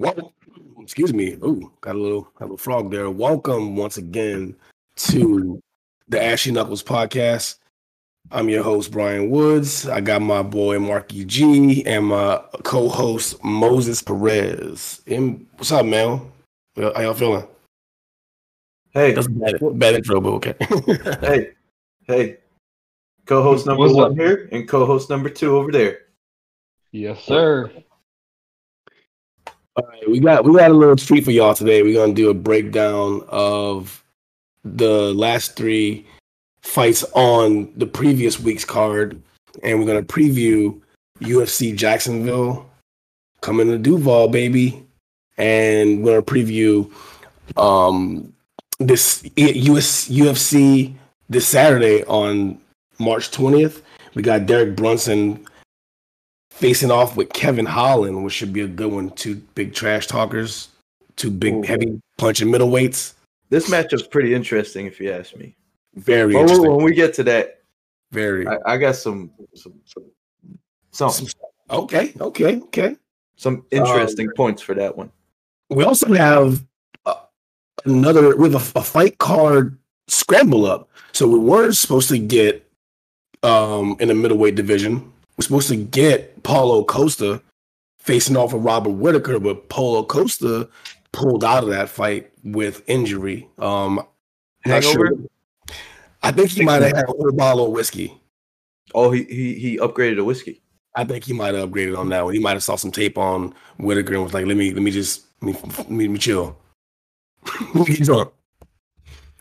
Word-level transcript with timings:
Well, 0.00 0.32
excuse 0.80 1.12
me. 1.12 1.34
Ooh, 1.44 1.70
got 1.82 1.94
a 1.94 1.98
little, 1.98 2.22
got 2.38 2.40
a 2.40 2.44
little 2.44 2.56
frog 2.56 2.90
there. 2.90 3.10
Welcome 3.10 3.76
once 3.76 3.98
again 3.98 4.56
to 4.96 5.60
the 6.08 6.22
Ashy 6.24 6.50
Knuckles 6.50 6.82
podcast. 6.82 7.58
I'm 8.30 8.48
your 8.48 8.62
host 8.62 8.92
Brian 8.92 9.28
Woods. 9.28 9.86
I 9.86 10.00
got 10.00 10.22
my 10.22 10.42
boy 10.42 10.78
Marky 10.78 11.26
G 11.26 11.84
and 11.84 12.06
my 12.06 12.42
co-host 12.62 13.44
Moses 13.44 14.00
Perez. 14.00 15.02
And 15.06 15.46
what's 15.56 15.70
up, 15.70 15.84
man? 15.84 16.32
How 16.76 16.98
y'all 17.02 17.12
feeling? 17.12 17.46
Hey, 18.94 19.12
That's 19.12 19.26
a 19.26 19.30
bad, 19.30 19.78
bad 19.78 19.96
intro, 19.96 20.18
but 20.22 20.30
okay. 20.30 20.54
hey, 21.20 21.50
hey. 22.06 22.38
Co-host 23.26 23.66
number 23.66 23.82
What's 23.82 23.92
one 23.92 24.12
up? 24.12 24.16
here 24.16 24.48
and 24.50 24.66
co-host 24.66 25.10
number 25.10 25.28
two 25.28 25.58
over 25.58 25.70
there. 25.70 25.98
Yes, 26.90 27.22
sir. 27.22 27.70
We 30.08 30.20
got 30.20 30.44
we 30.44 30.56
got 30.56 30.70
a 30.70 30.74
little 30.74 30.96
treat 30.96 31.24
for 31.24 31.30
y'all 31.30 31.54
today. 31.54 31.82
We're 31.82 31.94
gonna 31.94 32.14
do 32.14 32.30
a 32.30 32.34
breakdown 32.34 33.22
of 33.28 34.02
the 34.64 35.14
last 35.14 35.56
three 35.56 36.06
fights 36.62 37.04
on 37.14 37.72
the 37.76 37.86
previous 37.86 38.40
week's 38.40 38.64
card, 38.64 39.20
and 39.62 39.78
we're 39.78 39.86
gonna 39.86 40.02
preview 40.02 40.80
UFC 41.20 41.74
Jacksonville 41.74 42.68
coming 43.40 43.68
to 43.68 43.78
Duval, 43.78 44.28
baby, 44.28 44.84
and 45.38 46.02
we're 46.02 46.20
gonna 46.20 46.22
preview 46.22 46.90
um 47.56 48.32
this 48.78 49.22
US 49.36 50.08
UFC 50.08 50.94
this 51.28 51.46
Saturday 51.46 52.04
on 52.04 52.60
March 52.98 53.30
twentieth. 53.30 53.82
We 54.14 54.22
got 54.22 54.46
Derek 54.46 54.76
Brunson 54.76 55.46
facing 56.60 56.90
off 56.90 57.16
with 57.16 57.32
Kevin 57.32 57.64
Holland, 57.64 58.22
which 58.22 58.34
should 58.34 58.52
be 58.52 58.60
a 58.60 58.68
good 58.68 58.92
one. 58.92 59.08
Two 59.10 59.36
big 59.54 59.72
trash 59.72 60.06
talkers, 60.06 60.68
two 61.16 61.30
big 61.30 61.54
Ooh. 61.54 61.62
heavy 61.62 62.00
punching 62.18 62.48
middleweights. 62.48 63.14
This 63.48 63.70
matchup's 63.70 64.06
pretty 64.06 64.34
interesting, 64.34 64.84
if 64.84 65.00
you 65.00 65.10
ask 65.10 65.34
me. 65.34 65.56
Very 65.94 66.34
But 66.34 66.40
interesting. 66.40 66.70
when 66.76 66.84
we 66.84 66.94
get 66.94 67.14
to 67.14 67.24
that, 67.24 67.62
Very 68.12 68.46
I, 68.46 68.58
I 68.66 68.76
got 68.76 68.94
some 68.96 69.30
some 69.54 69.72
some 70.92 71.10
some, 71.10 71.26
okay. 71.70 72.12
Okay. 72.20 72.56
Okay. 72.58 72.96
some 73.36 73.64
interesting 73.70 74.28
points 74.36 74.60
for 74.60 74.74
that 74.74 74.96
one. 74.96 75.10
We 75.70 75.84
also 75.84 76.12
have 76.12 76.62
uh, 77.06 77.14
another 77.86 78.36
with 78.36 78.54
a, 78.54 78.78
a 78.78 78.82
fight 78.82 79.16
card 79.18 79.78
scramble 80.08 80.66
up. 80.66 80.90
So 81.12 81.26
we 81.26 81.38
weren't 81.38 81.74
supposed 81.74 82.10
to 82.10 82.18
get 82.18 82.70
um 83.42 83.96
in 83.98 84.08
the 84.08 84.14
middleweight 84.14 84.54
division. 84.56 85.10
We're 85.40 85.44
supposed 85.44 85.68
to 85.70 85.76
get 85.76 86.42
Paulo 86.42 86.84
Costa 86.84 87.40
facing 87.98 88.36
off 88.36 88.52
with 88.52 88.62
Robert 88.62 88.90
Whitaker, 88.90 89.40
but 89.40 89.70
Paulo 89.70 90.04
Costa 90.04 90.68
pulled 91.12 91.44
out 91.44 91.62
of 91.62 91.70
that 91.70 91.88
fight 91.88 92.30
with 92.44 92.82
injury. 92.86 93.48
Um 93.56 94.06
Hangover? 94.64 94.92
sure. 94.92 95.76
I 96.22 96.30
think 96.30 96.50
he 96.50 96.62
might 96.62 96.82
have 96.82 96.94
had 96.94 97.06
a 97.08 97.32
bottle 97.32 97.64
of 97.64 97.72
whiskey. 97.72 98.20
Oh, 98.94 99.12
he 99.12 99.24
he 99.24 99.54
he 99.54 99.78
upgraded 99.78 100.18
a 100.18 100.24
whiskey. 100.24 100.60
I 100.94 101.04
think 101.04 101.24
he 101.24 101.32
might 101.32 101.54
have 101.54 101.70
upgraded 101.70 101.96
on 101.96 102.10
that 102.10 102.22
one. 102.22 102.34
He 102.34 102.40
might 102.40 102.52
have 102.52 102.62
saw 102.62 102.76
some 102.76 102.92
tape 102.92 103.16
on 103.16 103.54
Whitaker 103.78 104.12
and 104.12 104.24
was 104.24 104.34
like, 104.34 104.44
"Let 104.44 104.58
me, 104.58 104.74
let 104.74 104.82
me 104.82 104.90
just, 104.90 105.24
let 105.40 105.54
me, 105.64 105.70
let 105.78 106.10
me, 106.10 106.18
chill." 106.18 106.54
He's 107.86 108.10
on 108.10 108.30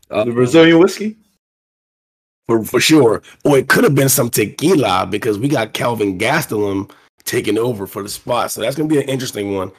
the 0.09 0.31
Brazilian 0.31 0.79
whiskey. 0.79 1.17
For 2.49 2.63
for 2.63 2.79
sure. 2.79 3.21
Or 3.45 3.59
it 3.59 3.67
could 3.67 3.83
have 3.83 3.93
been 3.93 4.09
some 4.09 4.31
tequila 4.31 5.05
because 5.05 5.37
we 5.37 5.47
got 5.47 5.73
Kelvin 5.73 6.17
Gastelum 6.17 6.89
taking 7.23 7.59
over 7.59 7.85
for 7.85 8.01
the 8.01 8.09
spot. 8.09 8.49
So 8.49 8.61
that's 8.61 8.75
gonna 8.75 8.89
be 8.89 8.97
an 8.97 9.07
interesting 9.07 9.53
one. 9.53 9.71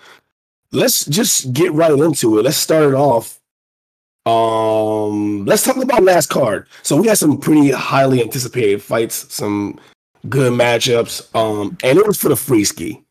Let's 0.70 1.04
just 1.04 1.52
get 1.52 1.72
right 1.72 1.90
into 1.90 2.38
it. 2.38 2.42
Let's 2.44 2.56
start 2.56 2.84
it 2.84 2.94
off. 2.94 3.40
Um, 4.24 5.44
let's 5.46 5.64
talk 5.64 5.78
about 5.78 6.04
last 6.04 6.28
card. 6.28 6.68
So 6.84 6.96
we 6.96 7.08
had 7.08 7.18
some 7.18 7.38
pretty 7.38 7.72
highly 7.72 8.22
anticipated 8.22 8.80
fights, 8.80 9.34
some 9.34 9.80
good 10.28 10.52
matchups. 10.52 11.34
Um, 11.34 11.76
and 11.82 11.98
it 11.98 12.06
was 12.06 12.18
for 12.18 12.28
the 12.28 12.36
free 12.36 12.62
ski. 12.62 13.02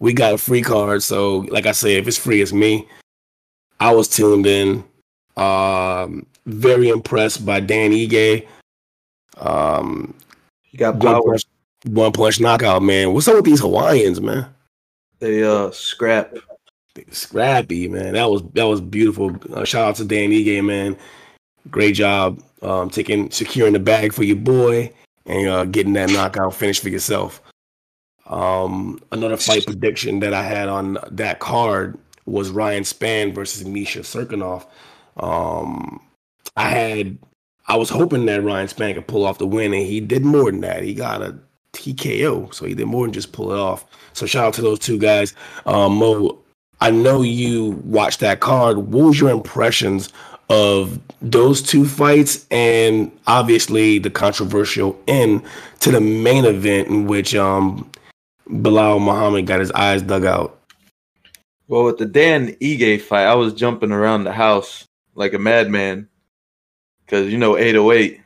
We 0.00 0.14
got 0.14 0.32
a 0.32 0.38
free 0.38 0.62
card, 0.62 1.02
so 1.02 1.40
like 1.50 1.66
I 1.66 1.72
say, 1.72 1.96
if 1.96 2.08
it's 2.08 2.16
free, 2.16 2.40
it's 2.40 2.54
me. 2.54 2.88
I 3.80 3.94
was 3.94 4.08
tuned 4.08 4.46
in. 4.46 4.82
Um, 5.36 6.24
very 6.46 6.88
impressed 6.88 7.44
by 7.44 7.60
Dan 7.60 7.90
Ige. 7.90 8.46
Um, 9.38 10.14
He 10.62 10.76
got 10.78 10.96
one 10.96 11.14
power. 11.14 11.22
punch, 11.22 11.44
one 11.86 12.12
punch 12.12 12.40
knockout, 12.40 12.82
man. 12.82 13.12
What's 13.12 13.28
up 13.28 13.36
with 13.36 13.44
these 13.44 13.60
Hawaiians, 13.60 14.20
man? 14.20 14.46
They 15.18 15.42
uh 15.42 15.70
scrap. 15.70 16.34
Scrappy, 17.10 17.88
man. 17.88 18.14
That 18.14 18.30
was 18.30 18.42
that 18.52 18.64
was 18.64 18.80
beautiful. 18.80 19.36
Uh, 19.52 19.64
shout 19.64 19.88
out 19.88 19.96
to 19.96 20.04
Dan 20.04 20.30
Ige, 20.30 20.64
man. 20.64 20.96
Great 21.70 21.94
job 21.96 22.40
um, 22.62 22.90
taking 22.90 23.30
securing 23.30 23.72
the 23.72 23.78
bag 23.80 24.12
for 24.12 24.22
your 24.22 24.36
boy 24.36 24.92
and 25.26 25.48
uh, 25.48 25.64
getting 25.64 25.94
that 25.94 26.10
knockout 26.10 26.54
finish 26.54 26.80
for 26.80 26.88
yourself. 26.90 27.42
Um, 28.26 29.00
another 29.12 29.36
fight 29.36 29.66
prediction 29.66 30.20
that 30.20 30.32
I 30.34 30.42
had 30.42 30.68
on 30.68 30.98
that 31.10 31.40
card 31.40 31.98
was 32.26 32.50
Ryan 32.50 32.84
Spann 32.84 33.34
versus 33.34 33.66
Misha 33.66 34.00
Cirkunov. 34.00 34.66
Um, 35.16 36.00
I 36.56 36.68
had 36.68 37.18
I 37.66 37.76
was 37.76 37.88
hoping 37.88 38.26
that 38.26 38.42
Ryan 38.42 38.66
Spann 38.66 38.94
could 38.94 39.06
pull 39.06 39.24
off 39.24 39.38
the 39.38 39.46
win, 39.46 39.72
and 39.72 39.82
he 39.86 40.00
did 40.00 40.24
more 40.24 40.50
than 40.50 40.60
that. 40.60 40.82
He 40.82 40.94
got 40.94 41.22
a 41.22 41.38
TKO, 41.72 42.52
so 42.54 42.66
he 42.66 42.74
did 42.74 42.86
more 42.86 43.06
than 43.06 43.12
just 43.12 43.32
pull 43.32 43.52
it 43.52 43.58
off. 43.58 43.84
So 44.12 44.26
shout 44.26 44.44
out 44.46 44.54
to 44.54 44.62
those 44.62 44.78
two 44.78 44.98
guys. 44.98 45.34
Um, 45.66 45.96
Mo, 45.96 46.38
I 46.80 46.90
know 46.90 47.22
you 47.22 47.82
watched 47.84 48.20
that 48.20 48.40
card. 48.40 48.78
What 48.78 49.06
was 49.06 49.20
your 49.20 49.30
impressions 49.30 50.10
of 50.50 51.00
those 51.22 51.62
two 51.62 51.86
fights, 51.86 52.46
and 52.50 53.10
obviously 53.26 53.98
the 53.98 54.10
controversial 54.10 54.98
end 55.08 55.42
to 55.80 55.90
the 55.90 56.00
main 56.00 56.44
event 56.44 56.88
in 56.88 57.06
which 57.06 57.34
um, 57.34 57.90
Belal 58.48 59.00
Muhammad 59.00 59.46
got 59.46 59.60
his 59.60 59.72
eyes 59.72 60.02
dug 60.02 60.26
out? 60.26 60.60
Well, 61.66 61.84
with 61.84 61.96
the 61.96 62.04
Dan 62.04 62.48
Ige 62.60 63.00
fight, 63.00 63.24
I 63.24 63.34
was 63.34 63.54
jumping 63.54 63.90
around 63.90 64.24
the 64.24 64.32
house 64.32 64.86
like 65.14 65.32
a 65.32 65.38
madman 65.38 66.08
because 67.14 67.30
you 67.30 67.38
know 67.38 67.56
808. 67.56 68.20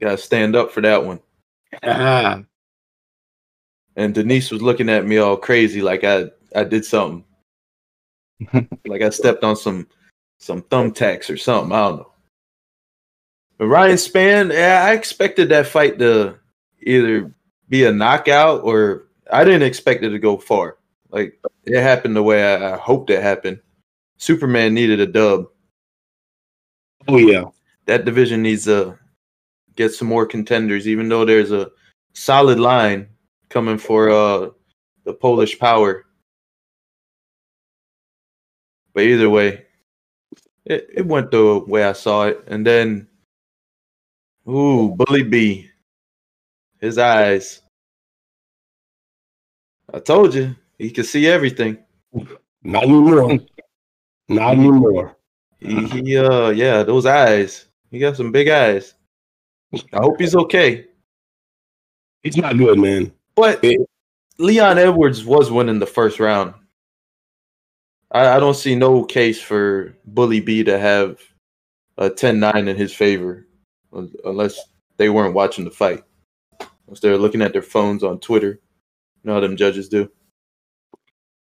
Got 0.00 0.10
to 0.12 0.18
stand 0.18 0.56
up 0.56 0.72
for 0.72 0.80
that 0.80 1.04
one. 1.04 1.20
Ah, 1.82 2.42
And 3.96 4.14
Denise 4.14 4.50
was 4.50 4.62
looking 4.62 4.88
at 4.88 5.04
me 5.04 5.18
all 5.18 5.36
crazy, 5.36 5.82
like 5.82 6.04
I 6.04 6.30
I 6.56 6.64
did 6.64 6.84
something, 6.84 7.24
like 8.86 9.02
I 9.02 9.10
stepped 9.10 9.44
on 9.44 9.54
some 9.56 9.86
some 10.38 10.62
thumbtacks 10.62 11.28
or 11.28 11.36
something. 11.36 11.72
I 11.72 11.88
don't 11.88 11.96
know. 11.98 12.12
But 13.58 13.66
Ryan 13.66 13.96
Spann, 13.96 14.52
yeah, 14.52 14.82
I 14.86 14.94
expected 14.94 15.50
that 15.50 15.66
fight 15.66 15.98
to 15.98 16.38
either 16.80 17.30
be 17.68 17.84
a 17.84 17.92
knockout 17.92 18.64
or 18.64 19.08
I 19.30 19.44
didn't 19.44 19.68
expect 19.68 20.02
it 20.02 20.10
to 20.10 20.18
go 20.18 20.38
far. 20.38 20.78
Like 21.10 21.38
it 21.66 21.82
happened 21.82 22.16
the 22.16 22.22
way 22.22 22.42
I, 22.42 22.72
I 22.72 22.76
hoped 22.78 23.10
it 23.10 23.22
happened. 23.22 23.60
Superman 24.16 24.72
needed 24.72 25.00
a 25.00 25.06
dub. 25.06 25.48
oh 27.06 27.18
yeah. 27.18 27.44
That 27.86 28.04
division 28.04 28.42
needs 28.42 28.64
to 28.64 28.98
get 29.76 29.92
some 29.92 30.08
more 30.08 30.26
contenders, 30.26 30.86
even 30.86 31.08
though 31.08 31.24
there's 31.24 31.52
a 31.52 31.70
solid 32.12 32.58
line 32.58 33.08
coming 33.48 33.78
for 33.78 34.10
uh 34.10 34.50
the 35.04 35.14
Polish 35.14 35.58
power. 35.58 36.06
But 38.92 39.04
either 39.04 39.30
way, 39.30 39.66
it, 40.64 40.88
it 40.94 41.06
went 41.06 41.30
the 41.30 41.64
way 41.66 41.84
I 41.84 41.92
saw 41.92 42.24
it. 42.24 42.44
And 42.46 42.66
then 42.66 43.08
ooh, 44.48 44.94
Bully 44.94 45.22
B. 45.22 45.70
His 46.80 46.98
eyes. 46.98 47.62
I 49.92 49.98
told 49.98 50.34
you, 50.34 50.54
he 50.78 50.90
could 50.90 51.06
see 51.06 51.26
everything. 51.26 51.78
Not 52.62 52.84
anymore. 52.84 53.38
Not 54.28 54.52
anymore. 54.52 55.16
He, 55.58 55.86
he 55.88 56.16
uh 56.16 56.50
yeah, 56.50 56.82
those 56.82 57.06
eyes. 57.06 57.66
He 57.90 57.98
got 57.98 58.16
some 58.16 58.32
big 58.32 58.48
eyes. 58.48 58.94
I 59.74 59.98
hope 59.98 60.20
he's 60.20 60.34
okay. 60.34 60.86
He's 62.22 62.36
not 62.36 62.56
good, 62.56 62.78
man. 62.78 63.12
But 63.34 63.62
Yeah. 63.62 63.78
Leon 64.38 64.78
Edwards 64.78 65.24
was 65.24 65.50
winning 65.50 65.78
the 65.78 65.86
first 65.86 66.18
round. 66.18 66.54
I, 68.10 68.36
I 68.36 68.40
don't 68.40 68.56
see 68.56 68.74
no 68.74 69.04
case 69.04 69.40
for 69.40 69.94
Bully 70.06 70.40
B 70.40 70.64
to 70.64 70.78
have 70.78 71.20
a 71.98 72.08
10-9 72.08 72.68
in 72.68 72.76
his 72.76 72.94
favor, 72.94 73.46
unless 74.24 74.58
they 74.96 75.10
weren't 75.10 75.34
watching 75.34 75.64
the 75.64 75.70
fight. 75.70 76.02
Unless 76.86 77.00
they're 77.00 77.18
looking 77.18 77.42
at 77.42 77.52
their 77.52 77.62
phones 77.62 78.02
on 78.02 78.18
Twitter. 78.18 78.60
You 79.22 79.28
know 79.28 79.34
how 79.34 79.40
them 79.40 79.56
judges 79.56 79.88
do. 79.88 80.10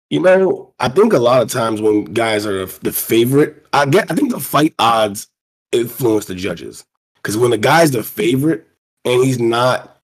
You 0.09 0.19
know, 0.19 0.73
I 0.77 0.89
think 0.89 1.13
a 1.13 1.19
lot 1.19 1.41
of 1.41 1.49
times 1.49 1.81
when 1.81 2.03
guys 2.03 2.45
are 2.45 2.65
the 2.65 2.91
favorite, 2.91 3.65
I 3.71 3.85
get 3.85 4.11
I 4.11 4.15
think 4.15 4.31
the 4.31 4.41
fight 4.41 4.75
odds 4.77 5.30
influence 5.71 6.25
the 6.25 6.35
judges. 6.35 6.85
Because 7.15 7.37
when 7.37 7.51
the 7.51 7.57
guy's 7.57 7.91
the 7.91 8.03
favorite 8.03 8.67
and 9.05 9.23
he's 9.23 9.39
not 9.39 10.01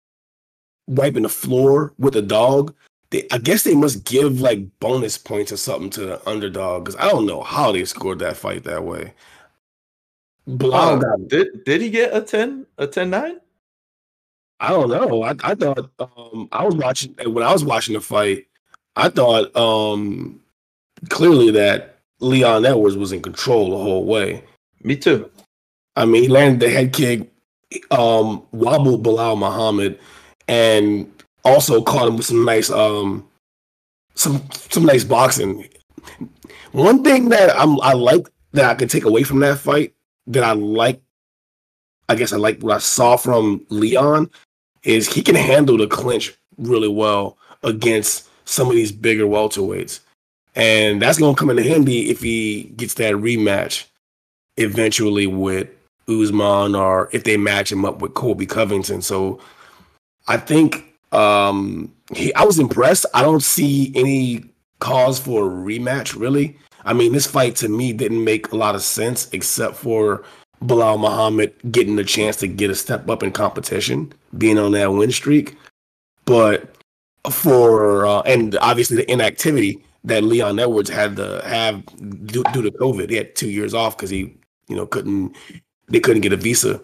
wiping 0.88 1.24
the 1.24 1.30
floor 1.30 1.94
with 1.98 2.16
a 2.16 2.22
dog, 2.22 2.74
they, 3.10 3.28
I 3.32 3.38
guess 3.38 3.64
they 3.64 3.76
must 3.76 4.04
give 4.04 4.42
like 4.42 4.80
bonus 4.80 5.18
points 5.18 5.52
or 5.52 5.58
something 5.58 5.90
to 5.92 6.02
the 6.02 6.30
underdog 6.30 6.86
because 6.86 7.00
I 7.00 7.10
don't 7.10 7.26
know 7.26 7.42
how 7.42 7.72
they 7.72 7.86
scored 7.86 8.20
that 8.20 8.38
fight 8.38 8.64
that 8.64 8.84
way. 8.84 9.14
Uh, 10.48 11.02
did 11.28 11.64
did 11.66 11.82
he 11.82 11.90
get 11.90 12.16
a 12.16 12.22
10 12.22 12.66
a 12.78 12.88
10 12.88 13.10
9? 13.10 13.40
I 14.60 14.70
don't 14.70 14.90
know. 14.90 15.24
I, 15.24 15.36
I 15.44 15.56
thought 15.56 15.90
um, 16.00 16.48
I 16.52 16.64
was 16.64 16.76
watching 16.76 17.16
when 17.26 17.44
I 17.44 17.52
was 17.52 17.64
watching 17.64 17.94
the 17.94 18.02
fight. 18.02 18.48
I 18.96 19.10
thought 19.10 19.56
um, 19.56 20.40
clearly 21.10 21.52
that 21.52 22.00
Leon 22.20 22.66
Edwards 22.66 22.98
was 22.98 23.12
in 23.12 23.22
control 23.22 23.72
the 23.72 23.78
whole 23.78 24.06
way. 24.06 24.44
Me 24.84 24.96
too. 24.96 25.30
I 25.98 26.06
mean, 26.06 26.22
he 26.22 26.30
landed 26.30 26.60
the 26.60 26.70
head 26.70 26.94
kick, 26.94 27.28
um, 27.90 28.44
wobbled 28.52 29.04
Belal 29.04 29.38
Muhammad, 29.38 30.00
and 30.48 31.12
also 31.44 31.82
caught 31.82 32.08
him 32.08 32.18
with 32.18 32.28
some 32.28 32.46
nice, 32.46 32.70
um, 32.70 33.28
some 34.14 34.44
some 34.52 34.86
nice 34.86 35.04
boxing. 35.04 35.68
One 36.72 37.04
thing 37.04 37.30
that 37.30 37.50
I'm 37.60 37.82
I 37.82 37.94
like 37.94 38.28
that 38.54 38.66
I 38.66 38.76
could 38.76 38.92
take 38.92 39.06
away 39.06 39.24
from 39.24 39.40
that 39.40 39.58
fight 39.58 39.96
that 40.28 40.44
I 40.44 40.52
like, 40.52 41.02
I 42.08 42.16
guess 42.16 42.32
I 42.32 42.38
like 42.38 42.62
what 42.62 42.76
I 42.76 42.80
saw 42.80 43.18
from 43.18 43.66
Leon 43.70 44.30
is 44.84 45.12
he 45.12 45.24
can 45.24 45.36
handle 45.36 45.78
the 45.78 45.88
clinch 45.88 46.38
really 46.58 46.88
well 46.88 47.40
against 47.64 48.30
some 48.46 48.68
of 48.68 48.76
these 48.76 48.92
bigger 48.92 49.26
welterweights, 49.26 50.02
and 50.56 51.02
that's 51.02 51.18
gonna 51.18 51.36
come 51.36 51.50
into 51.50 51.64
handy 51.64 52.12
if 52.12 52.22
he 52.22 52.66
gets 52.76 52.94
that 52.96 53.16
rematch 53.16 53.86
eventually 54.58 55.26
with 55.26 55.70
Usman 56.10 56.76
or 56.76 57.10
if 57.12 57.24
they 57.24 57.38
match 57.38 57.72
him 57.72 57.86
up 57.86 58.02
with 58.02 58.14
Colby 58.14 58.46
Covington. 58.46 59.02
So 59.02 59.40
I 60.28 60.38
think 60.38 60.84
um 61.12 61.94
he 62.14 62.34
I 62.36 62.44
was 62.44 62.60
impressed. 62.60 63.06
I 63.14 63.22
don't 63.22 63.44
see 63.44 63.92
any 63.96 64.44
cause 64.80 65.20
for 65.20 65.48
a 65.48 65.50
rematch 65.50 66.20
really. 66.20 66.58
I 66.86 66.94
mean, 66.94 67.12
this 67.12 67.28
fight 67.28 67.56
to 67.58 67.68
me 67.68 67.92
didn't 67.92 68.24
make 68.24 68.52
a 68.52 68.56
lot 68.56 68.76
of 68.76 68.82
sense 68.82 69.28
except 69.34 69.76
for 69.76 70.24
Belal 70.64 71.00
Muhammad 71.00 71.54
getting 71.72 71.98
the 71.98 72.04
chance 72.04 72.38
to 72.38 72.48
get 72.48 72.70
a 72.72 72.76
step 72.76 73.10
up 73.10 73.22
in 73.22 73.32
competition, 73.32 74.12
being 74.38 74.58
on 74.58 74.72
that 74.72 74.92
win 74.92 75.12
streak. 75.12 75.56
But 76.26 76.76
for 77.30 78.06
uh, 78.06 78.22
and 78.22 78.58
obviously 78.60 78.98
the 78.98 79.12
inactivity 79.12 79.84
that 80.06 80.24
Leon 80.24 80.60
Edwards 80.60 80.90
had 80.90 81.18
to 81.18 81.42
have 81.46 81.86
due, 82.26 82.44
due 82.54 82.62
to 82.62 82.72
COVID, 82.72 83.10
he 83.10 83.18
had 83.18 83.36
two 83.36 83.50
years 83.50 83.74
off 83.74 83.98
because 83.98 84.10
he, 84.10 84.34
you 84.70 84.76
know, 84.76 84.86
couldn't 84.86 85.36
they 85.88 86.00
couldn't 86.00 86.22
get 86.22 86.34
a 86.34 86.38
visa. 86.38 86.82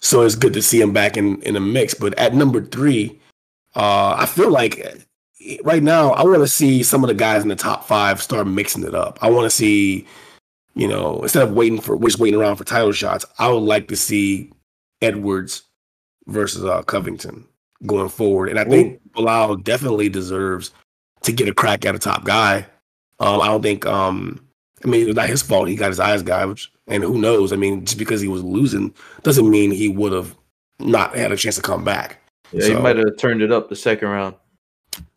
So 0.00 0.22
it's 0.22 0.34
good 0.34 0.52
to 0.52 0.62
see 0.62 0.80
him 0.80 0.92
back 0.92 1.16
in 1.16 1.40
in 1.42 1.54
the 1.54 1.60
mix. 1.60 1.94
But 1.94 2.18
at 2.18 2.34
number 2.34 2.62
three, 2.62 3.18
uh, 3.74 4.16
I 4.18 4.26
feel 4.26 4.50
like 4.50 5.06
right 5.64 5.82
now 5.82 6.10
I 6.12 6.24
want 6.24 6.40
to 6.40 6.48
see 6.48 6.82
some 6.82 7.02
of 7.04 7.08
the 7.08 7.14
guys 7.14 7.42
in 7.42 7.48
the 7.48 7.56
top 7.56 7.84
five 7.84 8.22
start 8.22 8.46
mixing 8.46 8.84
it 8.84 8.94
up. 8.94 9.18
I 9.22 9.30
want 9.30 9.44
to 9.44 9.56
see, 9.56 10.06
you 10.74 10.88
know, 10.88 11.22
instead 11.22 11.42
of 11.42 11.52
waiting 11.52 11.80
for 11.80 11.98
just 11.98 12.18
waiting 12.18 12.38
around 12.38 12.56
for 12.56 12.64
title 12.64 12.92
shots, 12.92 13.24
I 13.38 13.48
would 13.48 13.58
like 13.58 13.88
to 13.88 13.96
see 13.96 14.52
Edwards 15.00 15.62
versus 16.26 16.64
uh, 16.64 16.82
Covington 16.82 17.46
going 17.86 18.08
forward. 18.08 18.48
And 18.48 18.58
I 18.58 18.64
think 18.64 19.00
Belal 19.12 19.62
definitely 19.62 20.08
deserves 20.08 20.70
to 21.22 21.32
get 21.32 21.48
a 21.48 21.54
crack 21.54 21.84
at 21.84 21.94
a 21.94 21.98
top 21.98 22.24
guy. 22.24 22.66
Um, 23.20 23.40
I 23.40 23.46
don't 23.46 23.62
think. 23.62 23.86
Um, 23.86 24.40
I 24.84 24.88
mean, 24.88 25.08
it's 25.08 25.16
not 25.16 25.28
his 25.28 25.42
fault. 25.42 25.68
He 25.68 25.76
got 25.76 25.88
his 25.88 26.00
eyes 26.00 26.22
gouged, 26.22 26.70
and 26.86 27.02
who 27.02 27.18
knows? 27.18 27.52
I 27.52 27.56
mean, 27.56 27.84
just 27.84 27.98
because 27.98 28.20
he 28.20 28.28
was 28.28 28.42
losing 28.42 28.94
doesn't 29.22 29.48
mean 29.48 29.70
he 29.70 29.88
would 29.88 30.12
have 30.12 30.36
not 30.78 31.16
had 31.16 31.32
a 31.32 31.36
chance 31.36 31.56
to 31.56 31.62
come 31.62 31.84
back. 31.84 32.20
Yeah, 32.52 32.66
he 32.66 32.74
might 32.74 32.96
have 32.96 33.16
turned 33.16 33.42
it 33.42 33.50
up 33.52 33.68
the 33.68 33.76
second 33.76 34.08
round. 34.08 34.34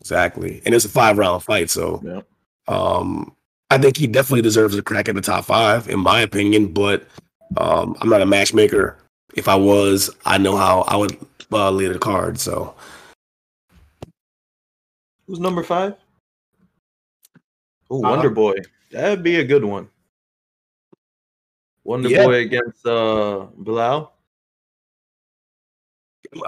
Exactly, 0.01 0.61
and 0.65 0.73
it's 0.73 0.85
a 0.85 0.89
five 0.89 1.17
round 1.17 1.43
fight, 1.43 1.69
so 1.69 2.01
Yeah. 2.03 2.21
um, 2.67 3.35
I 3.69 3.77
think 3.77 3.97
he 3.97 4.07
definitely 4.07 4.41
deserves 4.41 4.75
a 4.75 4.81
crack 4.81 5.09
at 5.09 5.15
the 5.15 5.21
top 5.21 5.45
five, 5.45 5.87
in 5.89 5.99
my 5.99 6.21
opinion. 6.21 6.73
But 6.73 7.05
um, 7.57 7.95
I'm 8.01 8.09
not 8.09 8.21
a 8.21 8.25
matchmaker. 8.25 8.97
If 9.35 9.47
I 9.47 9.55
was, 9.55 10.09
I 10.25 10.37
know 10.37 10.55
how 10.55 10.81
I 10.81 10.95
would 10.95 11.17
uh, 11.51 11.69
lay 11.69 11.87
the 11.87 11.99
card. 11.99 12.39
So 12.39 12.73
Who's 15.27 15.39
number 15.39 15.61
five? 15.63 15.95
Oh, 17.89 17.97
Uh, 18.03 18.09
Wonder 18.09 18.29
Boy. 18.29 18.55
That'd 18.91 19.23
be 19.23 19.35
a 19.37 19.43
good 19.43 19.63
one. 19.65 19.89
Wonder 21.87 22.09
Yeah. 22.09 22.25
Boy 22.25 22.41
against 22.43 22.85
uh 22.85 23.47
Belal, 23.63 24.11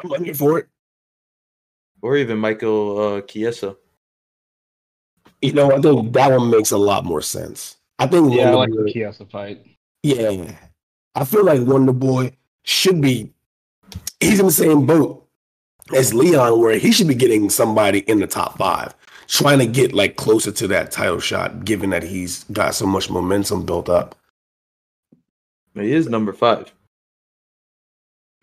I'm 0.04 0.12
I'm 0.14 0.24
here 0.26 0.34
for 0.36 0.60
it. 0.60 0.68
or 2.02 2.18
even 2.18 2.38
Michael 2.38 3.00
uh 3.00 3.22
Chiesa. 3.22 3.76
You 5.42 5.54
know, 5.54 5.72
I 5.72 5.80
think 5.80 6.12
that 6.14 6.32
one 6.38 6.50
makes 6.52 6.72
a 6.72 6.78
lot 6.78 7.06
more 7.06 7.22
sense. 7.22 7.78
I 7.98 8.08
think 8.08 8.34
Yeah, 8.36 8.52
I 8.52 8.54
like 8.56 8.70
Boy- 8.72 8.84
the 8.84 8.92
Chiesa 8.92 9.26
fight. 9.26 9.66
Yeah. 10.04 10.52
I 11.16 11.24
feel 11.26 11.46
like 11.46 11.62
Wonder 11.62 11.94
Boy 11.94 12.36
should 12.64 13.00
be 13.02 13.32
he's 14.20 14.40
in 14.42 14.46
the 14.48 14.52
same 14.52 14.86
boat 14.86 15.26
as 15.96 16.14
Leon 16.14 16.60
where 16.60 16.78
he 16.78 16.92
should 16.92 17.08
be 17.08 17.16
getting 17.16 17.50
somebody 17.50 18.00
in 18.12 18.20
the 18.20 18.28
top 18.28 18.58
five, 18.58 18.94
trying 19.28 19.60
to 19.60 19.66
get 19.66 19.94
like 19.94 20.18
closer 20.18 20.52
to 20.52 20.68
that 20.68 20.92
title 20.92 21.20
shot, 21.22 21.64
given 21.64 21.90
that 21.92 22.04
he's 22.04 22.44
got 22.52 22.76
so 22.76 22.86
much 22.86 23.10
momentum 23.10 23.66
built 23.66 23.88
up. 23.90 24.16
He 25.76 25.94
is 25.94 26.08
number 26.10 26.34
five. 26.34 26.72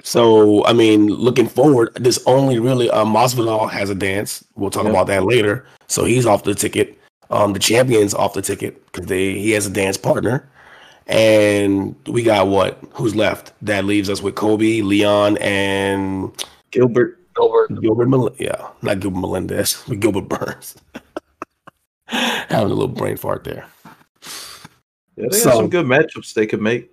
So 0.02 0.64
I 0.66 0.72
mean, 0.72 1.06
looking 1.08 1.48
forward, 1.48 1.94
this 1.94 2.22
only 2.26 2.58
really 2.58 2.90
uh 2.90 3.04
Masvidal 3.04 3.70
has 3.70 3.90
a 3.90 3.94
dance. 3.94 4.44
We'll 4.54 4.70
talk 4.70 4.84
Yeah. 4.84 4.90
about 4.90 5.06
that 5.08 5.24
later. 5.24 5.66
So 5.88 6.04
he's 6.04 6.26
off 6.26 6.44
the 6.44 6.54
ticket. 6.54 6.98
Um, 7.30 7.52
the 7.52 7.58
champion's 7.58 8.14
off 8.14 8.34
the 8.34 8.42
ticket 8.42 8.84
because 8.86 9.06
they 9.06 9.32
he 9.38 9.50
has 9.52 9.66
a 9.66 9.70
dance 9.70 9.96
partner. 9.96 10.48
And 11.08 11.94
we 12.06 12.22
got 12.24 12.48
what? 12.48 12.78
Who's 12.92 13.14
left? 13.14 13.52
That 13.62 13.84
leaves 13.84 14.10
us 14.10 14.22
with 14.22 14.34
Kobe, 14.34 14.80
Leon, 14.82 15.36
and 15.38 16.32
Gilbert. 16.72 17.20
Gilbert. 17.36 17.80
Gilbert. 17.80 18.08
Mel- 18.08 18.34
yeah, 18.38 18.68
not 18.82 18.98
Gilbert 19.00 19.20
Melendez, 19.20 19.82
but 19.88 20.00
Gilbert 20.00 20.28
Burns. 20.28 20.74
Having 22.06 22.70
a 22.70 22.74
little 22.74 22.88
brain 22.88 23.16
fart 23.16 23.44
there. 23.44 23.66
Yeah, 25.16 25.26
they 25.30 25.38
So- 25.38 25.50
got 25.50 25.56
some 25.56 25.70
good 25.70 25.86
matchups 25.86 26.34
they 26.34 26.46
could 26.46 26.60
make. 26.60 26.90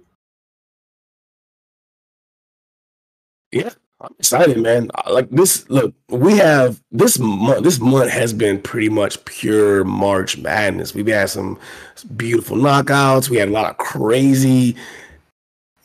I'm 4.01 4.15
excited, 4.19 4.57
man. 4.57 4.91
Like 5.09 5.29
this, 5.29 5.69
look, 5.69 5.93
we 6.09 6.37
have 6.37 6.81
this 6.91 7.17
month. 7.19 7.63
This 7.63 7.79
month 7.79 8.11
has 8.11 8.33
been 8.33 8.61
pretty 8.61 8.89
much 8.89 9.23
pure 9.23 9.85
March 9.85 10.37
madness. 10.37 10.93
We've 10.93 11.07
had 11.07 11.29
some 11.29 11.57
beautiful 12.17 12.57
knockouts. 12.57 13.29
We 13.29 13.37
had 13.37 13.47
a 13.47 13.53
lot 13.53 13.69
of 13.69 13.77
crazy. 13.77 14.75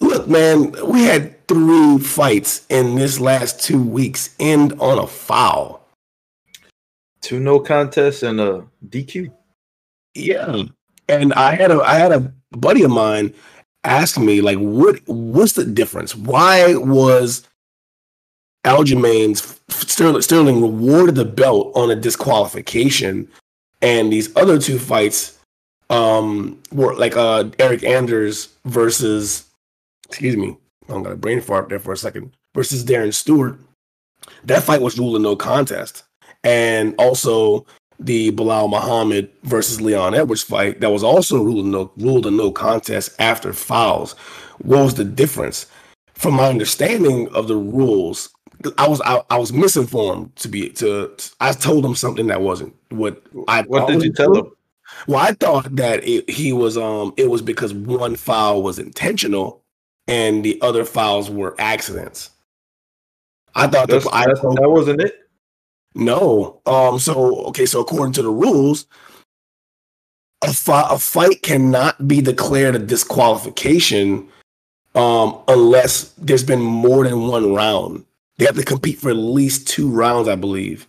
Look, 0.01 0.27
man, 0.29 0.75
we 0.85 1.05
had 1.05 1.47
three 1.47 1.99
fights 1.99 2.67
in 2.69 2.97
this 2.97 3.21
last 3.21 3.63
two 3.63 3.83
weeks 3.83 4.35
end 4.41 4.75
on 4.81 4.99
a 4.99 5.07
foul. 5.07 5.87
Two 7.21 7.39
no 7.39 7.61
contests 7.61 8.25
and 8.25 8.41
a 8.41 8.65
DQ. 8.89 9.33
Yeah, 10.15 10.65
and 11.09 11.33
I 11.35 11.55
had 11.55 11.71
a 11.71 11.81
I 11.83 11.95
had 11.95 12.11
a 12.11 12.33
buddy 12.51 12.83
of 12.83 12.91
mine 12.91 13.33
ask 13.85 14.19
me 14.19 14.41
like, 14.41 14.59
what 14.59 15.01
what's 15.07 15.53
the 15.53 15.65
difference? 15.65 16.17
Why 16.17 16.75
was 16.75 17.47
Aljamain's 18.69 19.61
Sterling 19.71 20.23
Sterling 20.23 20.61
rewarded 20.63 21.15
the 21.15 21.25
belt 21.25 21.73
on 21.75 21.91
a 21.91 21.97
disqualification, 21.97 23.29
and 23.83 24.13
these 24.13 24.35
other 24.37 24.59
two 24.59 24.79
fights 24.79 25.39
um 25.91 26.61
were 26.71 26.95
like 26.95 27.17
uh 27.17 27.45
Eryk 27.59 27.83
Anders 27.83 28.49
versus 28.67 29.47
excuse 30.09 30.37
me, 30.37 30.57
I 30.89 31.01
got 31.03 31.13
a 31.13 31.17
brain 31.17 31.41
fart 31.41 31.69
there 31.69 31.79
for 31.79 31.93
a 31.93 31.97
second 31.97 32.33
versus 32.55 32.85
Darren 32.85 33.15
Stewart. 33.15 33.59
That 34.45 34.63
fight 34.63 34.83
was 34.83 34.99
ruled 34.99 35.17
a 35.17 35.19
no 35.19 35.35
contest, 35.37 36.05
and 36.45 36.95
also 36.99 37.67
the 38.01 38.31
Belal 38.33 38.71
Muhammad 38.71 39.31
versus 39.45 39.81
Leon 39.81 40.15
Edwards 40.15 40.43
fight 40.43 40.81
that 40.81 40.91
was 40.91 41.03
also 41.03 41.43
ruled 41.43 41.65
a 41.65 41.69
no 41.69 41.91
ruled 41.97 42.27
a 42.27 42.31
no 42.31 42.51
contest 42.53 43.15
after 43.19 43.53
fouls. 43.53 44.13
What 44.59 44.85
was 44.85 44.95
the 44.95 45.05
difference? 45.05 45.67
From 46.15 46.35
my 46.35 46.49
understanding 46.49 47.29
of 47.29 47.47
the 47.47 47.57
rules, 47.57 48.29
I 48.77 48.89
was 48.89 49.01
I, 49.03 49.23
I 49.31 49.39
was 49.39 49.53
misinformed 49.53 50.35
to 50.37 50.49
be 50.49 50.69
to 50.71 51.13
I 51.41 51.53
told 51.53 51.85
him 51.85 51.95
something 51.95 52.27
that 52.29 52.41
wasn't 52.41 52.75
what 52.91 53.23
I 53.47 53.63
What 53.63 53.89
did 53.89 54.03
you 54.03 54.13
tell 54.13 54.33
true. 54.35 54.39
him? 54.47 54.51
Well, 55.07 55.19
I 55.19 55.33
thought 55.33 55.77
that 55.77 56.03
it, 56.03 56.29
he 56.29 56.53
was 56.53 56.77
um 56.77 57.13
it 57.17 57.31
was 57.31 57.43
because 57.43 57.73
one 57.75 58.17
foul 58.17 58.63
was 58.63 58.79
intentional 58.79 59.63
and 60.09 60.45
the 60.45 60.61
other 60.63 60.85
fouls 60.85 61.31
were 61.31 61.55
accidents. 61.59 62.31
I 63.55 63.67
thought 63.67 63.89
that 63.89 64.07
I 64.13 64.27
told- 64.35 64.57
that 64.59 64.69
wasn't 64.71 65.01
it. 65.03 65.15
no. 65.95 66.61
Um. 66.67 66.99
So 66.99 67.47
okay. 67.47 67.67
So 67.67 67.81
according 67.81 68.13
to 68.15 68.23
the 68.23 68.31
rules, 68.31 68.87
a, 70.43 70.53
fi- 70.53 70.89
a 70.91 70.99
fight 70.99 71.43
cannot 71.43 72.07
be 72.09 72.21
declared 72.21 72.75
a 72.77 72.79
disqualification, 72.79 74.29
um, 74.95 75.39
unless 75.49 76.11
there's 76.19 76.45
been 76.45 76.61
more 76.63 77.05
than 77.05 77.27
one 77.29 77.53
round. 77.55 78.05
They 78.39 78.45
have 78.47 78.55
to 78.57 78.65
compete 78.65 78.99
for 78.99 79.11
at 79.11 79.17
least 79.17 79.67
two 79.69 79.91
rounds, 79.91 80.29
I 80.29 80.37
believe. 80.37 80.87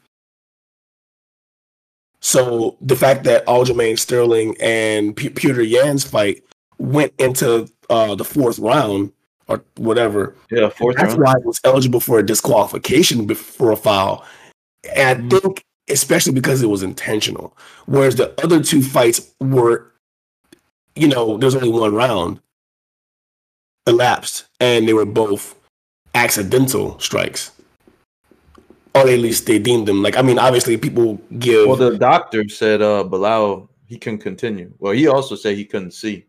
So 2.21 2.77
the 2.81 2.95
fact 2.95 3.23
that 3.23 3.45
Aljamain 3.47 3.97
Sterling 3.97 4.55
and 4.59 5.15
P- 5.15 5.29
Petr 5.29 5.67
Yan's 5.67 6.03
fight 6.03 6.43
went 6.77 7.13
into 7.17 7.69
uh, 7.89 8.15
the 8.15 8.25
fourth 8.25 8.59
round 8.59 9.11
or 9.47 9.63
whatever, 9.77 10.35
Yeah, 10.51 10.69
fourth 10.69 10.97
that's 10.97 11.15
round. 11.15 11.23
why 11.23 11.33
it 11.33 11.45
was 11.45 11.59
eligible 11.63 11.99
for 11.99 12.19
a 12.19 12.25
disqualification 12.25 13.33
for 13.33 13.71
a 13.71 13.75
foul. 13.75 14.23
And 14.95 15.33
I 15.33 15.39
think, 15.39 15.63
especially 15.89 16.33
because 16.33 16.61
it 16.61 16.67
was 16.67 16.83
intentional, 16.83 17.57
whereas 17.87 18.15
the 18.15 18.39
other 18.43 18.61
two 18.61 18.83
fights 18.83 19.33
were, 19.39 19.91
you 20.95 21.07
know, 21.07 21.37
there's 21.37 21.55
only 21.55 21.69
one 21.69 21.95
round 21.95 22.41
elapsed, 23.87 24.45
and 24.59 24.87
they 24.87 24.93
were 24.93 25.05
both 25.05 25.55
accidental 26.15 26.99
strikes. 26.99 27.51
Or 28.95 29.01
at 29.01 29.19
least 29.19 29.45
they 29.45 29.59
deemed 29.59 29.87
them 29.87 30.01
like. 30.01 30.17
I 30.17 30.21
mean, 30.21 30.39
obviously, 30.39 30.75
people 30.75 31.21
give. 31.37 31.67
Well, 31.67 31.77
the 31.77 31.97
doctor 31.97 32.47
said 32.49 32.81
uh 32.81 33.03
Belal 33.03 33.69
he 33.89 33.97
couldn't 33.97 34.19
continue. 34.19 34.71
Well, 34.77 34.93
he 34.93 35.07
also 35.07 35.35
said 35.35 35.55
he 35.55 35.65
couldn't 35.65 35.91
see. 35.91 36.27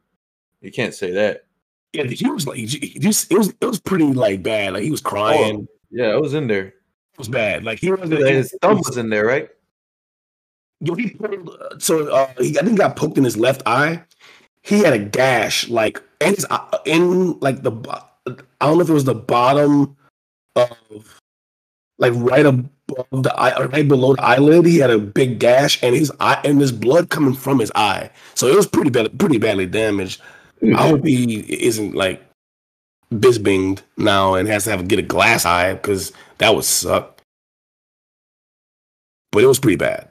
You 0.63 0.73
can't 0.73 0.95
say 0.95 1.11
that. 1.13 1.45
yeah, 1.93 2.05
he 2.05 2.29
was 2.31 2.47
like, 2.47 2.59
just 2.65 3.31
it 3.31 3.37
was 3.37 3.49
it 3.49 3.65
was 3.65 3.81
pretty 3.81 4.13
like 4.13 4.43
bad. 4.43 4.73
Like 4.73 4.83
he 4.83 4.91
was 4.91 5.01
crying. 5.03 5.69
Yeah, 5.91 6.15
it 6.15 6.21
was 6.21 6.35
in 6.35 6.47
there. 6.47 6.67
It 6.69 7.19
was 7.19 7.29
bad. 7.29 7.65
Like 7.65 7.79
he 7.79 7.91
wasn't. 7.91 8.27
His 8.27 8.57
thumb 8.63 8.79
was 8.79 8.97
in 8.97 9.11
there, 9.11 9.27
right? 9.27 9.51
Yo, 10.81 10.95
he 10.95 11.11
pulled. 11.11 11.51
Uh, 11.51 11.79
so 11.79 12.09
uh, 12.09 12.33
he, 12.39 12.59
I 12.59 12.63
think, 12.63 12.71
he 12.71 12.77
got 12.77 12.97
poked 12.97 13.19
in 13.19 13.25
his 13.25 13.37
left 13.37 13.63
eye. 13.67 14.03
He 14.63 14.81
had 14.81 14.95
a 14.95 14.99
gash, 14.99 15.69
like, 15.69 16.03
and 16.21 16.35
his 16.35 16.47
eye- 16.51 16.79
in 16.87 17.39
like 17.41 17.63
the. 17.63 17.73
I 18.61 18.67
don't 18.67 18.77
know 18.77 18.83
if 18.83 18.91
it 18.91 18.95
was 18.95 19.05
the 19.05 19.15
bottom 19.15 19.97
of, 20.57 21.21
like, 21.99 22.13
right 22.17 22.47
above 22.47 22.69
the 23.13 23.35
eye, 23.35 23.57
or 23.59 23.69
right 23.69 23.87
below 23.87 24.15
the 24.15 24.23
eyelid. 24.23 24.67
He 24.67 24.79
had 24.79 24.91
a 24.91 24.99
big 24.99 25.39
gash, 25.39 25.83
and 25.83 25.95
his 25.95 26.13
eye, 26.21 26.41
and 26.45 26.61
there's 26.61 26.73
blood 26.73 27.11
coming 27.11 27.35
from 27.35 27.59
his 27.59 27.73
eye. 27.75 28.11
So 28.35 28.47
it 28.49 28.57
was 28.57 28.67
pretty 28.67 28.91
bad, 28.91 29.19
pretty 29.19 29.39
badly 29.39 29.67
damaged. 29.67 30.21
I 30.63 30.89
hope 30.89 31.07
he 31.07 31.41
isn't 31.65 31.95
like 31.95 32.23
bisbinged 33.13 33.81
now 33.97 34.35
and 34.35 34.47
has 34.47 34.65
to 34.65 34.71
have 34.71 34.87
get 34.89 34.99
a 34.99 35.03
glass 35.03 35.47
eye 35.47 35.75
because 35.75 36.13
that 36.39 36.55
would 36.55 36.65
suck. 36.65 37.23
But 39.33 39.43
it 39.43 39.47
was 39.47 39.59
pretty 39.59 39.77
bad. 39.77 40.09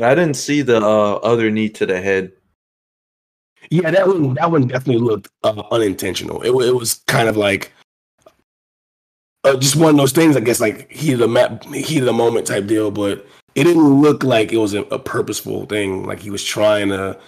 I 0.00 0.14
didn't 0.14 0.36
see 0.36 0.62
the 0.62 0.76
uh, 0.76 1.14
other 1.16 1.50
knee 1.50 1.70
to 1.70 1.86
the 1.86 2.00
head. 2.00 2.32
Yeah, 3.70 3.90
that 3.90 4.06
one 4.06 4.34
that 4.34 4.50
one 4.50 4.66
definitely 4.68 5.02
looked 5.02 5.28
uh, 5.42 5.62
unintentional. 5.70 6.42
It, 6.42 6.50
it 6.66 6.74
was 6.74 7.02
kind 7.06 7.28
of 7.28 7.36
like 7.36 7.72
uh, 9.44 9.56
just 9.56 9.76
one 9.76 9.90
of 9.90 9.96
those 9.96 10.12
things, 10.12 10.36
I 10.36 10.40
guess, 10.40 10.60
like 10.60 10.90
of 11.12 11.18
the 11.20 11.28
map, 11.28 11.64
the 12.04 12.12
moment 12.12 12.46
type 12.46 12.66
deal. 12.66 12.90
But 12.90 13.26
it 13.54 13.64
didn't 13.64 14.02
look 14.02 14.22
like 14.22 14.52
it 14.52 14.58
was 14.58 14.74
a, 14.74 14.82
a 14.82 14.98
purposeful 14.98 15.66
thing. 15.66 16.04
Like 16.04 16.20
he 16.20 16.30
was 16.30 16.44
trying 16.44 16.88
to 16.90 17.18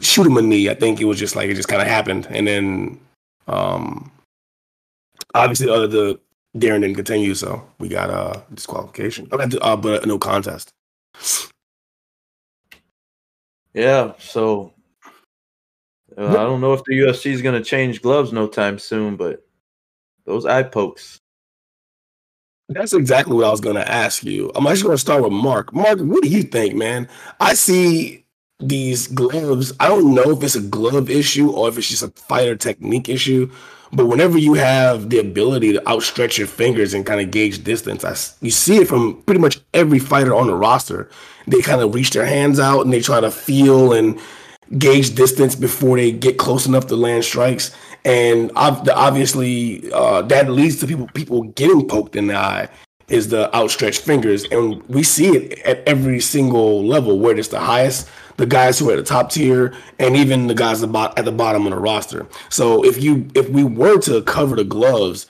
shoot 0.00 0.26
him 0.26 0.36
a 0.36 0.42
knee. 0.42 0.68
I 0.70 0.74
think 0.74 1.00
it 1.00 1.04
was 1.04 1.18
just 1.18 1.36
like 1.36 1.48
it 1.48 1.54
just 1.54 1.68
kind 1.68 1.82
of 1.82 1.88
happened, 1.88 2.26
and 2.30 2.46
then 2.46 3.00
um 3.48 4.10
obviously 5.34 5.68
uh, 5.68 5.86
the 5.86 6.18
Darren 6.56 6.80
didn't 6.80 6.96
continue, 6.96 7.34
so 7.34 7.62
we 7.78 7.88
got 7.88 8.10
uh 8.10 8.40
disqualification. 8.54 9.28
Uh, 9.30 9.76
but 9.76 10.06
no 10.06 10.18
contest. 10.18 10.70
Yeah, 13.74 14.14
so 14.18 14.72
uh, 16.16 16.28
I 16.28 16.44
don't 16.44 16.60
know 16.60 16.72
if 16.72 16.82
the 16.84 16.98
UFC 16.98 17.30
is 17.30 17.42
going 17.42 17.60
to 17.60 17.68
change 17.68 18.02
gloves 18.02 18.32
no 18.32 18.46
time 18.46 18.78
soon, 18.78 19.16
but 19.16 19.46
those 20.24 20.46
eye 20.46 20.62
pokes. 20.62 21.20
That's 22.68 22.94
exactly 22.94 23.34
what 23.34 23.44
I 23.44 23.50
was 23.50 23.60
going 23.60 23.76
to 23.76 23.88
ask 23.88 24.24
you. 24.24 24.50
I'm 24.54 24.66
actually 24.66 24.84
going 24.84 24.94
to 24.96 25.00
start 25.00 25.22
with 25.22 25.32
Mark. 25.32 25.72
Mark, 25.72 26.00
what 26.00 26.22
do 26.22 26.28
you 26.28 26.42
think, 26.42 26.74
man? 26.74 27.08
I 27.38 27.54
see 27.54 28.24
these 28.58 29.06
gloves. 29.06 29.72
I 29.78 29.88
don't 29.88 30.14
know 30.14 30.30
if 30.30 30.42
it's 30.42 30.56
a 30.56 30.60
glove 30.60 31.08
issue 31.10 31.50
or 31.50 31.68
if 31.68 31.78
it's 31.78 31.88
just 31.88 32.02
a 32.02 32.08
fighter 32.08 32.56
technique 32.56 33.08
issue. 33.08 33.50
But 33.92 34.06
whenever 34.06 34.36
you 34.36 34.54
have 34.54 35.10
the 35.10 35.20
ability 35.20 35.72
to 35.74 35.88
outstretch 35.88 36.38
your 36.38 36.48
fingers 36.48 36.92
and 36.92 37.06
kind 37.06 37.20
of 37.20 37.30
gauge 37.30 37.62
distance, 37.62 38.04
I, 38.04 38.16
you 38.44 38.50
see 38.50 38.78
it 38.78 38.88
from 38.88 39.22
pretty 39.22 39.40
much 39.40 39.60
every 39.74 40.00
fighter 40.00 40.34
on 40.34 40.48
the 40.48 40.56
roster. 40.56 41.08
They 41.46 41.60
kind 41.60 41.80
of 41.80 41.94
reach 41.94 42.10
their 42.10 42.26
hands 42.26 42.58
out 42.58 42.80
and 42.80 42.92
they 42.92 43.00
try 43.00 43.20
to 43.20 43.30
feel 43.30 43.92
and 43.92 44.18
gauge 44.78 45.14
distance 45.14 45.54
before 45.54 45.96
they 45.96 46.12
get 46.12 46.38
close 46.38 46.66
enough 46.66 46.86
to 46.88 46.96
land 46.96 47.24
strikes. 47.24 47.74
And 48.04 48.50
obviously, 48.54 49.90
uh, 49.92 50.22
that 50.22 50.48
leads 50.48 50.76
to 50.80 50.86
people 50.86 51.08
people 51.14 51.42
getting 51.42 51.86
poked 51.88 52.16
in 52.16 52.28
the 52.28 52.36
eye 52.36 52.68
is 53.08 53.28
the 53.28 53.54
outstretched 53.54 54.00
fingers, 54.00 54.44
and 54.50 54.82
we 54.88 55.02
see 55.02 55.28
it 55.28 55.58
at 55.60 55.86
every 55.86 56.20
single 56.20 56.84
level, 56.84 57.20
where 57.20 57.38
it's 57.38 57.48
the 57.48 57.60
highest, 57.60 58.08
the 58.36 58.46
guys 58.46 58.78
who 58.78 58.90
are 58.90 58.94
at 58.94 58.96
the 58.96 59.04
top 59.04 59.30
tier, 59.30 59.72
and 60.00 60.16
even 60.16 60.48
the 60.48 60.54
guys 60.54 60.82
at 60.82 60.90
the 61.24 61.32
bottom 61.32 61.66
of 61.66 61.70
the 61.72 61.78
roster. 61.78 62.26
So 62.48 62.84
if 62.84 63.00
you 63.02 63.28
if 63.34 63.48
we 63.48 63.64
were 63.64 63.98
to 64.02 64.22
cover 64.22 64.56
the 64.56 64.64
gloves 64.64 65.26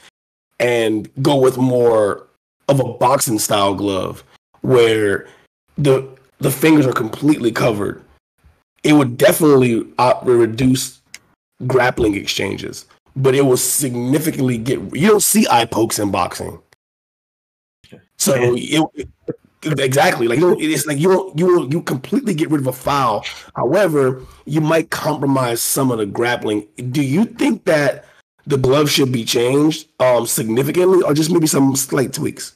and 0.59 1.11
go 1.23 1.37
with 1.37 1.59
more 1.59 2.27
of 2.69 2.81
a 2.81 2.85
boxing 2.95 3.39
style 3.39 3.75
glove, 3.75 4.25
where 4.63 5.29
the 5.77 6.09
the 6.39 6.51
fingers 6.51 6.87
are 6.87 6.93
completely 6.93 7.53
covered, 7.53 8.03
it 8.87 8.93
would 8.93 9.19
definitely 9.19 9.87
uh, 9.99 10.15
reduce 10.23 11.01
grappling 11.67 12.15
exchanges, 12.15 12.87
but 13.17 13.35
it 13.35 13.43
will 13.43 13.57
significantly 13.57 14.59
get. 14.59 14.79
You 14.95 15.09
don't 15.09 15.23
see 15.23 15.47
eye 15.51 15.65
pokes 15.65 15.99
in 15.99 16.11
boxing, 16.11 16.59
so 18.17 18.35
it, 18.37 19.09
exactly 19.63 20.29
like 20.29 20.39
you 20.39 20.51
don't, 20.51 20.61
it's 20.61 20.87
like 20.87 20.99
you 20.99 21.09
don't 21.09 21.39
you 21.39 21.47
don't, 21.57 21.73
you 21.73 21.83
completely 21.83 22.35
get 22.35 22.51
rid 22.51 22.61
of 22.61 22.67
a 22.69 22.73
foul. 22.73 23.25
However, 23.57 24.23
you 24.45 24.61
might 24.61 24.91
compromise 24.91 25.61
some 25.61 25.91
of 25.91 25.99
the 25.99 26.07
grappling. 26.07 26.69
Do 26.91 27.03
you 27.03 27.25
think 27.25 27.65
that 27.65 28.05
the 28.47 28.57
glove 28.57 28.89
should 28.89 29.11
be 29.11 29.25
changed 29.25 29.89
um 29.99 30.27
significantly, 30.27 31.03
or 31.03 31.15
just 31.15 31.31
maybe 31.31 31.47
some 31.47 31.75
slight 31.75 32.13
tweaks? 32.13 32.55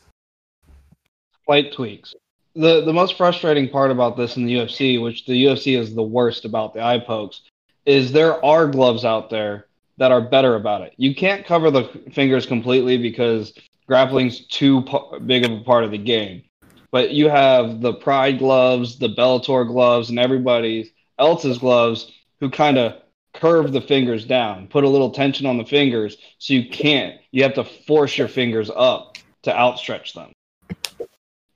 Slight 1.44 1.72
tweaks. 1.72 2.14
The 2.54 2.85
the 2.85 2.92
most 2.92 3.16
frustrating 3.16 3.69
part 3.69 3.90
about 3.90 4.16
this 4.16 4.37
in 4.37 4.45
the 4.45 4.54
UFC, 4.54 5.00
which 5.00 5.25
the 5.26 5.45
UFC 5.45 5.78
is 5.78 5.95
the 5.95 6.02
worst 6.02 6.45
about 6.45 6.75
the 6.75 6.83
eye 6.83 6.99
pokes, 6.99 7.42
is 7.87 8.12
there 8.12 8.45
are 8.45 8.66
gloves 8.66 9.04
out 9.04 9.30
there 9.30 9.66
that 9.99 10.11
are 10.12 10.21
better 10.21 10.57
about 10.57 10.83
it. 10.83 10.95
You 10.97 11.14
can't 11.14 11.47
cover 11.47 11.71
the 11.71 11.85
fingers 12.12 12.47
completely 12.47 12.97
because 12.97 13.52
grappling's 13.87 14.47
too 14.47 14.85
big 15.26 15.45
of 15.45 15.52
a 15.52 15.61
part 15.61 15.85
of 15.85 15.90
the 15.90 15.99
game. 15.99 16.42
But 16.90 17.11
you 17.12 17.28
have 17.28 17.80
the 17.80 17.92
Pride 17.92 18.38
gloves, 18.38 18.99
the 18.99 19.09
Bellator 19.09 19.66
gloves, 19.66 20.11
and 20.11 20.19
everybody 20.19 20.92
else's 21.19 21.59
gloves 21.59 22.11
who 22.40 22.50
kind 22.50 22.78
of 22.78 22.95
curve 23.33 23.73
the 23.73 23.80
fingers 23.80 24.25
down, 24.25 24.66
put 24.66 24.85
a 24.85 24.88
little 24.88 25.11
tension 25.11 25.47
on 25.47 25.59
the 25.59 25.64
fingers, 25.64 26.16
so 26.38 26.54
you 26.54 26.69
can't. 26.69 27.21
You 27.30 27.42
have 27.45 27.54
to 27.54 27.64
force 27.64 28.19
your 28.19 28.28
fingers 28.28 28.71
up 28.75 29.19
to 29.42 29.57
outstretch 29.57 30.14
them. 30.14 30.33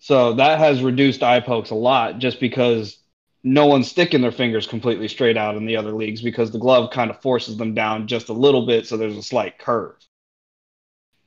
So 0.04 0.34
that 0.34 0.58
has 0.58 0.82
reduced 0.82 1.22
eye 1.22 1.40
pokes 1.40 1.70
a 1.70 1.74
lot 1.74 2.18
just 2.18 2.38
because 2.38 2.98
no 3.42 3.64
one's 3.64 3.88
sticking 3.88 4.20
their 4.20 4.30
fingers 4.30 4.66
completely 4.66 5.08
straight 5.08 5.38
out 5.38 5.56
in 5.56 5.64
the 5.64 5.78
other 5.78 5.92
leagues 5.92 6.20
because 6.20 6.50
the 6.50 6.58
glove 6.58 6.90
kind 6.90 7.10
of 7.10 7.22
forces 7.22 7.56
them 7.56 7.72
down 7.72 8.06
just 8.06 8.28
a 8.28 8.34
little 8.34 8.66
bit 8.66 8.86
so 8.86 8.98
there's 8.98 9.16
a 9.16 9.22
slight 9.22 9.58
curve. 9.58 9.96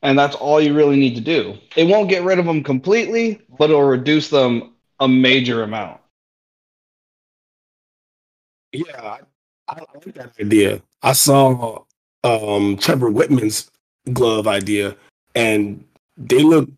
And 0.03 0.15
that's 0.15 0.35
all 0.35 0.61
you 0.61 0.75
really 0.75 0.95
need 0.95 1.15
to 1.15 1.21
do. 1.21 1.57
It 1.75 1.85
won't 1.85 2.07
get 2.07 2.21
rid 2.21 2.37
of 2.37 2.45
them 2.45 2.63
completely, 2.63 3.41
but 3.57 3.71
it'll 3.71 3.81
reduce 3.81 4.29
them 4.29 4.75
a 4.99 5.07
major 5.07 5.63
amount. 5.63 5.99
Yeah, 8.73 9.17
I, 9.67 9.73
like 9.73 10.13
that 10.13 10.33
idea. 10.39 10.83
I 11.01 11.13
saw 11.13 11.83
um 12.23 12.77
Trevor 12.77 13.09
Wittman's 13.09 13.71
glove 14.13 14.47
idea, 14.47 14.95
and 15.33 15.83
they 16.15 16.43
look, 16.43 16.69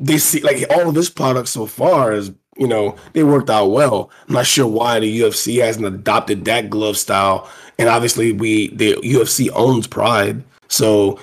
they 0.00 0.16
see 0.18 0.40
like 0.40 0.64
all 0.70 0.88
of 0.88 0.94
this 0.94 1.10
product 1.10 1.48
so 1.48 1.66
far 1.66 2.12
is 2.12 2.32
you 2.56 2.66
know 2.66 2.96
they 3.12 3.22
worked 3.22 3.50
out 3.50 3.66
well. 3.66 4.10
I'm 4.26 4.34
not 4.34 4.46
sure 4.46 4.66
why 4.66 4.98
the 4.98 5.20
UFC 5.20 5.62
hasn't 5.62 5.86
adopted 5.86 6.44
that 6.46 6.70
glove 6.70 6.96
style, 6.96 7.48
and 7.78 7.88
obviously 7.88 8.32
we 8.32 8.68
the 8.74 8.94
UFC 8.96 9.50
owns 9.54 9.86
Pride, 9.86 10.42
so 10.68 11.20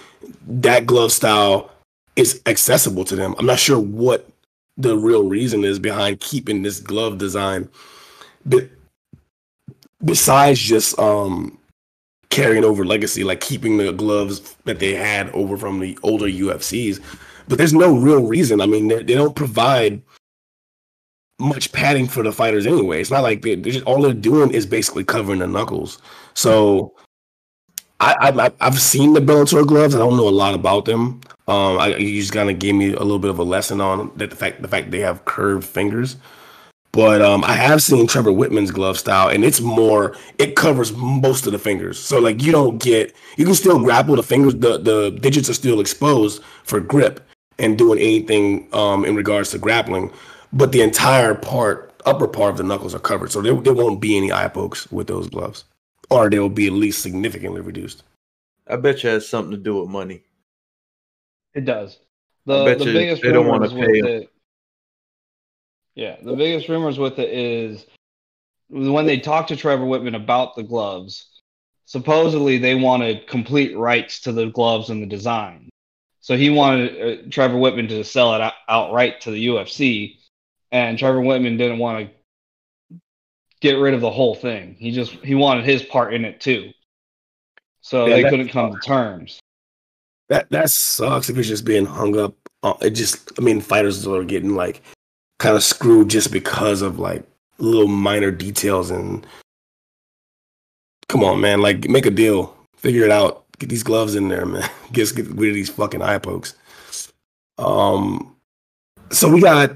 that 0.47 0.85
glove 0.85 1.11
style 1.11 1.71
is 2.15 2.41
accessible 2.45 3.03
to 3.05 3.15
them. 3.15 3.35
I'm 3.37 3.45
not 3.45 3.59
sure 3.59 3.79
what 3.79 4.29
the 4.77 4.95
real 4.95 5.27
reason 5.27 5.65
is 5.65 5.79
behind 5.79 6.19
keeping 6.19 6.61
this 6.61 6.79
glove 6.79 7.17
design, 7.17 7.67
but 8.45 8.69
besides 10.05 10.59
just 10.59 10.97
um 10.99 11.57
carrying 12.29 12.63
over 12.63 12.85
legacy, 12.85 13.23
like 13.23 13.41
keeping 13.41 13.77
the 13.77 13.91
gloves 13.91 14.55
that 14.65 14.77
they 14.77 14.93
had 14.93 15.29
over 15.31 15.57
from 15.57 15.79
the 15.79 15.97
older 16.03 16.27
UFCs. 16.27 17.01
But 17.47 17.57
there's 17.57 17.73
no 17.73 17.95
real 17.95 18.23
reason. 18.23 18.61
I 18.61 18.65
mean, 18.65 18.87
they, 18.87 19.03
they 19.03 19.13
don't 19.15 19.35
provide 19.35 20.01
much 21.39 21.71
padding 21.71 22.07
for 22.07 22.23
the 22.23 22.31
fighters 22.31 22.65
anyway. 22.65 22.99
It's 22.99 23.11
not 23.11 23.23
like 23.23 23.41
they, 23.41 23.55
they're 23.55 23.73
just 23.73 23.85
all 23.85 24.01
they're 24.01 24.13
doing 24.13 24.51
is 24.51 24.65
basically 24.65 25.03
covering 25.03 25.39
the 25.39 25.47
knuckles. 25.47 26.01
So 26.33 26.93
I, 27.99 28.31
I 28.37 28.51
I've 28.59 28.79
seen 28.79 29.13
the 29.13 29.19
Bellator 29.19 29.65
gloves. 29.65 29.95
I 29.95 29.99
don't 29.99 30.17
know 30.17 30.27
a 30.27 30.29
lot 30.29 30.55
about 30.55 30.85
them. 30.85 31.21
Um, 31.47 31.79
I, 31.79 31.95
you 31.95 32.19
just 32.19 32.33
kind 32.33 32.49
of 32.49 32.59
gave 32.59 32.75
me 32.75 32.93
a 32.93 32.99
little 32.99 33.19
bit 33.19 33.31
of 33.31 33.39
a 33.39 33.43
lesson 33.43 33.81
on 33.81 34.11
that 34.17 34.29
the 34.29 34.35
fact 34.35 34.61
the 34.61 34.67
fact 34.67 34.91
they 34.91 34.99
have 34.99 35.25
curved 35.25 35.65
fingers. 35.65 36.17
But 36.93 37.21
um, 37.21 37.43
I 37.43 37.53
have 37.53 37.83
seen 37.83 38.07
Trevor 38.07 38.31
Wittman's 38.31 38.71
glove 38.71 38.97
style, 38.97 39.29
and 39.29 39.45
it's 39.45 39.61
more. 39.61 40.15
It 40.39 40.55
covers 40.55 40.93
most 40.93 41.45
of 41.45 41.51
the 41.51 41.59
fingers, 41.59 41.99
so 41.99 42.19
like 42.19 42.41
you 42.41 42.51
don't 42.51 42.79
get. 42.79 43.15
You 43.37 43.45
can 43.45 43.53
still 43.53 43.79
grapple 43.79 44.15
the 44.15 44.23
fingers. 44.23 44.55
The 44.55 44.79
the 44.79 45.11
digits 45.11 45.49
are 45.49 45.53
still 45.53 45.79
exposed 45.79 46.41
for 46.63 46.79
grip 46.79 47.27
and 47.59 47.77
doing 47.77 47.99
anything 47.99 48.67
um, 48.73 49.05
in 49.05 49.15
regards 49.15 49.51
to 49.51 49.57
grappling, 49.57 50.11
but 50.53 50.71
the 50.71 50.81
entire 50.81 51.33
part, 51.35 51.93
upper 52.05 52.27
part 52.27 52.51
of 52.51 52.57
the 52.57 52.63
knuckles 52.63 52.93
are 52.95 52.99
covered, 52.99 53.31
so 53.31 53.41
there, 53.41 53.55
there 53.55 53.73
won't 53.73 53.99
be 53.99 54.17
any 54.17 54.31
eye 54.31 54.47
pokes 54.47 54.91
with 54.91 55.07
those 55.07 55.27
gloves, 55.29 55.65
or 56.09 56.29
they 56.29 56.39
will 56.39 56.49
be 56.49 56.67
at 56.67 56.73
least 56.73 57.01
significantly 57.01 57.61
reduced. 57.61 58.03
I 58.67 58.75
bet 58.75 59.03
you 59.03 59.09
it 59.09 59.13
has 59.13 59.27
something 59.27 59.51
to 59.51 59.57
do 59.57 59.79
with 59.81 59.89
money. 59.89 60.23
It 61.53 61.65
does. 61.65 61.97
I 62.47 62.51
The 62.59 62.65
bet 62.65 62.79
the 62.79 62.85
you 62.85 62.93
biggest 62.93 63.21
they 63.21 63.31
don't 63.31 63.47
wanna 63.47 63.67
rumors 63.67 63.73
with 63.73 63.91
pay 63.91 63.99
'em. 63.99 64.05
it. 64.05 64.29
Yeah, 65.95 66.15
the 66.21 66.35
biggest 66.35 66.69
rumors 66.69 66.99
with 66.99 67.17
it 67.17 67.29
is 67.33 67.85
when 68.69 69.05
they 69.07 69.19
talked 69.19 69.49
to 69.49 69.55
Trevor 69.55 69.85
Wittman 69.85 70.15
about 70.15 70.55
the 70.55 70.61
gloves. 70.63 71.27
Supposedly, 71.85 72.57
they 72.57 72.75
wanted 72.75 73.25
complete 73.27 73.75
rights 73.75 74.19
to 74.21 74.31
the 74.31 74.47
gloves 74.47 74.89
and 74.89 75.01
the 75.01 75.07
design. 75.07 75.69
So 76.21 76.35
he 76.35 76.49
wanted 76.49 77.01
uh, 77.01 77.29
Trevor 77.29 77.55
Wittman 77.55 77.87
to 77.89 78.03
sell 78.03 78.33
it 78.35 78.41
out- 78.41 78.53
outright 78.67 79.21
to 79.21 79.31
the 79.31 79.47
UFC, 79.47 80.17
and 80.71 80.97
Trevor 80.97 81.21
Wittman 81.21 81.57
didn't 81.57 81.77
want 81.79 82.09
to 82.09 82.99
get 83.61 83.73
rid 83.73 83.93
of 83.93 84.01
the 84.01 84.11
whole 84.11 84.35
thing. 84.35 84.75
He 84.79 84.91
just 84.91 85.11
he 85.11 85.35
wanted 85.35 85.65
his 85.65 85.83
part 85.83 86.13
in 86.13 86.25
it 86.25 86.41
too. 86.41 86.71
So 87.81 88.05
Yeah, 88.07 88.15
they 88.15 88.29
couldn't 88.29 88.49
come 88.49 88.73
to 88.73 88.79
terms. 88.79 89.39
That 90.29 90.49
that 90.49 90.69
sucks 90.69 91.29
if 91.29 91.37
it's 91.37 91.47
just 91.47 91.65
being 91.65 91.85
hung 91.85 92.17
up. 92.17 92.35
Uh, 92.63 92.73
it 92.81 92.89
just, 92.89 93.31
I 93.39 93.41
mean, 93.41 93.61
fighters 93.61 94.05
are 94.07 94.23
getting 94.23 94.55
like 94.55 94.81
kind 95.39 95.55
of 95.55 95.63
screwed 95.63 96.09
just 96.09 96.31
because 96.31 96.81
of 96.81 96.99
like 96.99 97.23
little 97.59 97.87
minor 97.87 98.31
details. 98.31 98.91
And 98.91 99.25
come 101.07 101.23
on, 101.23 101.39
man, 101.39 101.61
like 101.61 101.87
make 101.87 102.05
a 102.05 102.11
deal, 102.11 102.57
figure 102.75 103.05
it 103.05 103.11
out, 103.11 103.45
get 103.59 103.69
these 103.69 103.83
gloves 103.83 104.15
in 104.15 104.27
there, 104.27 104.45
man. 104.45 104.69
Get 104.93 105.13
get 105.15 105.27
rid 105.27 105.49
of 105.49 105.55
these 105.55 105.69
fucking 105.69 106.01
eye 106.01 106.17
pokes. 106.17 106.55
Um, 107.57 108.37
so 109.11 109.29
we 109.29 109.41
got, 109.41 109.75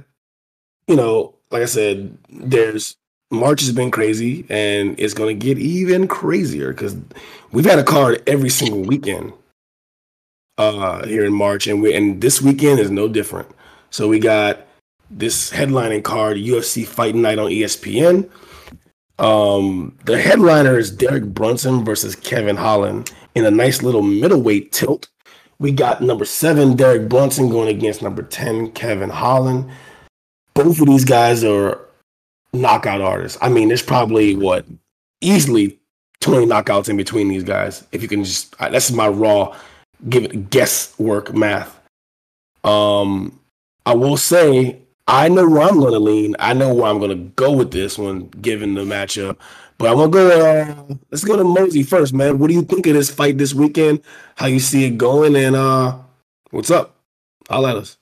you 0.87 0.95
know, 0.95 1.35
like 1.51 1.63
I 1.63 1.65
said, 1.65 2.17
there's 2.29 2.95
March 3.29 3.59
has 3.61 3.73
been 3.73 3.91
crazy, 3.91 4.45
and 4.49 4.97
it's 4.97 5.13
gonna 5.13 5.33
get 5.33 5.57
even 5.57 6.07
crazier 6.07 6.71
because 6.71 6.95
we've 7.51 7.65
had 7.65 7.79
a 7.79 7.83
card 7.83 8.23
every 8.25 8.49
single 8.49 8.83
weekend 8.83 9.33
uh 10.57 11.05
here 11.07 11.25
in 11.25 11.33
March 11.33 11.67
and 11.67 11.81
we 11.81 11.93
and 11.93 12.21
this 12.21 12.41
weekend 12.41 12.79
is 12.79 12.91
no 12.91 13.07
different. 13.07 13.47
So 13.89 14.07
we 14.07 14.19
got 14.19 14.67
this 15.09 15.49
headlining 15.49 16.03
card 16.03 16.37
UFC 16.37 16.85
Fight 16.85 17.15
Night 17.15 17.39
on 17.39 17.49
ESPN. 17.49 18.29
Um 19.17 19.97
the 20.05 20.21
headliner 20.21 20.77
is 20.77 20.91
Derek 20.91 21.25
Brunson 21.25 21.83
versus 21.83 22.15
Kevin 22.15 22.57
Holland 22.57 23.11
in 23.35 23.45
a 23.45 23.51
nice 23.51 23.81
little 23.81 24.01
middleweight 24.01 24.71
tilt. 24.71 25.09
We 25.59 25.71
got 25.71 26.01
number 26.01 26.25
7 26.25 26.75
Derek 26.75 27.07
Brunson 27.07 27.49
going 27.49 27.69
against 27.69 28.01
number 28.01 28.23
10 28.23 28.71
Kevin 28.71 29.09
Holland. 29.09 29.69
Both 30.53 30.81
of 30.81 30.87
these 30.87 31.05
guys 31.05 31.43
are 31.43 31.79
knockout 32.53 33.01
artists. 33.01 33.37
I 33.41 33.49
mean, 33.49 33.67
there's 33.67 33.83
probably 33.83 34.35
what 34.35 34.65
easily 35.21 35.79
20 36.21 36.47
knockouts 36.47 36.89
in 36.89 36.97
between 36.97 37.27
these 37.27 37.43
guys. 37.43 37.85
If 37.91 38.01
you 38.01 38.07
can 38.07 38.23
just 38.23 38.57
that's 38.57 38.91
my 38.91 39.07
raw 39.07 39.55
give 40.09 40.25
it 40.25 40.49
guesswork 40.49 41.33
math. 41.33 41.79
Um, 42.63 43.39
I 43.85 43.93
will 43.93 44.17
say 44.17 44.81
I 45.07 45.29
know 45.29 45.47
where 45.49 45.63
I'm 45.63 45.79
going 45.79 45.93
to 45.93 45.99
lean. 45.99 46.35
I 46.39 46.53
know 46.53 46.73
where 46.73 46.85
I'm 46.85 46.99
going 46.99 47.09
to 47.09 47.31
go 47.35 47.51
with 47.51 47.71
this 47.71 47.97
one, 47.97 48.27
given 48.41 48.75
the 48.75 48.81
matchup. 48.81 49.37
But 49.81 49.93
I'm 49.93 49.97
gonna 49.97 50.11
go. 50.11 50.29
Uh, 50.29 50.95
let's 51.09 51.23
go 51.23 51.35
to 51.35 51.43
Mosey 51.43 51.81
first, 51.81 52.13
man. 52.13 52.37
What 52.37 52.49
do 52.49 52.53
you 52.53 52.61
think 52.61 52.85
of 52.85 52.93
this 52.93 53.09
fight 53.09 53.39
this 53.39 53.55
weekend? 53.55 54.03
How 54.35 54.45
you 54.45 54.59
see 54.59 54.85
it 54.85 54.99
going? 54.99 55.35
And 55.35 55.55
uh, 55.55 55.97
what's 56.51 56.69
up? 56.69 56.97
I'll 57.49 57.61
let 57.61 57.77
us. 57.77 57.97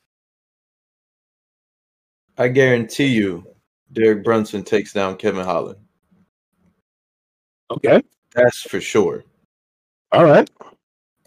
I 2.38 2.50
guarantee 2.50 3.08
you, 3.08 3.48
Derek 3.94 4.26
Brunson 4.26 4.62
takes 4.62 4.92
down 4.92 5.16
Kevin 5.16 5.46
Holland. 5.46 5.80
Okay. 7.72 8.04
That's 8.36 8.62
for 8.62 8.82
sure. 8.82 9.24
All 10.12 10.26
right. 10.26 10.50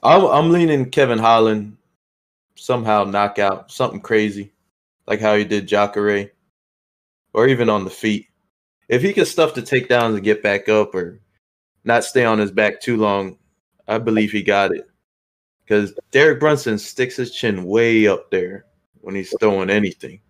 I'm, 0.02 0.24
I'm 0.26 0.50
leaning 0.50 0.90
Kevin 0.90 1.18
Holland 1.18 1.78
somehow 2.56 3.04
knockout, 3.04 3.70
something 3.70 4.00
crazy, 4.00 4.52
like 5.06 5.20
how 5.20 5.34
he 5.34 5.44
did 5.44 5.66
Jacare, 5.66 6.32
or 7.32 7.48
even 7.48 7.70
on 7.70 7.84
the 7.84 7.90
feet. 7.90 8.28
If 8.92 9.00
he 9.00 9.14
can 9.14 9.24
stuff 9.24 9.54
the 9.54 9.62
takedowns 9.62 10.16
and 10.16 10.22
get 10.22 10.42
back 10.42 10.68
up, 10.68 10.94
or 10.94 11.18
not 11.82 12.04
stay 12.04 12.26
on 12.26 12.38
his 12.38 12.50
back 12.50 12.78
too 12.78 12.98
long, 12.98 13.38
I 13.88 13.96
believe 13.96 14.30
he 14.30 14.42
got 14.42 14.70
it. 14.70 14.86
Because 15.64 15.94
Derek 16.10 16.38
Brunson 16.38 16.78
sticks 16.78 17.16
his 17.16 17.34
chin 17.34 17.64
way 17.64 18.06
up 18.06 18.30
there 18.30 18.66
when 19.00 19.14
he's 19.14 19.34
throwing 19.40 19.70
anything. 19.70 20.20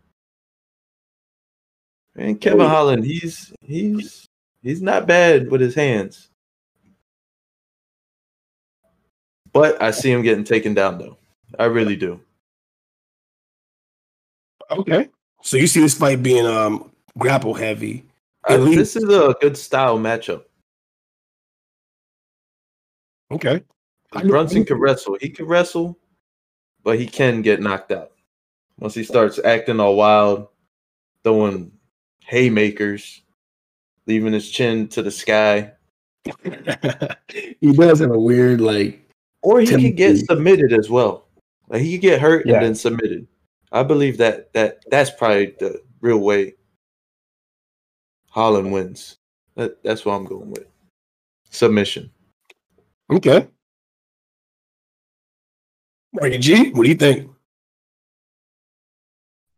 And 2.15 2.41
Kevin 2.41 2.69
Holland, 2.69 3.05
he's 3.05 3.53
he's 3.63 4.29
he's 4.63 4.81
not 4.81 5.09
bad 5.09 5.51
with 5.51 5.61
his 5.61 5.75
hands. 5.75 6.31
But 9.53 9.83
I 9.83 9.91
see 9.91 10.13
him 10.13 10.23
getting 10.23 10.45
taken 10.45 10.73
down 10.73 10.99
though. 10.99 11.19
I 11.59 11.65
really 11.65 11.97
do. 11.97 12.21
Okay. 14.71 15.09
So 15.43 15.57
you 15.57 15.67
see 15.67 15.81
this 15.81 15.99
fight 15.99 16.23
being 16.23 16.47
um 16.47 16.93
grapple 17.19 17.55
heavy. 17.55 18.05
Least- 18.51 18.79
this 18.79 18.97
is 18.97 19.05
a 19.05 19.35
good 19.41 19.57
style 19.57 19.99
matchup. 19.99 20.45
Okay. 23.31 23.63
I- 24.13 24.23
Brunson 24.25 24.65
can 24.65 24.79
wrestle. 24.79 25.17
He 25.21 25.31
can 25.31 25.47
wrestle, 25.47 25.99
but 26.83 26.99
he 26.99 27.07
can 27.07 27.43
get 27.43 27.61
knocked 27.61 27.93
out. 27.93 28.13
Once 28.79 28.95
he 28.95 29.05
starts 29.05 29.39
acting 29.45 29.81
all 29.81 29.97
wild, 29.97 30.49
throwing 31.25 31.73
haymakers, 32.25 33.23
leaving 34.07 34.33
his 34.33 34.51
chin 34.51 34.89
to 34.89 35.03
the 35.03 35.11
sky. 35.11 35.73
he 37.61 37.73
does 37.73 38.01
have 38.01 38.11
a 38.11 38.19
weird 38.19 38.61
like 38.61 39.09
Or 39.43 39.61
he 39.61 39.67
could 39.67 39.97
get 39.97 40.19
submitted 40.19 40.73
as 40.73 40.89
well. 40.91 41.27
Like 41.69 41.83
he 41.83 41.93
could 41.93 42.03
get 42.03 42.21
hurt 42.21 42.47
Yeah. 42.47 42.57
and 42.57 42.65
then 42.67 42.75
submitted. 42.75 43.27
I 43.73 43.83
believe 43.83 44.19
that 44.19 44.53
that 44.53 44.85
that's 44.91 45.11
probably 45.11 45.55
the 45.59 45.81
real 46.01 46.19
way 46.19 46.55
Holland 48.33 48.73
wins. 48.73 49.19
That, 49.57 49.83
that's 49.83 50.05
what 50.05 50.15
I'm 50.15 50.25
going 50.25 50.51
with. 50.51 50.67
Submission. 51.51 52.11
okay. 53.11 53.47
Marty 56.15 56.39
G, 56.39 56.71
what 56.71 56.85
do 56.85 56.89
you 56.89 56.95
think? 56.95 57.31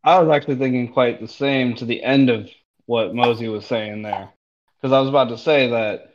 I 0.03 0.19
was 0.19 0.33
actually 0.33 0.55
thinking 0.55 0.91
quite 0.91 1.19
the 1.19 1.27
same 1.27 1.73
to 1.75 1.85
the 1.85 2.03
end 2.03 2.29
of 2.29 2.49
what 2.85 3.15
Mosey 3.15 3.47
was 3.47 3.65
saying 3.65 4.03
there. 4.03 4.29
Because 4.77 4.93
I 4.93 4.99
was 4.99 5.09
about 5.09 5.29
to 5.29 5.37
say 5.37 5.69
that 5.69 6.13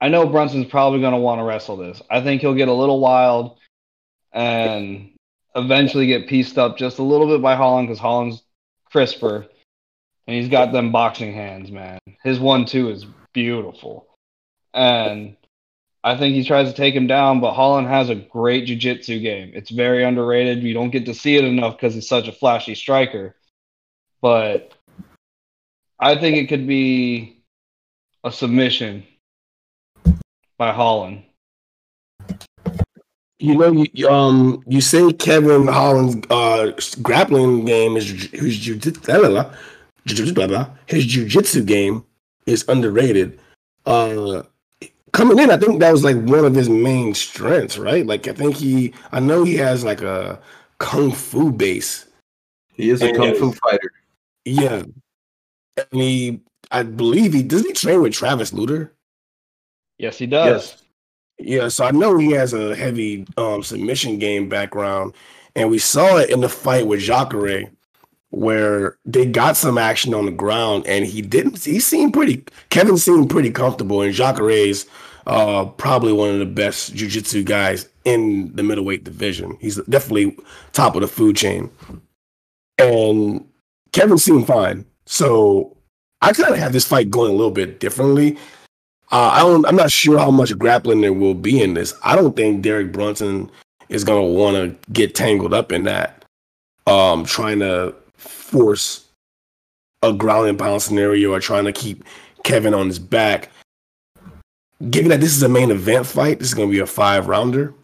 I 0.00 0.08
know 0.08 0.28
Brunson's 0.28 0.66
probably 0.66 1.00
going 1.00 1.12
to 1.12 1.18
want 1.18 1.40
to 1.40 1.44
wrestle 1.44 1.76
this. 1.76 2.00
I 2.08 2.20
think 2.20 2.40
he'll 2.40 2.54
get 2.54 2.68
a 2.68 2.72
little 2.72 3.00
wild 3.00 3.58
and 4.32 5.10
eventually 5.56 6.06
get 6.06 6.28
pieced 6.28 6.56
up 6.56 6.78
just 6.78 6.98
a 6.98 7.02
little 7.02 7.26
bit 7.26 7.42
by 7.42 7.56
Holland 7.56 7.88
because 7.88 7.98
Holland's 7.98 8.42
crisper 8.84 9.48
and 10.26 10.36
he's 10.36 10.48
got 10.48 10.72
them 10.72 10.92
boxing 10.92 11.32
hands, 11.32 11.70
man. 11.70 11.98
His 12.22 12.40
one 12.40 12.64
two 12.64 12.90
is 12.90 13.06
beautiful. 13.32 14.06
And 14.74 15.36
I 16.04 16.16
think 16.16 16.34
he 16.34 16.44
tries 16.44 16.68
to 16.68 16.76
take 16.76 16.94
him 16.94 17.06
down, 17.06 17.40
but 17.40 17.54
Holland 17.54 17.88
has 17.88 18.10
a 18.10 18.14
great 18.14 18.66
jiu-jitsu 18.66 19.20
game. 19.20 19.52
It's 19.54 19.70
very 19.70 20.04
underrated. 20.04 20.62
You 20.62 20.74
don't 20.74 20.90
get 20.90 21.06
to 21.06 21.14
see 21.14 21.36
it 21.36 21.44
enough 21.44 21.76
because 21.76 21.94
he's 21.94 22.08
such 22.08 22.28
a 22.28 22.32
flashy 22.32 22.74
striker. 22.74 23.34
But 24.20 24.72
I 25.98 26.16
think 26.16 26.36
it 26.36 26.48
could 26.48 26.66
be 26.66 27.42
a 28.22 28.30
submission 28.30 29.04
by 30.58 30.72
Holland. 30.72 31.24
You 33.38 33.54
know, 33.54 33.86
you, 33.92 34.08
um, 34.08 34.62
you 34.66 34.80
say 34.80 35.12
Kevin 35.12 35.66
Holland's 35.66 36.26
uh 36.30 36.72
grappling 37.02 37.66
game 37.66 37.96
is 37.96 38.08
his 38.30 38.58
jiu-jitsu, 38.58 39.50
his 40.06 41.06
jiu-jitsu 41.06 41.64
game 41.64 42.04
is 42.46 42.64
underrated. 42.68 43.38
Uh, 43.84 44.42
coming 45.12 45.38
in, 45.38 45.50
I 45.50 45.56
think 45.56 45.80
that 45.80 45.92
was 45.92 46.04
like 46.04 46.16
one 46.16 46.44
of 46.44 46.54
his 46.54 46.68
main 46.68 47.14
strengths, 47.14 47.78
right? 47.78 48.06
Like, 48.06 48.28
I 48.28 48.32
think 48.32 48.56
he, 48.56 48.94
I 49.12 49.20
know 49.20 49.44
he 49.44 49.56
has 49.56 49.84
like 49.84 50.02
a 50.02 50.40
kung 50.78 51.12
fu 51.12 51.50
base. 51.50 52.06
He 52.74 52.90
is 52.90 53.02
a 53.02 53.08
And- 53.08 53.16
kung 53.16 53.34
fu 53.34 53.52
fighter. 53.52 53.90
Yeah, 54.44 54.84
and 55.76 55.86
he, 55.90 56.40
I 56.70 56.84
believe 56.84 57.32
he 57.32 57.42
does 57.42 57.62
he 57.66 57.72
train 57.72 58.00
with 58.00 58.12
Travis 58.12 58.52
Lutter. 58.52 58.92
Yes, 59.98 60.18
he 60.18 60.26
does. 60.26 60.46
Yes. 60.48 60.82
Yeah, 61.38 61.68
so 61.68 61.84
I 61.84 61.90
know 61.90 62.16
he 62.16 62.30
has 62.30 62.54
a 62.54 62.74
heavy 62.76 63.26
um, 63.36 63.62
submission 63.62 64.18
game 64.18 64.48
background, 64.48 65.14
and 65.56 65.68
we 65.68 65.78
saw 65.78 66.16
it 66.18 66.30
in 66.30 66.40
the 66.40 66.48
fight 66.48 66.86
with 66.86 67.00
Jacare. 67.00 67.70
Where 68.30 68.98
they 69.04 69.24
got 69.24 69.56
some 69.56 69.78
action 69.78 70.12
on 70.12 70.26
the 70.26 70.32
ground 70.32 70.86
and 70.86 71.06
he 71.06 71.22
didn't 71.22 71.64
he 71.64 71.78
seemed 71.80 72.12
pretty 72.12 72.44
Kevin 72.70 72.96
seemed 72.96 73.30
pretty 73.30 73.50
comfortable 73.50 74.02
and 74.02 74.12
Jacare's 74.12 74.86
uh 75.26 75.64
probably 75.64 76.12
one 76.12 76.30
of 76.30 76.38
the 76.38 76.46
best 76.46 76.94
jiu-jitsu 76.94 77.44
guys 77.44 77.88
in 78.06 78.54
the 78.54 78.62
middleweight 78.62 79.04
division. 79.04 79.58
He's 79.60 79.76
definitely 79.84 80.38
top 80.72 80.94
of 80.94 81.02
the 81.02 81.08
food 81.08 81.36
chain. 81.36 81.70
And 82.78 83.46
Kevin 83.92 84.16
seemed 84.16 84.46
fine. 84.46 84.86
So 85.06 85.76
I 86.22 86.32
kind 86.32 86.52
of 86.52 86.58
have 86.58 86.72
this 86.72 86.86
fight 86.86 87.10
going 87.10 87.32
a 87.32 87.34
little 87.34 87.50
bit 87.50 87.80
differently. 87.80 88.38
Uh, 89.12 89.30
I 89.32 89.40
don't. 89.40 89.66
I'm 89.66 89.76
not 89.76 89.90
sure 89.90 90.18
how 90.18 90.30
much 90.30 90.56
grappling 90.56 91.00
there 91.00 91.12
will 91.12 91.34
be 91.34 91.60
in 91.62 91.74
this. 91.74 91.94
I 92.02 92.16
don't 92.16 92.34
think 92.34 92.62
Derek 92.62 92.92
Brunson 92.92 93.50
is 93.88 94.02
gonna 94.02 94.22
want 94.22 94.56
to 94.56 94.92
get 94.92 95.14
tangled 95.14 95.54
up 95.54 95.70
in 95.70 95.84
that. 95.84 96.24
Um, 96.86 97.24
trying 97.24 97.60
to 97.60 97.94
force 98.28 99.06
a 100.02 100.12
ground 100.12 100.48
and 100.48 100.58
pound 100.58 100.82
scenario 100.82 101.32
or 101.32 101.40
trying 101.40 101.64
to 101.64 101.72
keep 101.72 102.04
Kevin 102.44 102.74
on 102.74 102.86
his 102.86 102.98
back. 102.98 103.50
Given 104.90 105.08
that 105.10 105.20
this 105.20 105.34
is 105.34 105.42
a 105.42 105.48
main 105.48 105.70
event 105.70 106.06
fight, 106.06 106.38
this 106.38 106.48
is 106.48 106.54
gonna 106.54 106.70
be 106.70 106.80
a 106.80 106.86
five 106.86 107.28
rounder. 107.28 107.74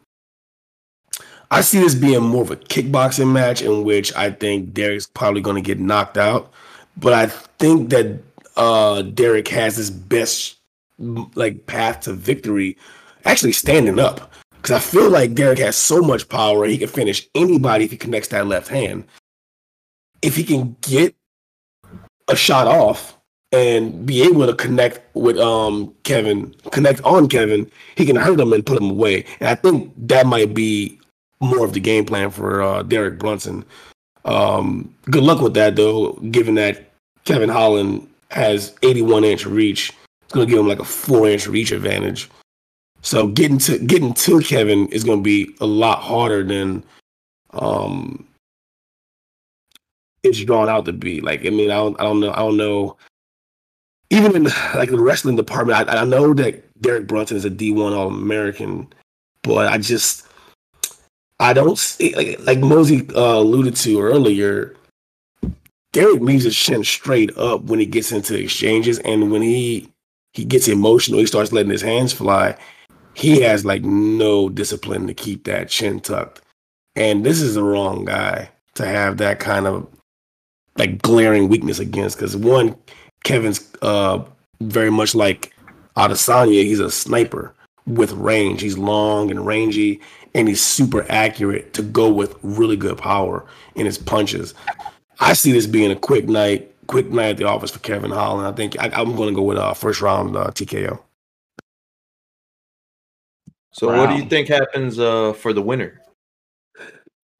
I 1.53 1.61
see 1.61 1.81
this 1.81 1.95
being 1.95 2.23
more 2.23 2.43
of 2.43 2.51
a 2.51 2.57
kickboxing 2.57 3.31
match 3.31 3.61
in 3.61 3.85
which 3.85 4.15
I 4.17 4.31
think 4.31 4.73
Derek's 4.73 5.07
probably 5.07 5.43
going 5.43 5.63
to 5.63 5.67
get 5.67 5.79
knocked 5.79 6.17
out, 6.17 6.51
but 6.97 7.13
I 7.13 7.27
think 7.27 7.91
that 7.91 8.23
uh, 8.57 9.03
Derek 9.03 9.49
has 9.49 9.77
his 9.77 9.91
best 9.91 10.57
like 11.35 11.67
path 11.67 12.01
to 12.01 12.15
victory 12.15 12.79
actually 13.27 13.53
standing 13.53 13.99
up 13.99 14.33
because 14.57 14.71
I 14.71 14.79
feel 14.79 15.11
like 15.11 15.35
Derek 15.35 15.59
has 15.59 15.77
so 15.77 16.01
much 16.01 16.27
power 16.29 16.65
he 16.65 16.79
can 16.79 16.89
finish 16.89 17.29
anybody 17.35 17.85
if 17.85 17.91
he 17.91 17.97
connects 17.99 18.29
that 18.29 18.47
left 18.47 18.69
hand. 18.69 19.05
If 20.23 20.37
he 20.37 20.45
can 20.45 20.77
get 20.81 21.15
a 22.29 22.37
shot 22.37 22.67
off 22.67 23.19
and 23.51 24.07
be 24.07 24.23
able 24.23 24.47
to 24.47 24.55
connect 24.55 25.01
with 25.15 25.39
um 25.39 25.95
Kevin, 26.05 26.55
connect 26.71 27.03
on 27.05 27.29
Kevin, 27.29 27.71
he 27.97 28.07
can 28.07 28.17
hurt 28.17 28.41
him 28.41 28.53
and 28.53 28.65
put 28.65 28.81
him 28.81 28.91
away. 28.91 29.25
And 29.41 29.49
I 29.49 29.55
think 29.55 29.93
that 29.97 30.27
might 30.27 30.55
be 30.55 30.99
more 31.41 31.65
of 31.65 31.73
the 31.73 31.81
game 31.81 32.05
plan 32.05 32.31
for 32.31 32.63
uh, 32.63 32.83
Derek 32.83 33.19
Brunson. 33.19 33.65
Um, 34.25 34.95
good 35.11 35.25
luck 35.25 35.41
with 35.41 35.55
that, 35.55 35.75
though, 35.77 36.13
given 36.31 36.55
that 36.55 36.93
Kevin 37.25 37.49
Holland 37.49 38.09
has 38.31 38.75
81 38.83 39.25
inch 39.25 39.47
reach. 39.47 39.93
It's 40.23 40.33
going 40.33 40.47
to 40.47 40.51
give 40.51 40.61
him 40.61 40.69
like 40.69 40.79
a 40.79 40.85
four 40.85 41.29
inch 41.29 41.47
reach 41.47 41.73
advantage. 41.73 42.31
So 43.03 43.27
getting 43.27 43.59
to 43.59 43.79
getting 43.79 44.15
to 44.15 44.41
Kevin 44.41 44.87
is 44.89 45.05
going 45.05 45.19
to 45.19 45.23
be 45.23 45.55
a 45.61 45.67
lot 45.67 46.01
harder 46.01 46.45
than 46.45 46.85
um, 47.51 48.27
it's 50.23 50.43
drawn 50.45 50.69
out 50.69 50.85
to 50.87 50.93
be. 50.93 51.21
Like, 51.21 51.45
I 51.47 51.51
mean, 51.51 51.71
I 51.71 51.77
don't, 51.77 52.01
I 52.01 52.05
don't 52.05 52.21
know, 52.21 52.33
I 52.33 52.37
don't 52.37 52.57
know. 52.57 52.97
Even 54.11 54.37
in 54.37 54.45
like 54.75 54.91
the 54.91 55.01
wrestling 55.01 55.37
department, 55.37 55.89
I, 55.89 56.01
I 56.01 56.05
know 56.05 56.35
that 56.35 56.65
Derek 56.81 57.07
Brunson 57.07 57.37
is 57.37 57.45
a 57.45 57.51
D1 57.51 57.97
All 57.97 58.09
American, 58.09 58.93
but 59.43 59.73
I 59.73 59.79
just 59.79 60.27
I 61.41 61.53
don't 61.53 61.79
see 61.79 62.15
like, 62.15 62.39
like 62.47 62.59
Mosey 62.61 63.09
uh, 63.17 63.39
alluded 63.39 63.75
to 63.77 64.01
earlier. 64.01 64.77
Derek 65.93 66.21
leaves 66.21 66.45
his 66.45 66.57
chin 66.57 66.85
straight 66.85 67.37
up 67.37 67.65
when 67.65 67.79
he 67.79 67.87
gets 67.87 68.13
into 68.13 68.39
exchanges, 68.39 68.99
and 69.01 69.33
when 69.33 69.43
he 69.43 69.89
he 70.35 70.45
gets 70.45 70.69
emotional, 70.69 71.19
he 71.19 71.27
starts 71.27 71.53
letting 71.53 71.73
his 71.73 71.83
hands 71.83 72.13
fly. 72.13 72.57
He 73.15 73.41
has 73.41 73.65
like 73.65 73.83
no 73.83 74.49
discipline 74.49 75.07
to 75.07 75.15
keep 75.15 75.45
that 75.45 75.69
chin 75.69 76.01
tucked, 76.01 76.43
and 76.97 77.25
this 77.25 77.41
is 77.41 77.55
the 77.55 77.65
wrong 77.65 78.05
guy 78.05 78.51
to 78.75 78.87
have 78.87 79.17
that 79.19 79.41
kind 79.41 79.67
of 79.67 79.87
like 80.77 81.03
glaring 81.03 81.49
weakness 81.49 81.79
against. 81.79 82.17
Because 82.17 82.37
one, 82.37 82.77
Kevin's 83.25 83.69
uh 83.83 84.25
very 84.61 84.91
much 84.91 85.15
like 85.15 85.55
Adesanya. 85.97 86.63
He's 86.65 86.81
a 86.81 86.91
sniper 86.91 87.55
with 87.87 88.13
range. 88.13 88.61
He's 88.61 88.79
long 88.79 89.31
and 89.31 89.45
rangy, 89.45 90.01
and 90.35 90.49
he's 90.49 90.63
super 90.63 91.05
accurate 91.09 91.73
to 91.75 91.83
go 91.83 92.11
with 92.13 92.37
really 92.43 92.77
good 92.77 92.99
power 92.99 93.45
in 93.75 93.87
his 93.87 93.99
punches. 93.99 94.55
I 95.21 95.35
see 95.35 95.53
this 95.53 95.67
being 95.67 95.91
a 95.91 95.97
quick 95.97 96.29
night, 96.29 96.75
quick 96.87 97.11
night 97.11 97.31
at 97.31 97.37
the 97.37 97.45
office 97.45 97.71
for 97.71 97.79
Kevin 97.81 98.11
Holland. 98.11 98.47
I 98.47 98.53
think 98.53 98.77
I, 98.81 99.01
am 99.01 99.17
going 99.17 99.29
to 99.29 99.35
go 99.35 99.43
with 99.43 99.59
a 99.59 99.67
uh, 99.67 99.75
first 99.75 100.01
round 100.01 100.37
uh, 100.37 100.47
TKO. 100.49 101.01
So, 103.73 103.89
wow. 103.89 103.99
what 103.99 104.11
do 104.11 104.23
you 104.23 104.29
think 104.29 104.49
happens 104.49 104.99
uh, 104.99 105.33
for 105.33 105.53
the 105.53 105.63
winner? 105.63 106.02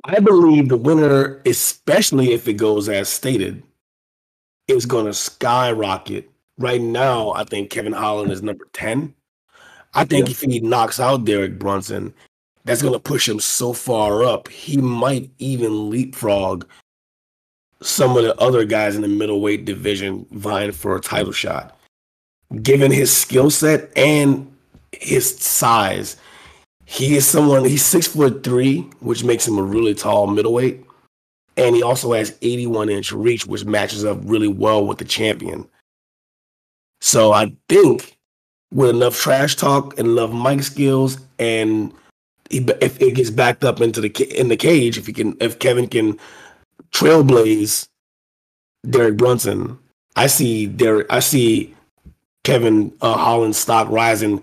I 0.05 0.19
believe 0.19 0.69
the 0.69 0.77
winner, 0.77 1.41
especially 1.47 2.33
if 2.33 2.49
it 2.49 2.55
goes 2.55 2.89
as 2.89 3.09
stated, 3.09 3.63
is 4.67 4.87
going 4.87 5.07
to 5.07 5.15
skyrocket. 5.15 6.29
Right 6.59 6.81
now, 6.81 7.33
I 7.33 7.45
think 7.45 7.71
Kevin 7.71 7.93
Holland 7.93 8.33
is 8.33 8.43
number 8.43 8.67
10. 8.73 9.15
I 9.95 10.05
think 10.05 10.27
yeah. 10.27 10.33
if 10.33 10.41
he 10.41 10.61
knocks 10.61 10.99
out 10.99 11.25
Derek 11.25 11.59
Brunson, 11.59 12.15
that's 12.65 12.83
going 12.83 12.95
to 12.95 13.01
push 13.01 13.29
him 13.29 13.41
so 13.41 13.73
far 13.73 14.25
up. 14.25 14.49
He 14.49 14.77
might 14.77 15.31
even 15.39 15.91
leapfrog 15.91 16.67
some 17.81 18.17
of 18.17 18.23
the 18.23 18.37
other 18.41 18.65
guys 18.65 18.97
in 18.97 19.03
the 19.03 19.09
middleweight 19.09 19.65
division 19.65 20.27
vying 20.33 20.73
for 20.73 20.97
a 20.97 21.01
title 21.01 21.33
shot. 21.33 21.79
Given 22.63 22.91
his 22.91 23.15
skill 23.15 23.51
set 23.51 23.97
and 23.97 24.53
his 24.93 25.37
size, 25.39 26.17
he 26.85 27.17
is 27.17 27.27
someone, 27.27 27.65
he's 27.65 27.85
six 27.85 28.07
foot 28.07 28.45
three, 28.45 28.81
which 29.01 29.25
makes 29.25 29.47
him 29.47 29.59
a 29.59 29.63
really 29.63 29.95
tall 29.95 30.27
middleweight. 30.27 30.85
And 31.57 31.77
he 31.77 31.83
also 31.83 32.13
has 32.13 32.37
81 32.43 32.89
inch 32.89 33.13
reach, 33.13 33.47
which 33.47 33.65
matches 33.65 34.05
up 34.05 34.19
really 34.23 34.49
well 34.49 34.87
with 34.87 34.99
the 34.99 35.05
champion. 35.05 35.69
So 37.01 37.33
I 37.33 37.53
think 37.69 38.17
with 38.73 38.91
enough 38.91 39.19
trash 39.19 39.57
talk 39.57 39.99
and 39.99 40.09
enough 40.09 40.33
mic 40.33 40.63
skills 40.63 41.19
and 41.39 41.93
if 42.51 43.01
it 43.01 43.15
gets 43.15 43.31
backed 43.31 43.65
up 43.65 43.81
into 43.81 44.01
the 44.01 44.11
in 44.39 44.49
the 44.49 44.57
cage, 44.57 44.99
if 44.99 45.07
he 45.07 45.13
can, 45.13 45.37
if 45.41 45.59
Kevin 45.59 45.89
can 45.89 46.19
trailblaze 46.93 47.89
Derek 48.89 49.17
Brunson, 49.17 49.79
I 50.17 50.27
see 50.27 50.67
Derek, 50.67 51.07
I 51.11 51.21
see 51.21 51.75
Kevin 52.45 52.93
uh, 53.01 53.17
Holland's 53.17 53.57
stock 53.57 53.89
rising 53.89 54.43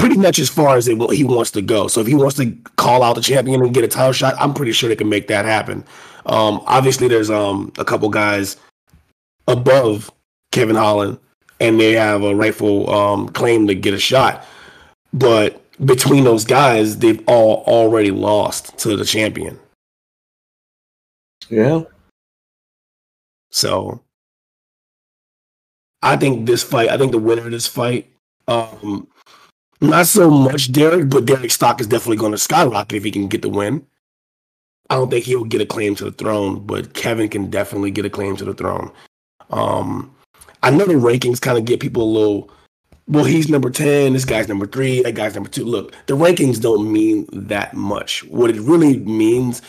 pretty 0.00 0.16
much 0.16 0.38
as 0.38 0.48
far 0.48 0.78
as 0.78 0.88
it, 0.88 0.98
he 1.12 1.24
wants 1.24 1.50
to 1.50 1.60
go. 1.60 1.86
So 1.86 2.00
if 2.00 2.06
he 2.06 2.14
wants 2.14 2.36
to 2.36 2.56
call 2.76 3.02
out 3.02 3.16
the 3.16 3.20
champion 3.20 3.62
and 3.62 3.74
get 3.74 3.84
a 3.84 3.88
title 3.88 4.12
shot, 4.12 4.34
I'm 4.38 4.54
pretty 4.54 4.72
sure 4.72 4.88
they 4.88 4.96
can 4.96 5.10
make 5.10 5.28
that 5.28 5.44
happen. 5.44 5.84
Um, 6.24 6.62
obviously, 6.66 7.06
there's 7.06 7.30
um, 7.30 7.70
a 7.78 7.84
couple 7.84 8.08
guys 8.08 8.56
above 9.46 10.10
Kevin 10.52 10.76
Holland, 10.76 11.18
and 11.60 11.78
they 11.78 11.92
have 11.92 12.22
a 12.22 12.34
rightful 12.34 12.90
um, 12.90 13.28
claim 13.28 13.66
to 13.66 13.74
get 13.74 13.92
a 13.92 13.98
shot. 13.98 14.46
But 15.12 15.62
between 15.84 16.24
those 16.24 16.44
guys, 16.44 16.98
they've 16.98 17.22
all 17.26 17.62
already 17.66 18.10
lost 18.10 18.78
to 18.78 18.96
the 18.96 19.04
champion. 19.04 19.58
Yeah. 21.50 21.82
So 23.50 24.00
I 26.02 26.16
think 26.16 26.46
this 26.46 26.62
fight, 26.62 26.88
I 26.88 26.96
think 26.96 27.12
the 27.12 27.18
winner 27.18 27.44
of 27.44 27.50
this 27.50 27.66
fight, 27.66 28.10
um, 28.48 29.08
not 29.80 30.06
so 30.06 30.30
much 30.30 30.72
Derek, 30.72 31.08
but 31.08 31.26
Derek's 31.26 31.54
stock 31.54 31.80
is 31.80 31.86
definitely 31.86 32.16
going 32.16 32.32
to 32.32 32.38
skyrocket 32.38 32.96
if 32.96 33.04
he 33.04 33.10
can 33.10 33.28
get 33.28 33.42
the 33.42 33.48
win. 33.48 33.86
I 34.88 34.96
don't 34.96 35.10
think 35.10 35.24
he'll 35.24 35.44
get 35.44 35.60
a 35.60 35.66
claim 35.66 35.94
to 35.96 36.04
the 36.04 36.12
throne, 36.12 36.66
but 36.66 36.94
Kevin 36.94 37.28
can 37.28 37.48
definitely 37.48 37.90
get 37.90 38.04
a 38.04 38.10
claim 38.10 38.36
to 38.36 38.44
the 38.44 38.54
throne. 38.54 38.90
Um, 39.50 40.14
I 40.62 40.70
know 40.70 40.84
the 40.84 40.94
rankings 40.94 41.40
kind 41.40 41.56
of 41.56 41.64
get 41.64 41.80
people 41.80 42.02
a 42.02 42.04
little 42.04 42.50
well, 43.10 43.24
he's 43.24 43.48
number 43.48 43.70
10, 43.70 44.12
this 44.12 44.24
guy's 44.24 44.48
number 44.48 44.66
three, 44.66 45.02
that 45.02 45.16
guy's 45.16 45.34
number 45.34 45.50
two. 45.50 45.64
Look, 45.64 45.94
the 46.06 46.16
rankings 46.16 46.60
don't 46.60 46.92
mean 46.92 47.28
that 47.32 47.74
much. 47.74 48.22
What 48.24 48.50
it 48.50 48.60
really 48.60 48.98
means 48.98 49.62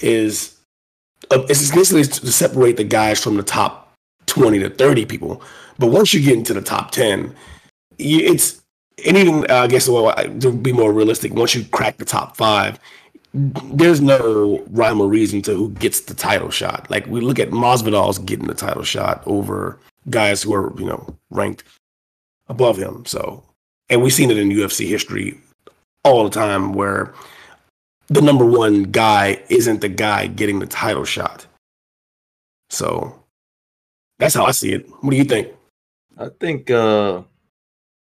is 0.00 0.56
uh, 1.30 1.42
it's 1.50 1.60
essentially 1.60 2.02
to 2.04 2.32
separate 2.32 2.78
the 2.78 2.84
guys 2.84 3.22
from 3.22 3.36
the 3.36 3.42
top 3.42 3.92
20 4.24 4.60
to 4.60 4.70
30 4.70 5.04
people. 5.04 5.42
But 5.78 5.88
once 5.88 6.14
you 6.14 6.22
get 6.22 6.38
into 6.38 6.54
the 6.54 6.62
top 6.62 6.90
10, 6.90 7.34
it's, 7.98 8.57
and 9.06 9.16
even, 9.16 9.50
uh, 9.50 9.62
I 9.62 9.66
guess, 9.66 9.88
well, 9.88 10.12
to 10.40 10.52
be 10.52 10.72
more 10.72 10.92
realistic, 10.92 11.32
once 11.34 11.54
you 11.54 11.64
crack 11.66 11.98
the 11.98 12.04
top 12.04 12.36
five, 12.36 12.78
there's 13.34 14.00
no 14.00 14.64
rhyme 14.70 15.00
or 15.00 15.08
reason 15.08 15.42
to 15.42 15.54
who 15.54 15.70
gets 15.70 16.00
the 16.00 16.14
title 16.14 16.50
shot. 16.50 16.90
Like 16.90 17.06
we 17.06 17.20
look 17.20 17.38
at 17.38 17.50
Masvidal's 17.50 18.18
getting 18.18 18.46
the 18.46 18.54
title 18.54 18.82
shot 18.82 19.22
over 19.26 19.78
guys 20.10 20.42
who 20.42 20.54
are, 20.54 20.72
you 20.78 20.86
know, 20.86 21.14
ranked 21.30 21.64
above 22.48 22.76
him. 22.78 23.04
So, 23.06 23.44
and 23.90 24.02
we've 24.02 24.12
seen 24.12 24.30
it 24.30 24.38
in 24.38 24.48
UFC 24.48 24.88
history 24.88 25.38
all 26.04 26.24
the 26.24 26.30
time 26.30 26.72
where 26.72 27.12
the 28.08 28.22
number 28.22 28.44
one 28.44 28.84
guy 28.84 29.42
isn't 29.50 29.82
the 29.82 29.88
guy 29.88 30.26
getting 30.26 30.58
the 30.58 30.66
title 30.66 31.04
shot. 31.04 31.46
So 32.70 33.22
that's 34.18 34.34
how 34.34 34.46
I 34.46 34.52
see 34.52 34.72
it. 34.72 34.88
What 35.02 35.10
do 35.10 35.16
you 35.16 35.24
think? 35.24 35.48
I 36.16 36.28
think 36.40 36.70
uh, 36.70 37.22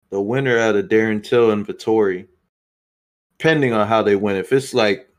the 0.09 0.21
winner 0.21 0.57
out 0.57 0.75
of 0.75 0.85
Darren 0.87 1.23
Till 1.23 1.51
and 1.51 1.65
Vettori, 1.67 2.27
depending 3.37 3.73
on 3.73 3.87
how 3.87 4.01
they 4.01 4.15
win, 4.15 4.35
if 4.37 4.51
it's 4.53 4.73
like 4.73 5.09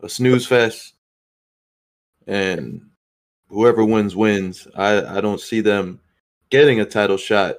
a 0.00 0.08
snooze 0.08 0.46
fest, 0.46 0.94
and 2.26 2.82
whoever 3.48 3.84
wins 3.84 4.16
wins. 4.16 4.66
I 4.76 5.18
I 5.18 5.20
don't 5.20 5.40
see 5.40 5.60
them 5.60 6.00
getting 6.50 6.80
a 6.80 6.84
title 6.84 7.16
shot 7.16 7.56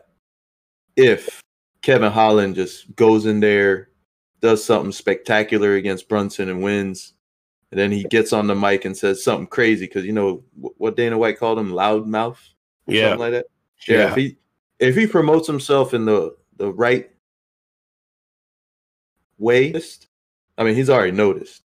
if 0.95 1.41
Kevin 1.81 2.11
Holland 2.11 2.55
just 2.55 2.95
goes 2.95 3.25
in 3.25 3.39
there, 3.39 3.89
does 4.41 4.63
something 4.63 4.91
spectacular 4.91 5.75
against 5.75 6.07
Brunson 6.07 6.49
and 6.49 6.63
wins, 6.63 7.13
and 7.71 7.79
then 7.79 7.91
he 7.91 8.03
gets 8.05 8.33
on 8.33 8.47
the 8.47 8.55
mic 8.55 8.85
and 8.85 8.95
says 8.95 9.23
something 9.23 9.47
crazy 9.47 9.85
because 9.85 10.05
you 10.05 10.13
know 10.13 10.43
what 10.55 10.95
Dana 10.95 11.17
White 11.17 11.39
called 11.39 11.59
him, 11.59 11.71
loudmouth, 11.71 12.37
Yeah. 12.87 13.09
something 13.09 13.19
like 13.19 13.31
that. 13.31 13.45
Yeah, 13.87 13.97
Yeah. 13.97 14.09
if 14.11 14.15
he 14.15 14.37
if 14.83 14.95
he 14.95 15.07
promotes 15.07 15.47
himself 15.47 15.93
in 15.93 16.05
the 16.05 16.35
the 16.57 16.71
right 16.71 17.09
way, 19.37 19.73
I 20.57 20.63
mean 20.63 20.75
he's 20.75 20.89
already 20.89 21.11
noticed. 21.11 21.63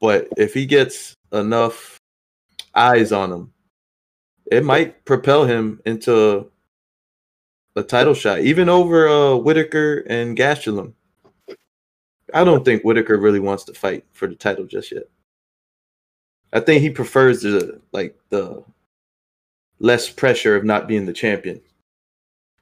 But 0.00 0.28
if 0.36 0.52
he 0.52 0.66
gets 0.66 1.14
enough 1.32 1.98
eyes 2.74 3.12
on 3.12 3.32
him, 3.32 3.52
it 4.50 4.64
might 4.64 5.04
propel 5.04 5.44
him 5.44 5.80
into 5.86 6.50
a 7.76 7.82
title 7.82 8.14
shot, 8.14 8.40
even 8.40 8.68
over 8.68 9.08
uh, 9.08 9.36
Whitaker 9.36 10.04
and 10.08 10.36
Gastelum. 10.36 10.92
I 12.34 12.44
don't 12.44 12.64
think 12.64 12.82
Whitaker 12.82 13.18
really 13.18 13.40
wants 13.40 13.64
to 13.64 13.74
fight 13.74 14.04
for 14.12 14.26
the 14.26 14.34
title 14.34 14.66
just 14.66 14.90
yet. 14.90 15.04
I 16.52 16.60
think 16.60 16.82
he 16.82 16.90
prefers 16.90 17.42
the 17.42 17.80
like 17.92 18.16
the 18.30 18.64
less 19.78 20.10
pressure 20.10 20.56
of 20.56 20.64
not 20.64 20.88
being 20.88 21.06
the 21.06 21.12
champion. 21.12 21.60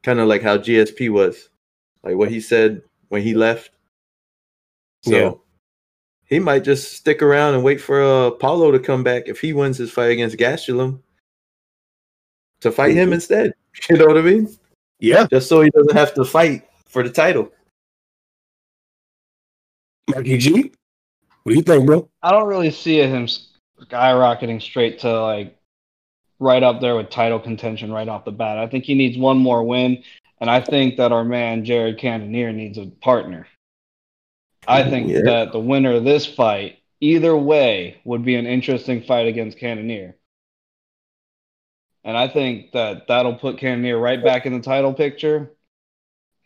Kind 0.04 0.20
of 0.20 0.28
like 0.28 0.42
how 0.42 0.58
GSP 0.58 1.10
was, 1.10 1.48
like 2.04 2.14
what 2.14 2.30
he 2.30 2.40
said 2.40 2.82
when 3.08 3.22
he 3.22 3.34
left. 3.34 3.70
So 5.02 5.10
Yeah. 5.10 5.32
he 6.26 6.38
might 6.38 6.62
just 6.62 6.92
stick 6.92 7.22
around 7.22 7.54
and 7.54 7.64
wait 7.64 7.80
for 7.80 8.02
uh, 8.02 8.30
Paulo 8.32 8.70
to 8.70 8.78
come 8.78 9.02
back 9.02 9.24
if 9.26 9.40
he 9.40 9.52
wins 9.52 9.78
his 9.78 9.90
fight 9.90 10.10
against 10.12 10.36
Gastelum 10.36 11.00
to 12.60 12.70
fight 12.70 12.94
him 12.94 13.12
instead. 13.12 13.54
You 13.90 13.96
know 13.96 14.06
what 14.06 14.16
I 14.18 14.22
mean? 14.22 14.56
Yeah. 15.00 15.26
Just 15.26 15.48
so 15.48 15.60
he 15.60 15.68
doesn't 15.70 15.96
have 15.96 16.14
to 16.14 16.24
fight 16.24 16.68
for 16.86 17.02
the 17.02 17.10
title. 17.10 17.50
Marky 20.08 20.38
G, 20.38 20.72
what 21.42 21.50
do 21.50 21.56
you 21.56 21.62
think, 21.62 21.86
bro? 21.86 22.08
I 22.22 22.30
don't 22.30 22.46
really 22.46 22.70
see 22.70 22.98
him 22.98 23.26
skyrocketing 23.82 24.62
straight 24.62 25.00
to 25.00 25.20
like 25.22 25.58
right 26.38 26.62
up 26.62 26.80
there 26.80 26.96
with 26.96 27.10
title 27.10 27.38
contention 27.40 27.92
right 27.92 28.08
off 28.08 28.24
the 28.24 28.32
bat. 28.32 28.58
I 28.58 28.66
think 28.66 28.84
he 28.84 28.94
needs 28.94 29.16
one 29.16 29.38
more 29.38 29.62
win, 29.62 30.02
and 30.40 30.50
I 30.50 30.60
think 30.60 30.96
that 30.96 31.12
our 31.12 31.24
man 31.24 31.64
Jared 31.64 31.98
Cannonier 31.98 32.52
needs 32.52 32.78
a 32.78 32.86
partner. 32.86 33.46
I 34.66 34.88
think 34.88 35.10
Yeah. 35.10 35.22
that 35.24 35.52
the 35.52 35.60
winner 35.60 35.92
of 35.92 36.04
this 36.04 36.26
fight, 36.26 36.78
either 37.00 37.36
way, 37.36 38.00
would 38.04 38.24
be 38.24 38.34
an 38.34 38.46
interesting 38.46 39.02
fight 39.02 39.26
against 39.26 39.58
Cannonier. 39.58 40.16
And 42.02 42.16
I 42.16 42.28
think 42.28 42.72
that 42.72 43.06
that'll 43.06 43.36
put 43.36 43.58
Cannonier 43.58 43.98
right 43.98 44.22
back 44.22 44.46
in 44.46 44.52
the 44.52 44.60
title 44.60 44.92
picture. 44.92 45.50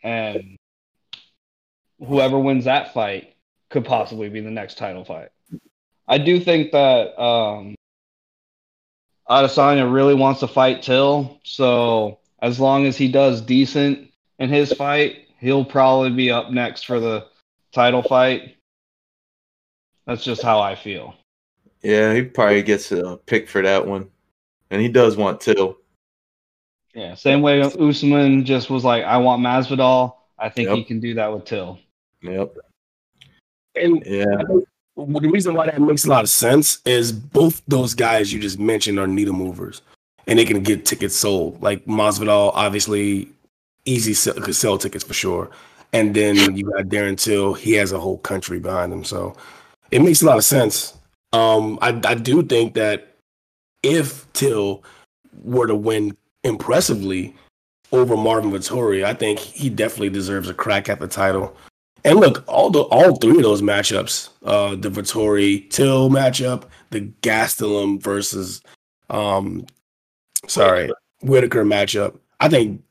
And 0.03 0.57
whoever 1.99 2.39
wins 2.39 2.65
that 2.65 2.93
fight 2.93 3.35
could 3.69 3.85
possibly 3.85 4.29
be 4.29 4.39
the 4.39 4.51
next 4.51 4.77
title 4.77 5.03
fight. 5.03 5.29
I 6.07 6.17
do 6.17 6.39
think 6.39 6.71
that 6.71 7.21
um, 7.21 7.75
Adesanya 9.29 9.91
really 9.91 10.15
wants 10.15 10.39
to 10.39 10.47
fight 10.47 10.81
Till. 10.81 11.39
So 11.43 12.19
as 12.41 12.59
long 12.59 12.85
as 12.85 12.97
he 12.97 13.11
does 13.11 13.41
decent 13.41 14.11
in 14.39 14.49
his 14.49 14.73
fight, 14.73 15.27
he'll 15.39 15.65
probably 15.65 16.11
be 16.11 16.31
up 16.31 16.51
next 16.51 16.85
for 16.85 16.99
the 16.99 17.27
title 17.71 18.01
fight. 18.01 18.55
That's 20.05 20.23
just 20.23 20.41
how 20.41 20.59
I 20.59 20.75
feel. 20.75 21.15
Yeah, 21.83 22.13
he 22.13 22.23
probably 22.23 22.63
gets 22.63 22.91
a 22.91 23.17
pick 23.25 23.47
for 23.47 23.61
that 23.61 23.85
one. 23.85 24.09
And 24.71 24.81
he 24.81 24.89
does 24.89 25.15
want 25.15 25.41
Till. 25.41 25.77
Yeah, 26.93 27.15
same 27.15 27.41
way 27.41 27.61
Usman 27.61 28.45
just 28.45 28.69
was 28.69 28.83
like, 28.83 29.03
I 29.03 29.17
want 29.17 29.43
Masvidal. 29.43 30.15
I 30.37 30.49
think 30.49 30.69
Yep. 30.69 30.77
he 30.77 30.83
can 30.83 30.99
do 30.99 31.13
that 31.15 31.31
with 31.31 31.45
Till. 31.45 31.79
Yep. 32.21 32.55
And 33.75 34.03
Yeah. 34.05 34.25
The 35.07 35.29
reason 35.29 35.53
why 35.53 35.67
that 35.67 35.81
makes 35.81 36.05
a 36.05 36.09
lot 36.09 36.23
of 36.23 36.29
sense 36.29 36.79
is 36.85 37.11
both 37.11 37.61
those 37.67 37.93
guys 37.93 38.33
you 38.33 38.39
just 38.39 38.59
mentioned 38.59 38.99
are 38.99 39.07
needle 39.07 39.33
movers, 39.33 39.81
and 40.27 40.37
they 40.37 40.45
can 40.45 40.61
get 40.61 40.85
tickets 40.85 41.15
sold. 41.15 41.61
Like 41.61 41.85
Masvidal, 41.85 42.51
obviously, 42.53 43.29
easy 43.85 44.13
sell, 44.13 44.33
could 44.35 44.55
sell 44.55 44.77
tickets 44.77 45.03
for 45.03 45.13
sure. 45.13 45.49
And 45.93 46.13
then 46.13 46.35
you 46.55 46.65
got 46.65 46.85
Darren 46.85 47.17
Till; 47.17 47.53
he 47.53 47.73
has 47.73 47.91
a 47.91 47.99
whole 47.99 48.17
country 48.19 48.59
behind 48.59 48.91
him, 48.91 49.03
so 49.03 49.35
it 49.91 50.01
makes 50.01 50.21
a 50.21 50.25
lot 50.25 50.37
of 50.37 50.43
sense. 50.43 50.97
Um, 51.33 51.79
I 51.81 51.99
I 52.03 52.15
do 52.15 52.43
think 52.43 52.73
that 52.73 53.15
if 53.83 54.31
Till 54.33 54.83
were 55.43 55.67
to 55.67 55.75
win 55.75 56.15
impressively 56.43 57.35
over 57.91 58.17
Marvin 58.17 58.51
Vettori, 58.51 59.03
I 59.03 59.13
think 59.13 59.39
he 59.39 59.69
definitely 59.69 60.09
deserves 60.09 60.49
a 60.49 60.53
crack 60.53 60.89
at 60.89 60.99
the 60.99 61.07
title. 61.07 61.55
And 62.05 62.19
look, 62.19 62.43
all 62.47 62.69
the 62.69 62.81
all 62.81 63.15
three 63.15 63.37
of 63.37 63.43
those 63.43 63.61
matchups, 63.61 64.29
uh, 64.43 64.75
the 64.75 64.89
Vettori 64.89 65.69
Till 65.69 66.09
matchup, 66.09 66.63
the 66.91 67.01
Gastelum 67.21 68.01
versus, 68.01 68.61
um, 69.09 69.65
sorry, 70.47 70.89
Whitaker 71.21 71.65
matchup. 71.65 72.17
I 72.39 72.49
think 72.49 72.81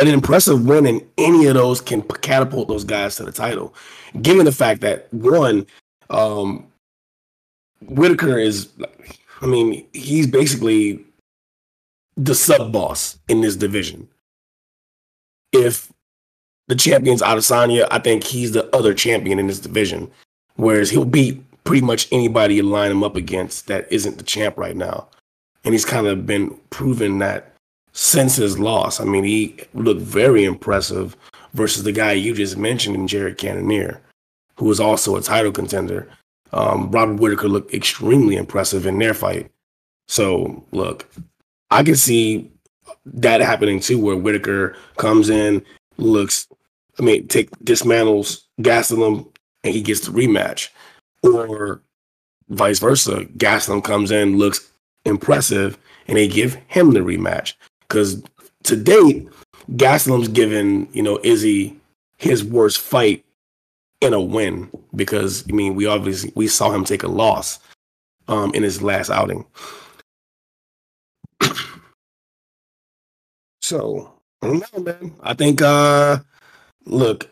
an 0.00 0.08
impressive 0.08 0.64
win 0.66 0.86
in 0.86 1.08
any 1.18 1.46
of 1.46 1.54
those 1.54 1.80
can 1.80 2.02
catapult 2.02 2.68
those 2.68 2.84
guys 2.84 3.16
to 3.16 3.24
the 3.24 3.32
title. 3.32 3.74
Given 4.22 4.44
the 4.44 4.52
fact 4.52 4.80
that 4.82 5.12
one, 5.12 5.66
um, 6.10 6.66
Whitaker 7.82 8.38
is, 8.38 8.68
I 9.40 9.46
mean, 9.46 9.86
he's 9.92 10.26
basically 10.26 11.04
the 12.16 12.34
sub 12.34 12.72
boss 12.72 13.18
in 13.28 13.40
this 13.40 13.56
division. 13.56 14.08
If 15.52 15.92
the 16.68 16.76
champion's 16.76 17.22
Adesanya, 17.22 17.88
I 17.90 17.98
think 17.98 18.24
he's 18.24 18.52
the 18.52 18.74
other 18.74 18.94
champion 18.94 19.38
in 19.38 19.48
this 19.48 19.60
division. 19.60 20.10
Whereas 20.56 20.90
he'll 20.90 21.04
beat 21.04 21.42
pretty 21.64 21.84
much 21.84 22.08
anybody 22.12 22.56
you 22.56 22.62
line 22.62 22.90
him 22.90 23.04
up 23.04 23.16
against 23.16 23.66
that 23.66 23.90
isn't 23.90 24.18
the 24.18 24.24
champ 24.24 24.56
right 24.56 24.76
now. 24.76 25.08
And 25.64 25.74
he's 25.74 25.84
kind 25.84 26.06
of 26.06 26.26
been 26.26 26.56
proven 26.70 27.18
that 27.18 27.54
since 27.92 28.36
his 28.36 28.58
loss. 28.58 29.00
I 29.00 29.04
mean, 29.04 29.24
he 29.24 29.56
looked 29.74 30.00
very 30.00 30.44
impressive 30.44 31.16
versus 31.54 31.82
the 31.82 31.92
guy 31.92 32.12
you 32.12 32.34
just 32.34 32.56
mentioned, 32.56 32.94
in 32.94 33.08
Jared 33.08 33.38
Cannonier, 33.38 34.00
who 34.56 34.66
was 34.66 34.80
also 34.80 35.16
a 35.16 35.22
title 35.22 35.52
contender. 35.52 36.08
Um, 36.52 36.90
Robert 36.90 37.20
Whitaker 37.20 37.48
looked 37.48 37.74
extremely 37.74 38.36
impressive 38.36 38.86
in 38.86 38.98
their 38.98 39.14
fight. 39.14 39.50
So, 40.06 40.64
look, 40.72 41.10
I 41.70 41.82
can 41.82 41.96
see 41.96 42.50
that 43.04 43.40
happening 43.40 43.80
too, 43.80 43.98
where 43.98 44.16
Whitaker 44.16 44.76
comes 44.96 45.28
in, 45.28 45.64
looks, 45.98 46.46
I 46.98 47.02
mean, 47.02 47.28
take 47.28 47.50
dismantles 47.64 48.42
Gastelum, 48.60 49.26
and 49.64 49.74
he 49.74 49.82
gets 49.82 50.06
the 50.06 50.12
rematch, 50.12 50.68
or 51.22 51.80
vice 52.48 52.78
versa. 52.78 53.24
Gastelum 53.36 53.84
comes 53.84 54.10
in, 54.10 54.38
looks 54.38 54.70
impressive, 55.04 55.78
and 56.06 56.16
they 56.16 56.28
give 56.28 56.54
him 56.66 56.92
the 56.92 57.00
rematch. 57.00 57.54
Because 57.80 58.22
to 58.64 58.76
date, 58.76 59.28
Gastelum's 59.72 60.28
given 60.28 60.88
you 60.92 61.02
know 61.02 61.20
Izzy 61.22 61.76
his 62.18 62.44
worst 62.44 62.80
fight 62.80 63.24
in 64.00 64.12
a 64.12 64.20
win 64.20 64.70
because 64.94 65.44
I 65.48 65.52
mean 65.52 65.74
we 65.74 65.86
obviously 65.86 66.32
we 66.34 66.46
saw 66.48 66.70
him 66.70 66.84
take 66.84 67.02
a 67.02 67.08
loss 67.08 67.58
um, 68.28 68.52
in 68.54 68.62
his 68.62 68.82
last 68.82 69.10
outing. 69.10 69.44
so 73.60 74.12
I 74.42 74.46
don't 74.46 74.72
know, 74.72 74.80
man. 74.82 75.14
I 75.22 75.34
think 75.34 75.62
uh 75.62 76.18
look, 76.88 77.28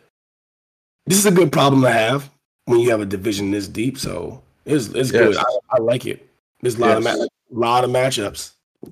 this 1.06 1.18
is 1.18 1.26
a 1.26 1.30
good 1.30 1.50
problem 1.52 1.82
to 1.82 1.90
have 1.90 2.30
when 2.66 2.80
you 2.80 2.90
have 2.90 3.00
a 3.00 3.06
division 3.06 3.50
this 3.50 3.68
deep. 3.68 3.98
So 3.98 4.42
it's 4.64 4.88
it's 4.88 5.10
good. 5.10 5.36
I, 5.36 5.44
I 5.70 5.78
like 5.78 6.06
it. 6.06 6.28
There's 6.60 6.76
a 6.76 6.80
lot 6.80 6.96
of 6.96 7.04
ma- 7.04 7.26
lot 7.50 7.84
of 7.84 7.90
matchups, 7.90 8.52
a 8.86 8.90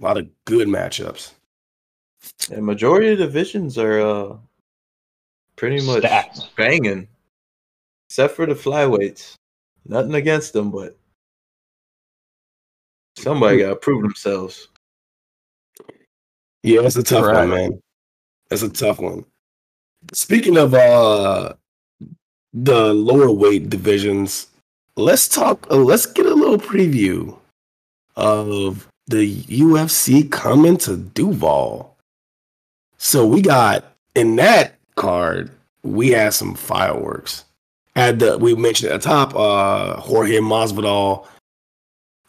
lot 0.00 0.16
of 0.18 0.28
good 0.44 0.68
matchups. 0.68 1.32
And 2.50 2.64
majority 2.64 3.12
of 3.12 3.18
divisions 3.18 3.78
are 3.78 4.00
uh 4.00 4.36
pretty 5.56 5.84
much 5.86 5.98
Stacked. 6.00 6.54
banging. 6.56 7.08
Except 8.08 8.34
for 8.34 8.46
the 8.46 8.54
flyweights. 8.54 9.34
Nothing 9.86 10.14
against 10.14 10.52
them, 10.52 10.70
but 10.70 10.98
somebody 13.16 13.58
gotta 13.58 13.76
prove 13.76 14.02
themselves. 14.02 14.68
Yeah, 16.62 16.80
it's 16.82 16.96
a 16.96 17.02
tough 17.02 17.24
Right. 17.24 17.38
one, 17.40 17.50
man. 17.50 17.82
That's 18.50 18.62
a 18.62 18.68
tough 18.68 18.98
one. 18.98 19.24
Speaking 20.12 20.56
of 20.56 20.74
uh 20.74 21.54
the 22.52 22.94
lower 22.94 23.30
weight 23.30 23.68
divisions, 23.68 24.48
let's 24.96 25.28
talk 25.28 25.66
uh, 25.70 25.76
let's 25.76 26.06
get 26.06 26.26
a 26.26 26.34
little 26.34 26.58
preview 26.58 27.36
of 28.16 28.88
the 29.06 29.42
UFC 29.42 30.30
coming 30.30 30.76
to 30.78 30.96
Duval. 30.96 31.96
So 32.96 33.26
we 33.26 33.42
got 33.42 33.84
in 34.14 34.36
that 34.36 34.74
card, 34.96 35.50
we 35.82 36.10
had 36.10 36.34
some 36.34 36.54
fireworks. 36.54 37.44
Had 37.94 38.20
the 38.20 38.38
we 38.38 38.54
mentioned 38.54 38.92
at 38.92 39.02
the 39.02 39.08
top, 39.08 39.34
uh 39.34 40.00
Jorge 40.00 40.38
Masvidal 40.38 41.26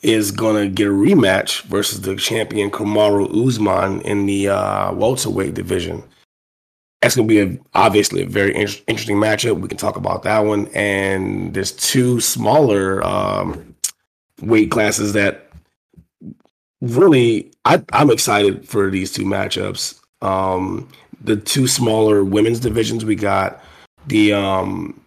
is 0.02 0.32
gonna 0.32 0.68
get 0.68 0.88
a 0.88 0.92
rematch 0.92 1.64
versus 1.64 2.02
the 2.02 2.16
champion 2.16 2.72
Kamaru 2.72 3.48
Usman 3.48 4.02
in 4.02 4.26
the 4.26 4.50
uh, 4.50 4.94
welterweight 4.94 5.54
division. 5.54 6.04
That's 7.02 7.16
gonna 7.16 7.28
be 7.28 7.40
a, 7.42 7.58
obviously 7.74 8.24
a 8.24 8.26
very 8.28 8.54
in- 8.54 8.68
interesting 8.88 9.18
matchup. 9.18 9.60
We 9.62 9.68
can 9.70 9.78
talk 9.78 9.96
about 9.96 10.24
that 10.24 10.40
one. 10.40 10.68
And 10.74 11.54
there's 11.54 11.72
two 11.72 12.20
smaller 12.20 13.02
um, 13.06 13.76
weight 14.42 14.70
classes 14.72 15.14
that 15.14 15.50
really 16.82 17.52
I, 17.66 17.82
I'm 17.94 18.10
excited 18.12 18.68
for 18.68 18.90
these 18.90 19.12
two 19.14 19.24
matchups. 19.24 20.00
Um, 20.22 20.90
the 21.22 21.38
two 21.38 21.68
smaller 21.68 22.24
women's 22.24 22.60
divisions 22.60 23.06
we 23.06 23.16
got 23.16 23.64
the 24.08 24.34
um 24.34 25.00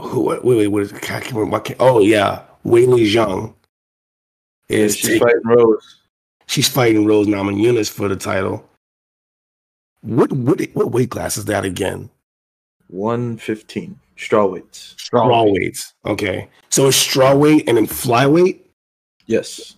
who 0.00 0.20
wait 0.22 0.42
wait 0.44 0.66
what 0.68 0.82
is 0.82 0.92
I 0.92 0.98
can't 0.98 1.24
remember, 1.32 1.50
what, 1.50 1.76
oh 1.78 2.00
yeah 2.00 2.42
Weili 2.66 3.06
Zhang 3.06 3.54
is 4.68 4.96
she's 4.96 5.08
take- 5.10 5.22
fighting 5.22 5.40
Rose. 5.44 6.00
she's 6.46 6.68
fighting 6.68 7.04
Rose 7.06 7.26
Namajunas 7.26 7.90
for 7.90 8.08
the 8.08 8.16
title. 8.16 8.66
What 10.04 10.30
what 10.32 10.60
what 10.74 10.92
weight 10.92 11.10
class 11.10 11.36
is 11.38 11.46
that 11.46 11.64
again? 11.64 12.10
115 12.88 13.98
straw 14.16 14.46
weights. 14.46 14.94
Straw 14.98 15.44
weights. 15.44 15.94
Okay, 16.04 16.48
so 16.68 16.88
it's 16.88 16.96
straw 16.96 17.34
weight 17.34 17.66
and 17.68 17.76
then 17.78 17.86
flyweight, 17.86 18.60
Yes. 19.26 19.76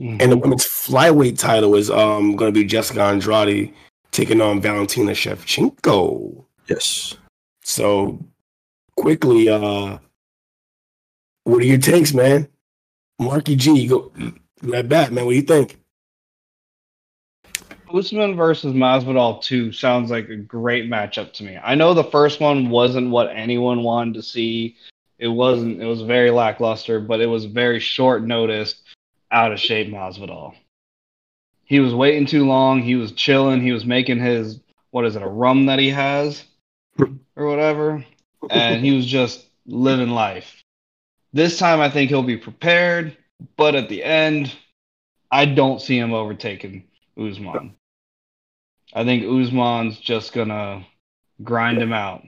Mhm. 0.00 0.20
and 0.20 0.32
the 0.32 0.36
women's 0.36 0.64
flyweight 0.66 1.38
title 1.38 1.76
is 1.76 1.90
um 1.90 2.34
going 2.36 2.52
to 2.52 2.60
be 2.60 2.66
Jessica 2.66 3.02
Andrade 3.02 3.72
taking 4.10 4.40
on 4.40 4.60
Valentina 4.60 5.12
Shevchenko. 5.12 6.44
Yes. 6.68 7.14
So 7.62 8.18
quickly, 8.96 9.48
uh, 9.48 9.98
what 11.44 11.62
are 11.62 11.66
your 11.66 11.78
takes, 11.78 12.12
man? 12.12 12.48
Marky 13.20 13.54
G, 13.56 13.78
you 13.78 13.88
go 13.88 14.12
right 14.62 14.88
back, 14.88 15.12
man. 15.12 15.24
What 15.24 15.32
do 15.32 15.36
you 15.36 15.42
think? 15.42 15.78
Usman 17.92 18.36
versus 18.36 18.74
Masvidal 18.74 19.42
2 19.42 19.72
sounds 19.72 20.10
like 20.10 20.28
a 20.28 20.36
great 20.36 20.90
matchup 20.90 21.32
to 21.34 21.44
me. 21.44 21.58
I 21.62 21.74
know 21.74 21.94
the 21.94 22.04
first 22.04 22.40
one 22.40 22.70
wasn't 22.70 23.10
what 23.10 23.30
anyone 23.34 23.82
wanted 23.82 24.14
to 24.14 24.22
see. 24.22 24.76
It 25.18 25.28
wasn't. 25.28 25.82
It 25.82 25.86
was 25.86 26.02
very 26.02 26.30
lackluster, 26.30 27.00
but 27.00 27.20
it 27.20 27.26
was 27.26 27.44
very 27.44 27.80
short 27.80 28.24
notice, 28.24 28.82
out 29.30 29.52
of 29.52 29.60
shape 29.60 29.88
Masvidal. 29.88 30.54
He 31.64 31.80
was 31.80 31.94
waiting 31.94 32.26
too 32.26 32.46
long. 32.46 32.82
He 32.82 32.94
was 32.94 33.12
chilling. 33.12 33.60
He 33.60 33.72
was 33.72 33.84
making 33.84 34.20
his 34.20 34.60
what 34.90 35.04
is 35.04 35.16
it, 35.16 35.22
a 35.22 35.28
rum 35.28 35.66
that 35.66 35.78
he 35.78 35.90
has, 35.90 36.44
or 36.98 37.46
whatever, 37.46 38.04
and 38.50 38.84
he 38.84 38.96
was 38.96 39.06
just 39.06 39.46
living 39.66 40.10
life. 40.10 40.62
This 41.32 41.58
time, 41.58 41.80
I 41.80 41.90
think 41.90 42.08
he'll 42.08 42.22
be 42.22 42.38
prepared, 42.38 43.16
but 43.56 43.74
at 43.74 43.88
the 43.88 44.02
end, 44.02 44.50
I 45.30 45.44
don't 45.44 45.82
see 45.82 45.98
him 45.98 46.14
overtaking 46.14 46.84
Usman. 47.18 47.74
I 48.94 49.04
think 49.04 49.24
Usman's 49.24 49.98
just 49.98 50.32
gonna 50.32 50.86
grind 51.42 51.80
him 51.80 51.92
out. 51.92 52.22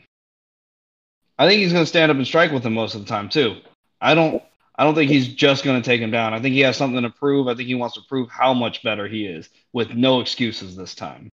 I 1.39 1.49
think 1.49 1.61
he's 1.61 1.73
gonna 1.73 1.87
stand 1.87 2.11
up 2.11 2.17
and 2.17 2.27
strike 2.27 2.53
with 2.53 2.65
him 2.65 2.75
most 2.75 2.95
of 2.95 3.01
the 3.01 3.09
time 3.09 3.29
too. 3.29 3.57
I 4.01 4.15
don't 4.15 4.43
I 4.77 4.85
don't 4.85 4.95
think 4.95 5.11
he's 5.11 5.29
just 5.29 5.65
gonna 5.65 5.83
take 5.83 6.01
him 6.01 6.11
down. 6.11 6.35
I 6.35 6.41
think 6.41 6.55
he 6.55 6.61
has 6.61 6.77
something 6.77 7.03
to 7.03 7.11
prove. 7.11 7.49
I 7.49 7.55
think 7.55 7.69
he 7.69 7.75
wants 7.75 7.95
to 7.97 8.03
prove 8.09 8.29
how 8.31 8.55
much 8.55 8.83
better 8.83 9.07
he 9.07 9.27
is 9.27 9.49
with 9.73 9.91
no 9.91 10.21
excuses 10.21 10.77
this 10.77 10.95
time. 10.95 11.31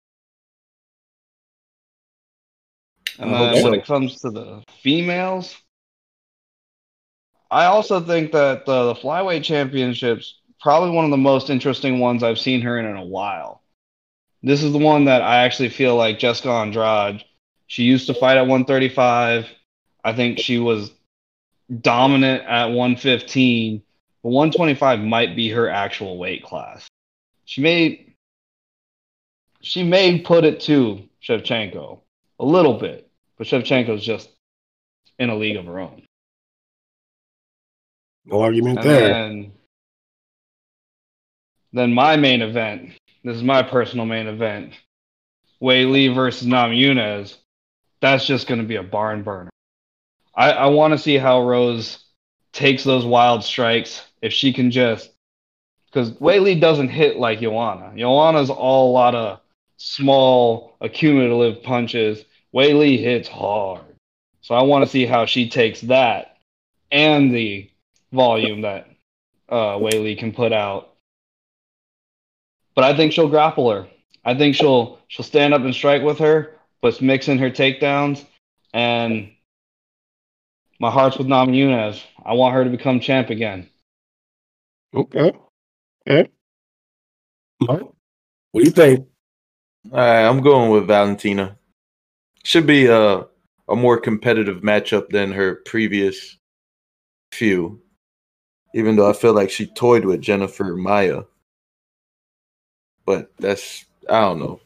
And 3.19 3.35
I 3.35 3.39
hope 3.39 3.53
then 3.53 3.63
so. 3.63 3.71
when 3.71 3.81
it 3.81 3.87
comes 3.87 4.21
to 4.21 4.31
the 4.31 4.63
females, 4.83 5.57
I 7.51 7.67
also 7.67 8.01
think 8.01 8.33
that 8.33 8.67
the, 8.67 8.93
the 8.93 9.01
flyweight 9.01 9.45
championships 9.45 10.41
probably 10.67 10.91
one 10.91 11.05
of 11.05 11.13
the 11.13 11.17
most 11.17 11.49
interesting 11.49 12.01
ones 12.01 12.25
I've 12.25 12.41
seen 12.41 12.61
her 12.63 12.77
in 12.77 12.87
in 12.87 12.97
a 12.97 13.05
while. 13.05 13.63
This 14.43 14.65
is 14.65 14.73
the 14.73 14.81
one 14.81 15.05
that 15.05 15.23
I 15.23 15.45
actually 15.45 15.69
feel 15.69 15.95
like 15.95 16.19
Jessica 16.19 16.51
Andrade. 16.51 17.23
She 17.69 17.85
used 17.85 18.09
to 18.09 18.15
fight 18.15 18.37
at 18.37 18.49
135. 18.49 19.47
I 20.03 20.13
think 20.13 20.41
she 20.41 20.59
was 20.59 20.91
dominant 21.83 22.43
at 22.49 22.65
115. 22.65 23.81
But 24.25 24.29
125 24.31 24.99
might 24.99 25.37
be 25.37 25.51
her 25.51 25.69
actual 25.69 26.19
weight 26.19 26.43
class. 26.43 26.89
She 27.45 27.61
may 27.61 28.17
she 29.61 29.85
may 29.85 30.19
put 30.19 30.43
it 30.43 30.59
to 30.63 31.09
Shevchenko 31.23 32.01
a 32.41 32.45
little 32.45 32.75
bit, 32.75 33.09
but 33.39 33.47
Shevchenko's 33.47 34.05
just 34.05 34.29
in 35.21 35.31
a 35.31 35.37
league 35.37 35.59
of 35.59 35.67
her 35.67 35.79
own. 35.79 36.03
No 38.25 38.41
argument 38.41 38.81
And 38.81 38.89
there. 38.89 39.09
then, 39.09 39.53
then 41.77 41.93
my 41.93 42.17
main 42.17 42.43
event. 42.43 42.93
This 43.25 43.37
is 43.37 43.43
my 43.43 43.63
personal 43.63 44.07
main 44.07 44.27
event. 44.27 44.75
Weili 45.61 46.15
versus 46.15 46.47
Namajunas. 46.47 47.37
That's 48.01 48.27
just 48.27 48.47
going 48.47 48.61
to 48.61 48.67
be 48.67 48.77
a 48.77 48.83
barn 48.83 49.23
burner. 49.23 49.51
I, 50.35 50.53
I 50.53 50.67
want 50.67 50.93
to 50.93 50.99
see 50.99 51.17
how 51.17 51.43
Rose 51.43 52.05
takes 52.53 52.85
those 52.85 53.05
wild 53.05 53.43
strikes. 53.43 54.03
If 54.23 54.33
she 54.33 54.53
can 54.53 54.71
just, 54.71 55.11
because 55.87 56.13
Weili 56.13 56.61
doesn't 56.61 56.89
hit 56.89 57.17
like 57.17 57.41
Joanna. 57.41 57.93
Joanna's 57.97 58.51
all 58.51 58.91
a 58.91 58.93
lot 58.93 59.15
of 59.15 59.41
small 59.77 60.77
accumulative 60.81 61.63
punches. 61.63 62.25
Weili 62.55 62.99
hits 62.99 63.29
hard. 63.29 63.83
So 64.41 64.55
I 64.55 64.63
want 64.63 64.85
to 64.85 64.91
see 64.91 65.07
how 65.07 65.27
she 65.27 65.49
takes 65.49 65.81
that 65.83 66.39
and 66.91 67.35
the 67.35 67.71
volume 68.13 68.63
that 68.63 68.89
uh, 69.49 69.77
Weili 69.77 70.19
can 70.19 70.33
put 70.33 70.53
out. 70.53 70.96
But 72.77 72.85
I 72.85 72.95
think 72.97 73.13
she'll 73.13 73.29
grapple 73.29 73.71
her. 73.71 73.89
I 74.25 74.35
think 74.35 74.55
she'll 74.55 75.01
she'll 75.09 75.25
stand 75.25 75.55
up 75.55 75.63
and 75.63 75.75
strike 75.75 76.03
with 76.03 76.19
her, 76.19 76.55
but 76.83 77.01
mix 77.01 77.27
in 77.27 77.39
her 77.39 77.51
takedowns. 77.51 78.25
And 78.75 79.33
my 80.79 80.91
heart's 80.91 81.17
with 81.17 81.27
Namajunas. 81.27 82.03
I 82.25 82.35
want 82.35 82.55
her 82.55 82.65
to 82.65 82.71
become 82.71 83.01
champ 83.01 83.31
again. 83.31 83.69
Okay. 84.95 85.33
Okay. 86.07 86.31
Mike, 87.61 87.81
what 88.53 88.61
do 88.61 88.65
you 88.67 88.71
think? 88.71 89.07
All 89.91 89.99
right, 89.99 90.27
I'm 90.27 90.43
going 90.43 90.71
with 90.71 90.87
Valentina. 90.87 91.57
Should 92.45 92.67
be 92.67 92.87
a 92.87 93.27
a 93.69 93.75
more 93.75 93.99
competitive 93.99 94.61
matchup 94.61 95.09
than 95.09 95.33
her 95.33 95.57
previous 95.67 96.37
few. 97.33 97.81
Even 98.75 98.97
though 98.97 99.09
I 99.09 99.15
feel 99.15 99.33
like 99.33 99.51
she 99.51 99.67
toyed 99.67 100.05
with 100.05 100.21
Jennifer 100.21 100.77
Maia. 100.77 101.23
But 103.07 103.31
that's 103.39 103.87
I 104.11 104.21
don't 104.21 104.41
know. 104.41 104.61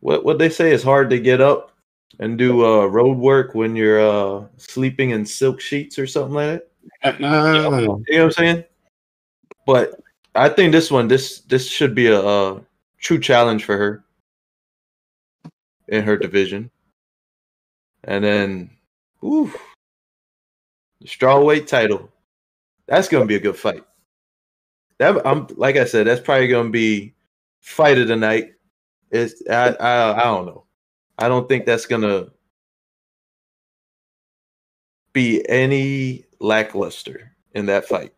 What 0.00 0.24
what 0.24 0.38
they 0.38 0.48
say 0.48 0.72
is 0.72 0.82
hard 0.82 1.10
to 1.10 1.18
get 1.20 1.40
up 1.40 1.70
and 2.18 2.36
do 2.38 2.64
uh 2.64 2.86
road 2.86 3.18
work 3.18 3.54
when 3.54 3.76
you're 3.76 4.00
uh 4.00 4.46
sleeping 4.56 5.10
in 5.10 5.24
silk 5.24 5.60
sheets 5.60 5.98
or 5.98 6.06
something 6.06 6.34
like 6.34 6.64
that. 7.02 7.14
Uh, 7.14 7.16
You 7.20 7.28
know 7.28 8.02
what 8.06 8.20
I'm 8.20 8.30
saying? 8.32 8.64
But 9.66 10.00
I 10.34 10.48
think 10.48 10.72
this 10.72 10.90
one, 10.90 11.08
this 11.08 11.40
this 11.40 11.68
should 11.68 11.94
be 11.94 12.08
a, 12.08 12.20
a 12.20 12.60
true 12.98 13.20
challenge 13.20 13.64
for 13.64 13.76
her 13.76 14.04
in 15.88 16.02
her 16.02 16.16
division. 16.16 16.70
And 18.04 18.24
then, 18.24 18.70
ooh, 19.22 19.52
the 21.00 21.08
strawweight 21.08 21.66
title. 21.66 22.10
That's 22.86 23.08
gonna 23.08 23.26
be 23.26 23.36
a 23.36 23.40
good 23.40 23.56
fight. 23.56 23.84
That 24.98 25.26
I'm 25.26 25.46
like 25.56 25.76
I 25.76 25.84
said, 25.84 26.06
that's 26.06 26.20
probably 26.20 26.48
gonna 26.48 26.70
be 26.70 27.14
fight 27.60 27.98
of 27.98 28.08
the 28.08 28.16
night. 28.16 28.52
It's 29.10 29.42
I 29.50 29.70
I, 29.80 30.20
I 30.20 30.24
don't 30.24 30.46
know. 30.46 30.64
I 31.18 31.28
don't 31.28 31.48
think 31.48 31.66
that's 31.66 31.86
gonna 31.86 32.28
be 35.12 35.48
any 35.48 36.26
lackluster 36.40 37.32
in 37.54 37.66
that 37.66 37.86
fight. 37.86 38.12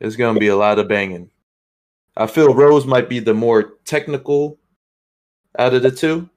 It's 0.00 0.16
to 0.16 0.34
be 0.34 0.48
a 0.48 0.56
lot 0.56 0.78
of 0.78 0.88
banging. 0.88 1.30
I 2.16 2.26
feel 2.26 2.54
Rose 2.54 2.86
might 2.86 3.08
be 3.08 3.20
the 3.20 3.34
more 3.34 3.74
technical 3.84 4.58
out 5.58 5.74
of 5.74 5.82
the 5.82 5.90
two. 5.90 6.28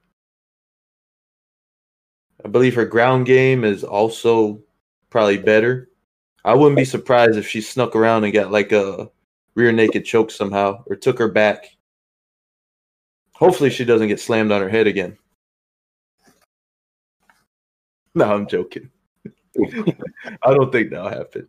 I 2.44 2.48
believe 2.48 2.74
her 2.74 2.84
ground 2.84 3.26
game 3.26 3.64
is 3.64 3.84
also 3.84 4.60
probably 5.10 5.38
better. 5.38 5.90
I 6.44 6.54
wouldn't 6.54 6.76
be 6.76 6.84
surprised 6.84 7.36
if 7.36 7.48
she 7.48 7.60
snuck 7.60 7.96
around 7.96 8.24
and 8.24 8.32
got 8.32 8.52
like 8.52 8.70
a 8.72 9.10
rear 9.54 9.72
naked 9.72 10.04
choke 10.04 10.30
somehow 10.30 10.82
or 10.86 10.96
took 10.96 11.18
her 11.18 11.28
back. 11.28 11.76
Hopefully, 13.32 13.70
she 13.70 13.84
doesn't 13.84 14.08
get 14.08 14.20
slammed 14.20 14.52
on 14.52 14.60
her 14.60 14.68
head 14.68 14.86
again. 14.86 15.16
No, 18.16 18.32
I'm 18.32 18.46
joking. 18.46 18.90
I 20.44 20.54
don't 20.54 20.70
think 20.70 20.90
that'll 20.90 21.08
happen. 21.08 21.48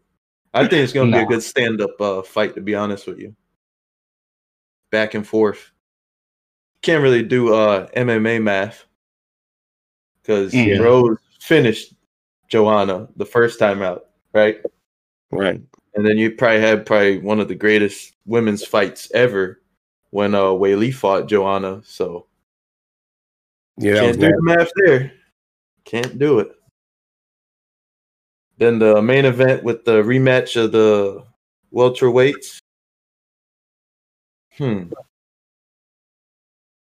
I 0.52 0.62
think 0.62 0.84
it's 0.84 0.94
going 0.94 1.12
to 1.12 1.18
be 1.18 1.24
a 1.24 1.28
good 1.28 1.44
stand 1.44 1.80
up 1.80 2.02
uh, 2.02 2.24
fight, 2.24 2.56
to 2.56 2.62
be 2.62 2.74
honest 2.74 3.06
with 3.06 3.20
you. 3.20 3.36
Back 4.90 5.14
and 5.14 5.28
forth. 5.28 5.72
Can't 6.82 7.04
really 7.04 7.22
do 7.22 7.54
uh, 7.54 7.88
MMA 7.90 8.42
math 8.42 8.86
because 10.22 10.56
Yeah. 10.56 10.78
Rose 10.78 11.18
finished 11.40 11.94
Joanna 12.48 13.10
the 13.16 13.26
first 13.26 13.60
time 13.60 13.82
out, 13.82 14.08
right? 14.34 14.58
right. 15.32 15.62
And 15.96 16.06
then 16.06 16.18
you 16.18 16.32
probably 16.32 16.60
had 16.62 16.86
probably 16.86 17.20
one 17.20 17.40
of 17.40 17.48
the 17.48 17.56
greatest 17.56 18.14
women's 18.26 18.66
fights 18.66 19.10
ever 19.14 19.62
when 20.10 20.36
uh 20.36 20.54
Wei 20.54 20.92
fought 20.92 21.28
Joanna. 21.28 21.82
So 21.86 22.28
Yeah, 23.78 24.00
can't 24.00 24.20
do 24.20 24.28
the 24.28 24.42
math 24.42 24.72
there. 24.76 25.12
Can't 25.86 26.20
do 26.20 26.40
it. 26.40 26.52
Then 28.58 28.80
the 28.80 29.02
main 29.02 29.26
event 29.26 29.64
with 29.64 29.86
the 29.86 30.02
rematch 30.02 30.62
of 30.62 30.72
the 30.72 31.24
welterweights. 31.74 32.60
Hmm. 34.58 34.84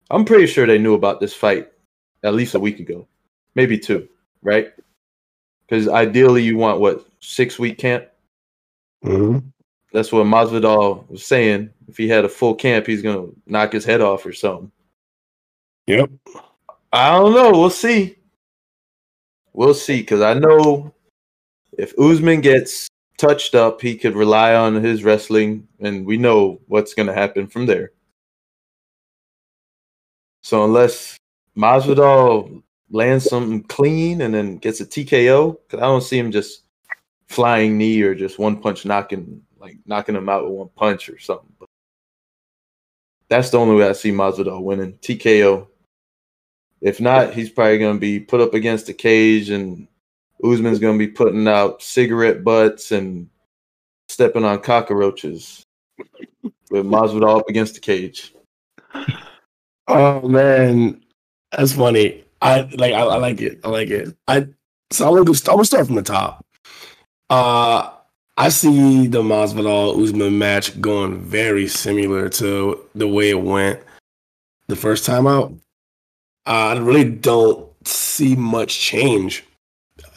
I'm 0.09 0.23
pretty 0.23 0.47
sure 0.47 0.65
they 0.65 0.77
knew 0.77 0.93
about 0.93 1.19
this 1.19 1.33
fight 1.33 1.69
at 2.23 2.33
least 2.33 2.55
a 2.55 2.59
week 2.59 2.79
ago, 2.79 3.07
maybe 3.55 3.77
two, 3.77 4.07
right? 4.41 4.71
Because 5.67 5.87
ideally, 5.87 6.43
you 6.43 6.57
want 6.57 6.79
what 6.79 7.05
six 7.19 7.59
week 7.59 7.77
camp. 7.77 8.05
Mhm. 9.05 9.53
That's 9.93 10.11
what 10.11 10.25
Masvidal 10.25 11.07
was 11.09 11.25
saying. 11.25 11.69
If 11.87 11.97
he 11.97 12.07
had 12.07 12.25
a 12.25 12.29
full 12.29 12.55
camp, 12.55 12.87
he's 12.87 13.01
gonna 13.01 13.27
knock 13.45 13.71
his 13.71 13.85
head 13.85 14.01
off 14.01 14.25
or 14.25 14.33
something. 14.33 14.71
Yep. 15.87 16.09
I 16.91 17.11
don't 17.11 17.33
know. 17.33 17.51
We'll 17.51 17.69
see. 17.69 18.17
We'll 19.53 19.73
see. 19.73 19.99
Because 20.01 20.21
I 20.21 20.33
know 20.33 20.93
if 21.77 21.97
Usman 21.99 22.41
gets 22.41 22.87
touched 23.17 23.55
up, 23.55 23.81
he 23.81 23.95
could 23.95 24.15
rely 24.15 24.55
on 24.55 24.75
his 24.75 25.03
wrestling, 25.03 25.67
and 25.79 26.05
we 26.05 26.17
know 26.17 26.59
what's 26.67 26.93
going 26.93 27.07
to 27.07 27.13
happen 27.13 27.47
from 27.47 27.65
there. 27.65 27.91
So 30.43 30.63
unless 30.63 31.17
Masvidal 31.57 32.61
lands 32.89 33.25
something 33.25 33.63
clean 33.63 34.21
and 34.21 34.33
then 34.33 34.57
gets 34.57 34.81
a 34.81 34.85
TKO, 34.85 35.57
because 35.61 35.81
I 35.81 35.87
don't 35.87 36.01
see 36.01 36.17
him 36.19 36.31
just 36.31 36.64
flying 37.27 37.77
knee 37.77 38.01
or 38.01 38.15
just 38.15 38.39
one 38.39 38.61
punch 38.61 38.85
knocking 38.85 39.41
like 39.59 39.77
knocking 39.85 40.15
him 40.15 40.29
out 40.29 40.43
with 40.43 40.53
one 40.53 40.69
punch 40.75 41.09
or 41.09 41.19
something. 41.19 41.51
But 41.59 41.69
that's 43.29 43.49
the 43.49 43.57
only 43.57 43.75
way 43.75 43.89
I 43.89 43.93
see 43.93 44.11
Masvidal 44.11 44.61
winning 44.61 44.93
TKO. 44.93 45.67
If 46.81 47.01
not, 47.01 47.33
he's 47.33 47.49
probably 47.49 47.79
going 47.79 47.95
to 47.95 47.99
be 47.99 48.19
put 48.19 48.41
up 48.41 48.53
against 48.53 48.85
the 48.85 48.93
cage, 48.93 49.49
and 49.49 49.87
Usman's 50.43 50.79
going 50.79 50.99
to 50.99 51.05
be 51.05 51.11
putting 51.11 51.47
out 51.47 51.81
cigarette 51.81 52.43
butts 52.43 52.91
and 52.91 53.29
stepping 54.07 54.45
on 54.45 54.61
cockroaches 54.61 55.65
with 56.69 56.85
Masvidal 56.85 57.39
up 57.39 57.49
against 57.49 57.73
the 57.73 57.79
cage. 57.79 58.35
Oh 59.87 60.27
man, 60.27 61.03
that's 61.51 61.73
funny. 61.73 62.23
I 62.41 62.61
like. 62.61 62.93
I, 62.93 63.01
I 63.01 63.17
like 63.17 63.41
it. 63.41 63.59
I 63.63 63.69
like 63.69 63.89
it. 63.89 64.15
I 64.27 64.47
so 64.91 65.07
I'm 65.07 65.13
gonna, 65.13 65.25
go, 65.25 65.33
I'm 65.47 65.55
gonna 65.55 65.65
start 65.65 65.87
from 65.87 65.95
the 65.95 66.03
top. 66.03 66.44
Uh, 67.29 67.89
I 68.37 68.49
see 68.49 69.07
the 69.07 69.21
Masvidal 69.21 70.01
Usman 70.01 70.37
match 70.37 70.79
going 70.81 71.19
very 71.21 71.67
similar 71.67 72.29
to 72.29 72.81
the 72.93 73.07
way 73.07 73.29
it 73.29 73.41
went 73.41 73.79
the 74.67 74.75
first 74.75 75.05
time 75.05 75.25
out. 75.25 75.53
I 76.45 76.77
really 76.77 77.09
don't 77.09 77.67
see 77.87 78.35
much 78.35 78.79
change. 78.79 79.45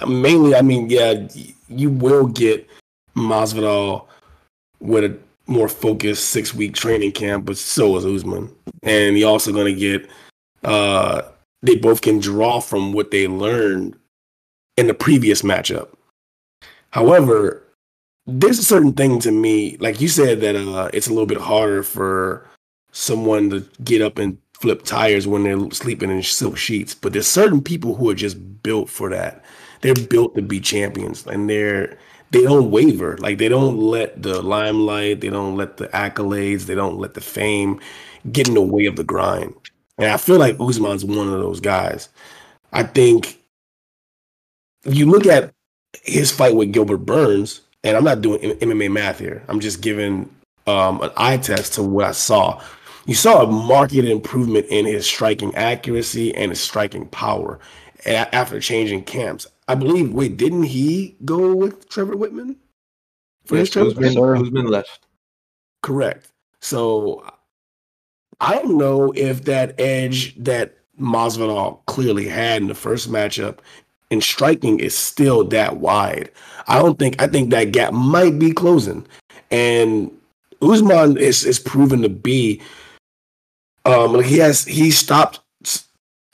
Mainly, 0.06 0.54
I 0.54 0.62
mean, 0.62 0.90
yeah, 0.90 1.28
you 1.68 1.90
will 1.90 2.26
get 2.26 2.68
Masvidal 3.16 4.06
with 4.80 5.04
a 5.04 5.18
more 5.46 5.68
focused 5.68 6.30
six 6.30 6.54
week 6.54 6.74
training 6.74 7.12
camp, 7.12 7.46
but 7.46 7.56
so 7.56 7.96
is 7.96 8.04
Usman. 8.04 8.54
And 8.82 9.18
you're 9.18 9.30
also 9.30 9.52
going 9.52 9.72
to 9.74 9.80
get, 9.80 10.08
uh, 10.64 11.22
they 11.62 11.76
both 11.76 12.02
can 12.02 12.18
draw 12.18 12.60
from 12.60 12.92
what 12.92 13.10
they 13.10 13.26
learned 13.28 13.96
in 14.76 14.86
the 14.86 14.94
previous 14.94 15.42
matchup. 15.42 15.88
However, 16.90 17.62
there's 18.26 18.58
a 18.58 18.64
certain 18.64 18.92
thing 18.92 19.18
to 19.20 19.32
me, 19.32 19.76
like 19.78 20.00
you 20.00 20.08
said, 20.08 20.40
that 20.40 20.56
uh, 20.56 20.90
it's 20.92 21.06
a 21.06 21.10
little 21.10 21.26
bit 21.26 21.38
harder 21.38 21.82
for 21.82 22.46
someone 22.92 23.50
to 23.50 23.66
get 23.84 24.02
up 24.02 24.18
and 24.18 24.38
flip 24.60 24.82
tires 24.84 25.26
when 25.26 25.44
they're 25.44 25.70
sleeping 25.70 26.10
in 26.10 26.22
silk 26.22 26.56
sheets. 26.56 26.94
But 26.94 27.12
there's 27.12 27.26
certain 27.26 27.62
people 27.62 27.94
who 27.94 28.10
are 28.10 28.14
just 28.14 28.62
built 28.62 28.90
for 28.90 29.08
that. 29.10 29.44
They're 29.80 29.94
built 29.94 30.34
to 30.34 30.42
be 30.42 30.60
champions, 30.60 31.26
and 31.26 31.48
they're 31.48 31.96
they 32.30 32.42
don't 32.42 32.70
waver. 32.70 33.16
Like 33.18 33.38
they 33.38 33.48
don't 33.48 33.78
let 33.78 34.22
the 34.22 34.42
limelight, 34.42 35.20
they 35.20 35.30
don't 35.30 35.56
let 35.56 35.76
the 35.76 35.88
accolades, 35.88 36.64
they 36.64 36.74
don't 36.74 36.98
let 36.98 37.14
the 37.14 37.20
fame 37.20 37.80
get 38.32 38.48
in 38.48 38.54
the 38.54 38.62
way 38.62 38.86
of 38.86 38.96
the 38.96 39.04
grind. 39.04 39.54
And 39.96 40.10
I 40.10 40.16
feel 40.16 40.38
like 40.38 40.56
Usman's 40.60 41.04
one 41.04 41.28
of 41.28 41.40
those 41.40 41.60
guys. 41.60 42.08
I 42.72 42.82
think 42.82 43.38
you 44.84 45.06
look 45.06 45.26
at 45.26 45.52
his 46.02 46.30
fight 46.30 46.54
with 46.54 46.72
Gilbert 46.72 46.98
Burns, 46.98 47.62
and 47.84 47.96
I'm 47.96 48.04
not 48.04 48.20
doing 48.22 48.40
MMA 48.40 48.90
math 48.90 49.18
here. 49.18 49.42
I'm 49.48 49.60
just 49.60 49.80
giving 49.80 50.28
um, 50.66 51.00
an 51.02 51.10
eye 51.16 51.38
test 51.38 51.74
to 51.74 51.82
what 51.82 52.06
I 52.06 52.12
saw. 52.12 52.62
You 53.06 53.14
saw 53.14 53.42
a 53.42 53.46
marked 53.46 53.94
improvement 53.94 54.66
in 54.68 54.84
his 54.84 55.06
striking 55.06 55.54
accuracy 55.54 56.34
and 56.34 56.50
his 56.50 56.60
striking 56.60 57.06
power 57.06 57.58
after 58.04 58.60
changing 58.60 59.04
camps. 59.04 59.46
I 59.66 59.74
believe. 59.74 60.12
Wait, 60.12 60.36
didn't 60.36 60.64
he 60.64 61.16
go 61.24 61.54
with 61.54 61.88
Trevor 61.88 62.14
Wittman 62.14 62.56
for 63.44 63.56
his 63.56 63.68
Yes, 63.68 63.72
Trevor? 63.72 63.90
Usman, 63.90 64.12
sir. 64.12 64.36
Usman 64.36 64.66
left. 64.66 65.06
Correct. 65.82 66.30
So 66.60 67.24
I 68.40 68.54
don't 68.54 68.78
know 68.78 69.12
if 69.12 69.44
that 69.44 69.78
edge 69.80 70.34
that 70.36 70.76
Masvidal 71.00 71.84
clearly 71.86 72.28
had 72.28 72.62
in 72.62 72.68
the 72.68 72.74
first 72.74 73.10
matchup 73.10 73.58
in 74.10 74.20
striking 74.20 74.80
is 74.80 74.96
still 74.96 75.44
that 75.44 75.76
wide. 75.78 76.30
I 76.66 76.78
don't 76.78 76.98
think 76.98 77.20
I 77.20 77.26
think 77.26 77.50
that 77.50 77.72
gap 77.72 77.92
might 77.92 78.38
be 78.38 78.52
closing. 78.52 79.06
And 79.50 80.10
Usman 80.62 81.16
is 81.16 81.44
is 81.44 81.58
proven 81.58 82.02
to 82.02 82.08
be 82.08 82.60
um 83.84 84.14
like 84.14 84.26
he 84.26 84.38
has 84.38 84.64
he 84.64 84.90
stopped 84.90 85.40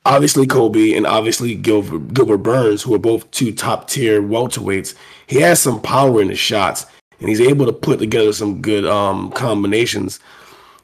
obviously 0.07 0.47
Colby 0.47 0.95
and 0.97 1.07
obviously 1.07 1.55
Gilbert, 1.55 2.13
Gilbert 2.13 2.39
Burns, 2.39 2.83
who 2.83 2.95
are 2.95 2.99
both 2.99 3.31
two 3.31 3.53
top 3.53 3.89
tier 3.89 4.23
welterweights. 4.23 4.95
He 5.27 5.41
has 5.41 5.61
some 5.61 5.81
power 5.81 6.21
in 6.21 6.29
his 6.29 6.39
shots, 6.39 6.87
and 7.21 7.29
he's 7.29 7.41
able 7.41 7.67
to 7.67 7.73
put 7.73 7.99
together 7.99 8.33
some 8.33 8.61
good 8.61 8.85
um, 8.85 9.31
combinations. 9.33 10.21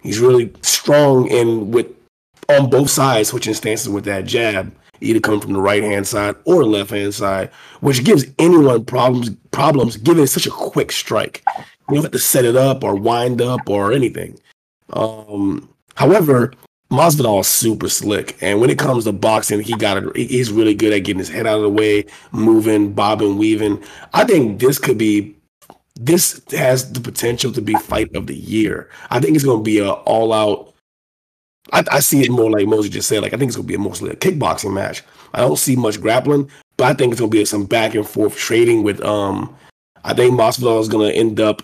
He's 0.03 0.21
really 0.21 0.53
strong 0.63 1.29
in 1.29 1.71
with 1.71 1.87
on 2.49 2.71
both 2.71 2.91
sides, 2.91 3.29
switching 3.29 3.55
stances 3.55 3.89
with 3.89 4.05
that 4.05 4.25
jab, 4.25 4.75
either 5.01 5.21
coming 5.21 5.41
from 5.41 5.53
the 5.53 5.61
right 5.61 5.83
hand 5.83 6.07
side 6.07 6.37
or 6.45 6.65
left 6.65 6.91
hand 6.91 7.15
side, 7.15 7.51
which 7.81 8.05
gives 8.05 8.25
anyone 8.39 8.85
problems. 8.85 9.31
Problems 9.51 9.97
given 9.97 10.27
such 10.27 10.47
a 10.47 10.51
quick 10.51 10.93
strike. 10.93 11.43
You 11.89 11.97
don't 11.97 12.05
have 12.05 12.13
to 12.13 12.19
set 12.19 12.45
it 12.45 12.57
up 12.57 12.85
or 12.85 12.95
wind 12.95 13.43
up 13.43 13.69
or 13.69 13.93
anything. 13.93 14.39
Um, 14.93 15.69
however, 15.97 16.53
Masvidal 16.91 17.41
is 17.41 17.47
super 17.47 17.89
slick, 17.89 18.37
and 18.41 18.61
when 18.61 18.69
it 18.69 18.79
comes 18.79 19.05
to 19.05 19.13
boxing, 19.13 19.61
he 19.61 19.77
got 19.77 20.03
it. 20.03 20.17
He's 20.17 20.51
really 20.51 20.75
good 20.75 20.93
at 20.93 21.05
getting 21.05 21.21
his 21.21 21.29
head 21.29 21.47
out 21.47 21.57
of 21.57 21.63
the 21.63 21.69
way, 21.69 22.05
moving, 22.33 22.93
bobbing, 22.93 23.39
weaving. 23.39 23.83
I 24.13 24.25
think 24.25 24.61
this 24.61 24.79
could 24.79 24.99
be. 24.99 25.37
This 25.95 26.41
has 26.53 26.93
the 26.93 27.01
potential 27.01 27.53
to 27.53 27.61
be 27.61 27.75
fight 27.75 28.15
of 28.17 28.27
the 28.27 28.35
year. 28.35 28.89
I 29.11 29.21
think 29.21 29.37
it's 29.37 29.45
going 29.45 29.59
to 29.59 29.65
be 29.65 29.81
an 29.81 29.89
all 29.89 30.33
out. 30.33 30.70
I, 31.73 31.85
I 31.91 32.01
see 32.01 32.23
it 32.23 32.31
more 32.31 32.51
like 32.51 32.67
Mosey 32.67 32.89
just 32.89 33.09
said. 33.09 33.23
Like 33.23 33.33
I 33.33 33.37
think 33.37 33.49
it's 33.51 33.57
to 33.57 33.63
be 33.63 33.77
mostly 33.77 34.11
a 34.11 34.17
kickboxing 34.17 34.73
match. 34.73 35.03
I 35.35 35.41
don't 35.41 35.59
see 35.59 35.77
much 35.77 36.01
grappling, 36.01 36.51
but 36.77 36.85
I 36.87 36.95
think 36.95 37.13
it's 37.13 37.21
to 37.21 37.29
be 37.29 37.45
some 37.45 37.67
back 37.67 37.95
and 37.95 38.07
forth 38.07 38.37
trading 38.37 38.83
with. 38.83 39.03
Um, 39.05 39.57
I 40.05 40.15
think 40.15 40.35
Masvidal 40.35 40.81
is 40.81 40.89
to 40.89 41.05
end 41.05 41.41
up 41.41 41.63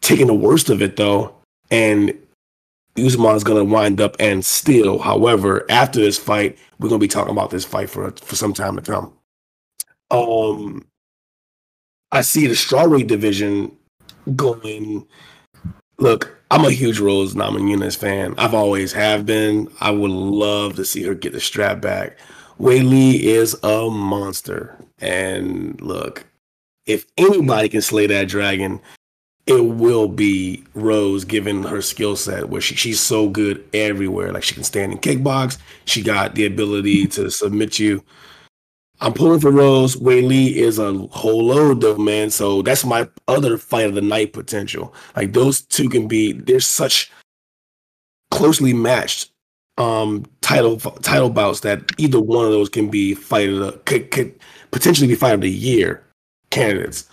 taking 0.00 0.28
the 0.28 0.34
worst 0.34 0.70
of 0.70 0.80
it 0.82 0.96
though, 0.96 1.34
and 1.70 2.16
Usman 2.96 3.36
is 3.36 3.44
gonna 3.44 3.64
wind 3.64 4.00
up 4.00 4.16
and 4.18 4.44
steal. 4.44 4.98
However, 4.98 5.66
after 5.68 6.00
this 6.00 6.18
fight, 6.18 6.58
we're 6.78 6.88
gonna 6.88 6.98
be 6.98 7.08
talking 7.08 7.32
about 7.32 7.50
this 7.50 7.64
fight 7.64 7.90
for 7.90 8.10
for 8.12 8.36
some 8.36 8.54
time 8.54 8.76
to 8.76 8.82
come. 8.82 9.12
Um, 10.10 10.86
I 12.12 12.22
see 12.22 12.46
the 12.46 12.54
strawweight 12.54 13.08
division 13.08 13.76
going. 14.34 15.06
Look, 15.98 16.35
I'm 16.50 16.64
a 16.64 16.70
huge 16.70 17.00
Rose 17.00 17.34
Namajunas 17.34 17.96
fan. 17.96 18.34
I've 18.38 18.54
always 18.54 18.92
have 18.92 19.26
been. 19.26 19.68
I 19.80 19.90
would 19.90 20.10
love 20.10 20.76
to 20.76 20.84
see 20.84 21.02
her 21.02 21.14
get 21.14 21.32
the 21.32 21.40
strap 21.40 21.80
back. 21.80 22.18
Weili 22.60 23.20
is 23.20 23.58
a 23.64 23.90
monster, 23.90 24.78
and 24.98 25.80
look, 25.80 26.24
if 26.86 27.04
anybody 27.18 27.68
can 27.68 27.82
slay 27.82 28.06
that 28.06 28.28
dragon, 28.28 28.80
it 29.46 29.60
will 29.60 30.08
be 30.08 30.64
Rose 30.74 31.24
given 31.24 31.64
her 31.64 31.82
skill 31.82 32.16
set 32.16 32.48
where 32.48 32.60
she, 32.60 32.76
she's 32.76 33.00
so 33.00 33.28
good 33.28 33.64
everywhere. 33.74 34.32
Like 34.32 34.44
she 34.44 34.54
can 34.54 34.64
stand 34.64 34.92
in 34.92 34.98
kickbox. 34.98 35.58
She 35.84 36.00
got 36.02 36.36
the 36.36 36.46
ability 36.46 37.08
to 37.08 37.30
submit 37.30 37.78
you. 37.78 38.04
I'm 39.00 39.12
pulling 39.12 39.40
for 39.40 39.50
Rose. 39.50 39.96
Weili 39.96 40.54
is 40.54 40.78
a 40.78 40.92
whole 41.08 41.46
load 41.46 41.80
though, 41.80 41.96
man. 41.96 42.30
So 42.30 42.62
that's 42.62 42.84
my 42.84 43.08
other 43.28 43.58
fight 43.58 43.86
of 43.86 43.94
the 43.94 44.00
night 44.00 44.32
potential. 44.32 44.94
Like 45.14 45.32
those 45.32 45.60
two 45.60 45.88
can 45.88 46.08
be 46.08 46.32
they're 46.32 46.60
such 46.60 47.10
closely 48.30 48.72
matched 48.72 49.30
um 49.78 50.24
title 50.40 50.78
title 50.78 51.28
bouts 51.28 51.60
that 51.60 51.82
either 51.98 52.20
one 52.20 52.46
of 52.46 52.52
those 52.52 52.70
can 52.70 52.88
be 52.88 53.14
fight 53.14 53.50
of 53.50 53.58
the 53.58 53.72
could, 53.84 54.10
could 54.10 54.38
potentially 54.70 55.08
be 55.08 55.14
fight 55.14 55.34
of 55.34 55.42
the 55.42 55.50
year 55.50 56.02
candidates. 56.50 57.08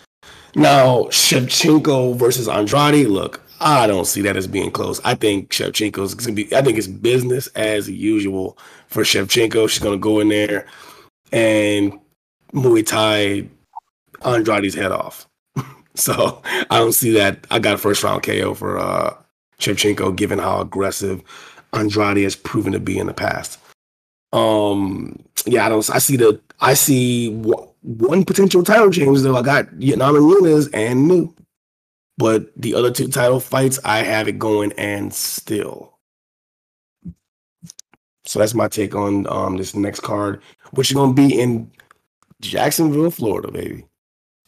Now, 0.56 1.06
Shevchenko 1.06 2.16
versus 2.16 2.48
Andrade. 2.48 3.08
Look, 3.08 3.42
I 3.60 3.88
don't 3.88 4.06
see 4.06 4.22
that 4.22 4.38
as 4.38 4.48
being 4.48 4.72
close. 4.72 5.02
I 5.04 5.16
think 5.16 5.50
Shevchenko's 5.50 6.14
gonna 6.14 6.34
be. 6.34 6.56
I 6.56 6.62
think 6.62 6.78
it's 6.78 6.88
business 6.88 7.48
as 7.48 7.90
usual 7.90 8.58
for 8.88 9.04
Shevchenko. 9.04 9.68
She's 9.68 9.84
gonna 9.84 9.98
go 9.98 10.22
in 10.22 10.30
there 10.30 10.68
and 11.34 12.00
Muay 12.54 12.86
Thai 12.86 13.50
Andrade's 14.24 14.76
head 14.76 14.92
off. 14.92 15.28
so 15.96 16.42
I 16.46 16.80
don't 16.80 16.94
see 16.94 17.12
that. 17.12 17.46
I 17.52 17.60
got 17.60 17.76
a 17.76 17.78
first 17.78 18.04
round 18.04 18.24
KO 18.24 18.54
for 18.54 18.78
uh 18.78 19.16
Shevchenko, 19.60 20.16
given 20.16 20.40
how 20.40 20.62
aggressive 20.62 21.22
Andrade 21.74 22.24
has 22.24 22.36
proven 22.36 22.72
to 22.74 22.80
be 22.80 22.98
in 22.98 23.08
the 23.08 23.14
past. 23.14 23.60
Um, 24.32 25.24
yeah, 25.46 25.66
I 25.66 25.70
don't. 25.70 25.88
I 25.90 26.00
see 26.00 26.18
the. 26.18 26.40
I 26.60 26.74
see 26.76 27.30
w- 27.30 27.68
one 27.82 28.24
potential 28.24 28.64
title 28.64 28.92
change 28.92 29.20
though. 29.22 29.36
I 29.36 29.42
got 29.42 29.68
Namajunas 29.68 30.70
and 30.74 31.08
new, 31.08 31.34
but 32.18 32.48
the 32.56 32.74
other 32.76 32.92
two 32.92 33.10
title 33.10 33.40
fights, 33.40 33.80
I 33.84 34.00
have 34.00 34.28
it 34.28 34.40
going 34.40 34.72
and 34.74 35.14
still. 35.14 35.94
So 38.26 38.40
that's 38.40 38.54
my 38.54 38.68
take 38.70 38.96
on 38.96 39.28
um 39.28 39.58
this 39.58 39.76
next 39.76 40.00
card, 40.02 40.42
which 40.74 40.92
is 40.92 40.96
gonna 40.96 41.14
be 41.14 41.40
in 41.40 41.72
Jacksonville, 42.42 43.12
Florida, 43.12 43.52
baby. 43.52 43.86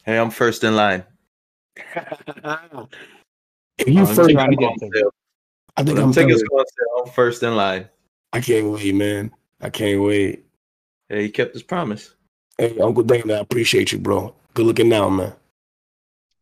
Hey, 0.04 0.18
I'm 0.18 0.32
first 0.32 0.64
in 0.64 0.76
line. 0.76 1.04
if 1.78 3.88
you 3.88 4.02
I'm 4.02 4.08
first, 4.08 4.32
trying 4.32 4.52
to 4.52 4.58
get 4.58 4.66
on 4.66 4.78
there. 4.80 4.90
sale. 4.94 5.12
I 5.78 5.84
think 5.84 6.00
I'm 6.00 6.14
tickets 6.14 6.42
third. 6.42 6.50
go 6.50 6.60
on 6.60 6.66
sale, 6.66 7.04
I'm 7.06 7.12
first 7.12 7.44
in 7.44 7.56
line. 7.56 7.90
I 8.34 8.42
can't 8.42 8.72
wait, 8.72 8.96
man. 8.96 9.32
I 9.62 9.70
can't 9.70 10.02
wait. 10.02 10.46
Hey, 11.10 11.24
he 11.24 11.30
kept 11.30 11.54
his 11.54 11.64
promise. 11.64 12.16
Hey, 12.58 12.78
Uncle 12.80 13.04
Dana, 13.04 13.36
I 13.36 13.40
appreciate 13.40 13.92
you, 13.92 14.00
bro. 14.00 14.34
Good 14.54 14.66
looking 14.66 14.90
now, 14.90 15.10
man. 15.10 15.34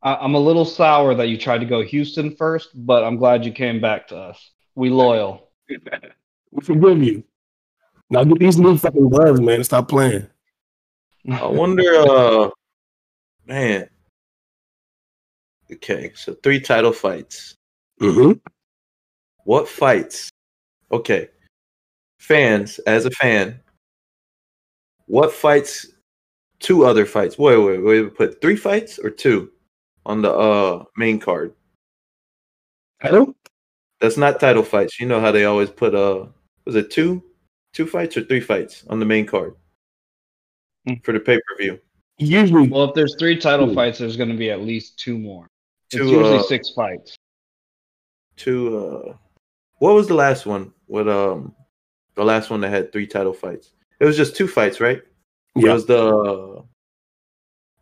I, 0.01 0.15
I'm 0.15 0.35
a 0.35 0.39
little 0.39 0.65
sour 0.65 1.13
that 1.15 1.27
you 1.27 1.37
tried 1.37 1.59
to 1.59 1.65
go 1.65 1.83
Houston 1.83 2.35
first, 2.35 2.69
but 2.73 3.03
I'm 3.03 3.17
glad 3.17 3.45
you 3.45 3.51
came 3.51 3.81
back 3.81 4.07
to 4.09 4.17
us. 4.17 4.51
We 4.75 4.89
loyal. 4.89 5.49
We 6.55 6.63
forgive 6.63 7.01
you. 7.01 7.23
Now 8.13 8.23
get 8.23 8.37
these 8.37 8.59
new 8.59 8.77
fucking 8.77 9.09
gloves, 9.09 9.41
man. 9.41 9.55
and 9.55 9.65
Stop 9.65 9.89
playing. 9.89 10.27
I 11.31 11.47
wonder, 11.47 11.95
uh, 11.95 12.49
man. 13.47 13.89
Okay, 15.71 16.11
so 16.13 16.35
three 16.43 16.59
title 16.59 16.93
fights. 16.93 17.55
Mm-hmm. 17.99 18.33
What 19.45 19.67
fights? 19.67 20.29
Okay, 20.91 21.29
fans, 22.19 22.77
as 22.85 23.07
a 23.07 23.09
fan, 23.09 23.59
what 25.07 25.31
fights? 25.31 25.87
Two 26.59 26.85
other 26.85 27.07
fights. 27.07 27.39
Wait, 27.39 27.57
wait, 27.57 27.79
wait. 27.79 28.01
We 28.03 28.09
put 28.11 28.39
three 28.41 28.55
fights 28.55 28.99
or 28.99 29.09
two 29.09 29.49
on 30.05 30.21
the 30.21 30.31
uh 30.31 30.83
main 30.97 31.19
card. 31.19 31.55
Title? 33.01 33.35
That's 33.99 34.17
not 34.17 34.39
title 34.39 34.61
fights. 34.61 34.99
You 34.99 35.07
know 35.07 35.19
how 35.19 35.31
they 35.31 35.45
always 35.45 35.71
put 35.71 35.95
uh 35.95 36.27
was 36.63 36.75
it 36.75 36.91
two 36.91 37.23
two 37.73 37.85
fights 37.87 38.15
or 38.17 38.23
three 38.23 38.39
fights 38.39 38.83
on 38.89 38.99
the 38.99 39.05
main 39.05 39.25
card 39.25 39.55
Hmm. 40.87 40.95
for 41.03 41.13
the 41.13 41.19
pay 41.19 41.35
per 41.37 41.57
view. 41.57 41.79
Usually, 42.19 42.67
Well, 42.67 42.83
if 42.85 42.93
there's 42.93 43.15
three 43.17 43.37
title 43.37 43.69
Ooh. 43.69 43.73
fights, 43.73 43.99
there's 43.99 44.17
going 44.17 44.29
to 44.29 44.35
be 44.37 44.51
at 44.51 44.61
least 44.61 44.99
two 44.99 45.17
more. 45.17 45.47
It's 45.91 45.97
Two, 45.97 46.09
usually 46.09 46.37
uh, 46.39 46.43
six 46.43 46.71
fights. 46.71 47.15
Two 48.35 48.77
uh 48.77 49.17
what 49.77 49.95
was 49.95 50.07
the 50.07 50.13
last 50.15 50.45
one? 50.45 50.73
With 50.87 51.07
um 51.07 51.53
the 52.15 52.23
last 52.23 52.49
one 52.49 52.61
that 52.61 52.69
had 52.69 52.91
three 52.91 53.07
title 53.07 53.33
fights. 53.33 53.71
It 53.99 54.05
was 54.05 54.17
just 54.17 54.35
two 54.35 54.47
fights, 54.47 54.79
right? 54.79 55.01
Yeah. 55.55 55.71
It 55.71 55.73
was 55.73 55.85
the 55.85 56.63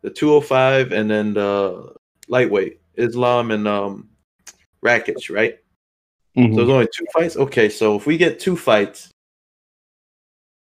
the 0.02 0.10
205 0.10 0.92
and 0.92 1.10
then 1.10 1.34
the 1.34 1.94
lightweight 2.28 2.82
Islam 2.96 3.52
and 3.52 3.68
um 3.68 4.10
Rakic, 4.84 5.30
right? 5.30 5.60
Mm-hmm. 6.38 6.54
So 6.54 6.58
there's 6.58 6.70
only 6.70 6.88
two 6.96 7.06
fights. 7.14 7.38
Okay, 7.38 7.70
so 7.70 7.96
if 7.96 8.06
we 8.06 8.18
get 8.18 8.40
two 8.40 8.58
fights, 8.58 9.11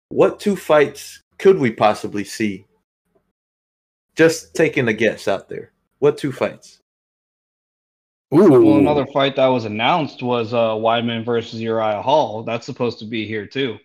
what 0.10 0.40
two 0.40 0.56
fights 0.56 1.22
could 1.38 1.60
we 1.60 1.72
possibly 1.72 2.24
see? 2.24 2.66
Just 4.16 4.56
taking 4.56 4.88
a 4.88 4.94
guess 4.94 5.28
out 5.28 5.48
there. 5.50 5.72
What 6.00 6.18
two 6.18 6.32
fights? 6.32 6.80
Ooh. 8.34 8.50
Well, 8.50 8.78
another 8.78 9.06
fight 9.14 9.36
that 9.38 9.48
was 9.48 9.66
announced 9.66 10.22
was 10.22 10.54
uh, 10.54 10.72
Weidman 10.72 11.24
versus 11.24 11.62
Uriah 11.62 12.02
Hall. 12.02 12.44
That's 12.44 12.66
supposed 12.66 13.00
to 13.00 13.06
be 13.06 13.26
here 13.26 13.46
too. 13.46 13.78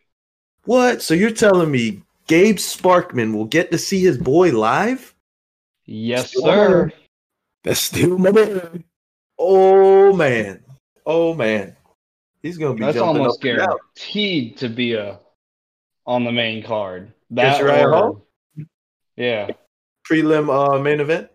What? 0.65 1.03
So 1.03 1.15
you're 1.15 1.31
telling 1.31 1.71
me 1.71 2.03
Gabe 2.27 2.57
Sparkman 2.57 3.35
will 3.35 3.45
get 3.45 3.71
to 3.71 3.79
see 3.79 4.01
his 4.01 4.19
boy 4.19 4.53
live? 4.53 5.15
Yes, 5.85 6.31
Still 6.31 6.43
sir. 6.43 6.93
That's 7.65 7.81
still 7.81 8.19
my 8.19 8.33
man. 8.33 8.85
Oh 9.39 10.13
man. 10.13 10.63
Oh 11.07 11.35
man. 11.35 11.77
He's 12.43 12.59
gonna 12.59 12.75
be 12.75 12.81
That's 12.81 12.97
jumping 12.97 13.21
almost 13.21 13.41
up 13.41 13.45
and 13.45 13.59
down. 13.59 13.69
guaranteed 13.69 14.57
to 14.59 14.69
be 14.69 14.95
a 14.95 15.21
on 16.07 16.25
the 16.25 16.33
main 16.33 16.63
card. 16.63 17.13
That's 17.31 17.59
That 17.59 17.65
Uriah 17.67 17.89
Hall? 17.89 18.27
yeah, 19.17 19.51
Prelim 20.09 20.49
uh 20.51 20.79
main 20.79 21.01
event? 21.01 21.29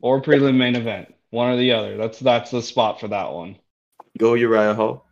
or 0.00 0.20
prelim 0.20 0.56
main 0.56 0.76
event, 0.76 1.14
one 1.30 1.50
or 1.52 1.56
the 1.56 1.72
other. 1.72 1.96
That's 1.96 2.18
that's 2.18 2.50
the 2.50 2.62
spot 2.62 3.00
for 3.00 3.08
that 3.08 3.32
one. 3.32 3.56
Go 4.18 4.34
Uriah 4.34 4.74
Hall. 4.74 5.06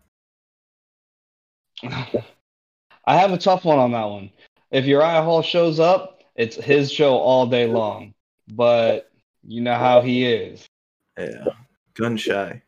I 1.83 3.17
have 3.17 3.33
a 3.33 3.39
tough 3.39 3.65
one 3.65 3.79
on 3.79 3.93
that 3.93 4.05
one. 4.05 4.31
If 4.71 4.87
Uriah 4.87 5.23
Hall 5.23 5.43
shows 5.43 5.79
up, 5.79 6.23
it's 6.35 6.57
his 6.57 6.91
show 6.91 7.17
all 7.17 7.47
day 7.47 7.67
long. 7.67 8.15
But 8.49 9.11
you 9.47 9.61
know 9.61 9.75
how 9.75 10.01
he 10.01 10.25
is. 10.25 10.67
Yeah. 11.19 11.47
Gun 11.95 12.17
shy. 12.17 12.63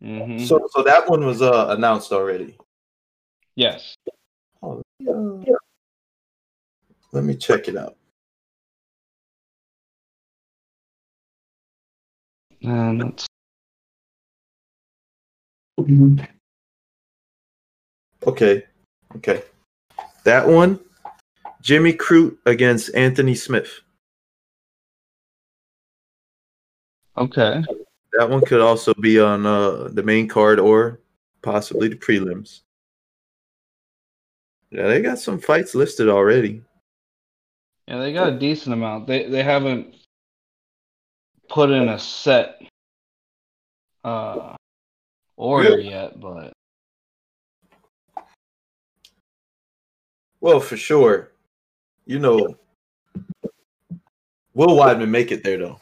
hmm 0.00 0.38
So 0.38 0.68
so 0.70 0.82
that 0.82 1.08
one 1.08 1.24
was 1.24 1.42
uh 1.42 1.66
announced 1.70 2.12
already. 2.12 2.56
Yes. 3.56 3.96
Oh, 4.62 4.82
yeah. 4.98 5.54
Let 7.12 7.24
me 7.24 7.36
check 7.36 7.68
it 7.68 7.76
out. 7.76 7.96
And 12.62 13.02
it's, 13.02 13.26
Okay. 18.26 18.64
Okay. 19.16 19.42
That 20.24 20.46
one, 20.46 20.80
Jimmy 21.60 21.92
Crute 21.92 22.36
against 22.46 22.94
Anthony 22.94 23.34
Smith. 23.34 23.80
okay. 27.16 27.62
That 28.18 28.30
one 28.30 28.44
could 28.44 28.60
also 28.60 28.94
be 28.94 29.20
on 29.20 29.44
uh, 29.44 29.88
the 29.92 30.02
main 30.02 30.28
card 30.28 30.58
or 30.58 31.00
possibly 31.42 31.88
the 31.88 31.96
prelims. 31.96 32.63
Yeah, 34.70 34.88
they 34.88 35.00
got 35.02 35.18
some 35.18 35.38
fights 35.38 35.74
listed 35.74 36.08
already. 36.08 36.62
Yeah, 37.86 37.98
they 37.98 38.12
got 38.12 38.32
a 38.32 38.38
decent 38.38 38.72
amount. 38.72 39.06
They 39.06 39.28
they 39.28 39.42
haven't 39.42 39.94
put 41.48 41.70
in 41.70 41.88
a 41.88 41.98
set 41.98 42.62
uh 44.02 44.56
order 45.36 45.78
yet, 45.78 46.18
but 46.20 46.52
Well, 50.40 50.60
for 50.60 50.76
sure. 50.76 51.32
You 52.04 52.18
know, 52.18 52.56
Will 54.52 54.76
Weidman 54.76 55.08
make 55.08 55.32
it 55.32 55.42
there 55.42 55.56
though. 55.58 55.78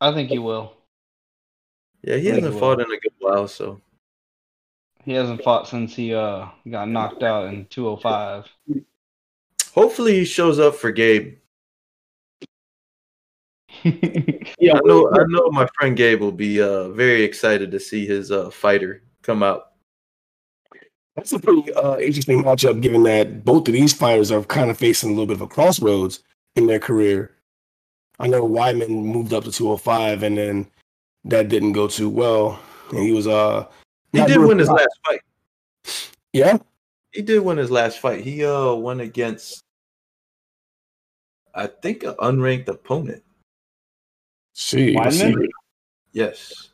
I 0.00 0.12
think 0.12 0.28
he 0.28 0.38
will. 0.38 0.74
Yeah, 2.02 2.16
he 2.16 2.30
I 2.30 2.34
hasn't 2.34 2.58
fought 2.58 2.76
will. 2.78 2.84
in 2.84 2.92
a 2.92 3.00
good 3.00 3.14
while, 3.18 3.48
so 3.48 3.80
He 5.04 5.12
hasn't 5.12 5.42
fought 5.42 5.68
since 5.68 5.94
he 5.94 6.14
uh 6.14 6.46
got 6.70 6.88
knocked 6.88 7.22
out 7.22 7.48
in 7.48 7.66
205. 7.66 8.48
hopefully 9.72 10.14
he 10.14 10.24
shows 10.24 10.58
up 10.58 10.74
for 10.74 10.90
Gabe. 10.90 11.36
Yeah, 14.58 14.76
I 14.76 14.80
know 14.84 15.10
I 15.12 15.24
know 15.28 15.50
my 15.50 15.66
friend 15.78 15.94
Gabe 15.94 16.20
will 16.20 16.32
be 16.32 16.62
uh, 16.62 16.88
very 16.90 17.22
excited 17.22 17.70
to 17.70 17.80
see 17.80 18.06
his 18.06 18.30
uh, 18.30 18.48
fighter 18.48 19.02
come 19.22 19.42
out. 19.42 19.72
That's 21.16 21.32
a 21.32 21.38
pretty 21.38 21.70
uh, 21.74 21.98
interesting 21.98 22.42
matchup, 22.42 22.80
given 22.80 23.02
that 23.02 23.44
both 23.44 23.68
of 23.68 23.74
these 23.74 23.92
fighters 23.92 24.32
are 24.32 24.42
kind 24.44 24.70
of 24.70 24.78
facing 24.78 25.10
a 25.10 25.12
little 25.12 25.26
bit 25.26 25.36
of 25.36 25.42
a 25.42 25.46
crossroads 25.46 26.22
in 26.56 26.66
their 26.66 26.78
career. 26.78 27.32
I 28.18 28.26
know 28.26 28.48
Weidman 28.48 28.88
moved 28.88 29.34
up 29.34 29.44
to 29.44 29.52
205, 29.52 30.22
and 30.22 30.38
then 30.38 30.66
that 31.24 31.48
didn't 31.48 31.72
go 31.72 31.86
too 31.86 32.08
well, 32.08 32.58
and 32.90 33.00
he 33.00 33.12
was 33.12 33.26
uh 33.26 33.66
He 34.14 34.20
not 34.20 34.28
did 34.28 34.38
win 34.38 34.58
his 34.58 34.70
last 34.70 34.96
fight. 35.04 35.20
Yeah, 36.32 36.58
He 37.10 37.20
did 37.20 37.40
win 37.40 37.58
his 37.58 37.70
last 37.70 37.98
fight. 37.98 38.20
He 38.20 38.44
uh 38.44 38.74
went 38.74 39.00
against 39.00 39.64
I 41.52 41.66
think 41.66 42.04
an 42.04 42.14
unranked 42.20 42.68
opponent. 42.68 43.24
see, 44.52 44.96
see. 45.10 45.34
Yes. 46.12 46.70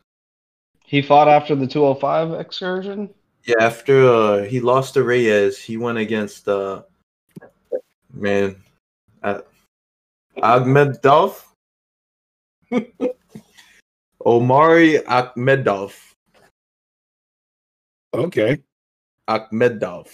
he 0.85 1.01
fought 1.01 1.29
after 1.29 1.55
the 1.55 1.67
205 1.67 2.39
excursion. 2.39 3.09
Yeah, 3.47 3.57
after 3.61 4.07
uh 4.07 4.43
he 4.45 4.61
lost 4.61 4.93
to 4.95 5.03
Reyes, 5.03 5.57
he 5.59 5.79
went 5.79 5.97
against 5.97 6.47
uh 6.47 6.83
man, 8.13 8.63
I 9.23 9.41
Akhmedov. 10.37 11.43
Omari 14.27 14.99
Akhmedov. 14.99 16.10
Okay. 18.13 18.59
Akhmedov. 19.29 20.09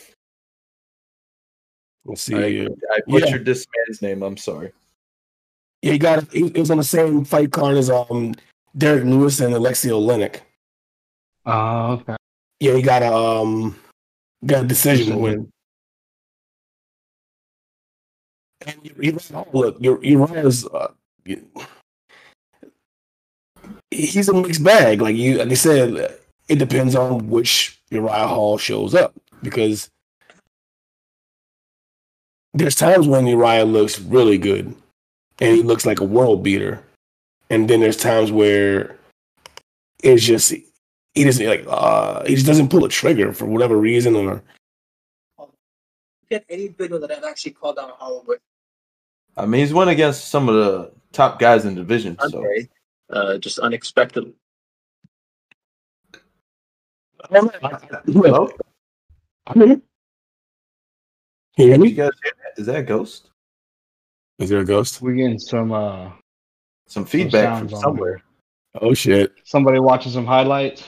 Let's 2.04 2.22
see. 2.22 2.34
I, 2.34 2.48
here. 2.50 2.68
I 2.92 3.00
butchered 3.06 3.44
this 3.44 3.66
man's 3.74 4.02
name. 4.02 4.22
I'm 4.22 4.36
sorry. 4.36 4.72
Yeah, 5.82 5.92
he 5.92 5.98
got 5.98 6.30
he, 6.32 6.48
he 6.48 6.60
was 6.60 6.70
on 6.70 6.78
the 6.78 6.84
same 6.84 7.24
fight 7.24 7.50
card 7.52 7.76
as 7.76 7.90
um 7.90 8.34
Derrick 8.76 9.04
Lewis 9.04 9.40
and 9.40 9.54
Aleksei 9.54 9.90
Oleinik. 9.90 10.40
Oh, 11.46 11.92
okay. 11.94 12.16
Yeah, 12.60 12.74
he 12.74 12.82
got 12.82 13.02
a 13.02 13.12
um 13.12 13.76
got 14.44 14.64
a 14.64 14.66
decision 14.66 15.20
win. 15.20 15.50
And 18.66 18.78
you, 18.82 18.94
you 18.98 19.18
look, 19.52 19.76
your 19.80 20.02
Uriah's 20.04 20.66
uh, 20.66 20.88
you- 21.24 21.46
he's 23.90 24.28
a 24.28 24.34
mixed 24.34 24.62
bag. 24.64 25.00
Like 25.00 25.16
you, 25.16 25.38
like 25.38 25.50
I 25.50 25.54
said, 25.54 26.18
it 26.48 26.56
depends 26.56 26.94
on 26.96 27.28
which 27.28 27.75
Uriah 27.90 28.26
Hall 28.26 28.58
shows 28.58 28.94
up 28.94 29.14
because 29.42 29.90
there's 32.54 32.74
times 32.74 33.06
when 33.06 33.26
Uriah 33.26 33.64
looks 33.64 34.00
really 34.00 34.38
good 34.38 34.74
and 35.40 35.56
he 35.56 35.62
looks 35.62 35.84
like 35.86 36.00
a 36.00 36.04
world 36.04 36.42
beater, 36.42 36.82
and 37.50 37.68
then 37.68 37.80
there's 37.80 37.96
times 37.96 38.32
where 38.32 38.96
it's 40.02 40.24
just 40.24 40.52
he 41.14 41.24
doesn't 41.24 41.46
like 41.46 41.64
uh 41.68 42.24
he 42.24 42.34
just 42.34 42.46
doesn't 42.46 42.68
pull 42.68 42.84
a 42.84 42.88
trigger 42.88 43.32
for 43.32 43.46
whatever 43.46 43.76
reason 43.76 44.14
or 44.14 44.42
get 46.30 46.44
any 46.48 46.68
video 46.68 46.98
that 46.98 47.10
I've 47.10 47.24
actually 47.24 47.52
called 47.52 47.76
down 47.76 47.90
Hollywood. 47.96 48.38
I 49.36 49.46
mean, 49.46 49.60
he's 49.60 49.74
went 49.74 49.90
against 49.90 50.28
some 50.28 50.48
of 50.48 50.54
the 50.54 50.92
top 51.12 51.38
guys 51.38 51.64
in 51.64 51.74
the 51.74 51.82
division. 51.82 52.16
So 52.28 52.44
uh, 53.10 53.38
just 53.38 53.58
unexpected. 53.58 54.32
Hello, 57.30 58.48
I'm 59.46 59.60
here. 59.60 59.80
Can 61.56 61.66
you 61.66 61.66
hear 61.66 61.68
Did 61.68 61.78
you 61.78 61.78
me? 61.78 61.92
guys 61.92 62.10
hear 62.22 62.32
that? 62.42 62.60
Is 62.60 62.66
that 62.66 62.76
a 62.76 62.82
ghost? 62.82 63.30
Is 64.38 64.50
there 64.50 64.60
a 64.60 64.64
ghost? 64.64 65.00
We're 65.00 65.14
getting 65.14 65.38
some 65.38 65.72
uh 65.72 66.10
Some 66.86 67.04
feedback 67.04 67.58
from 67.58 67.68
somewhere. 67.70 68.22
Oh 68.80 68.92
shit. 68.94 69.32
somebody 69.44 69.78
watching 69.78 70.12
some 70.12 70.26
highlights. 70.26 70.84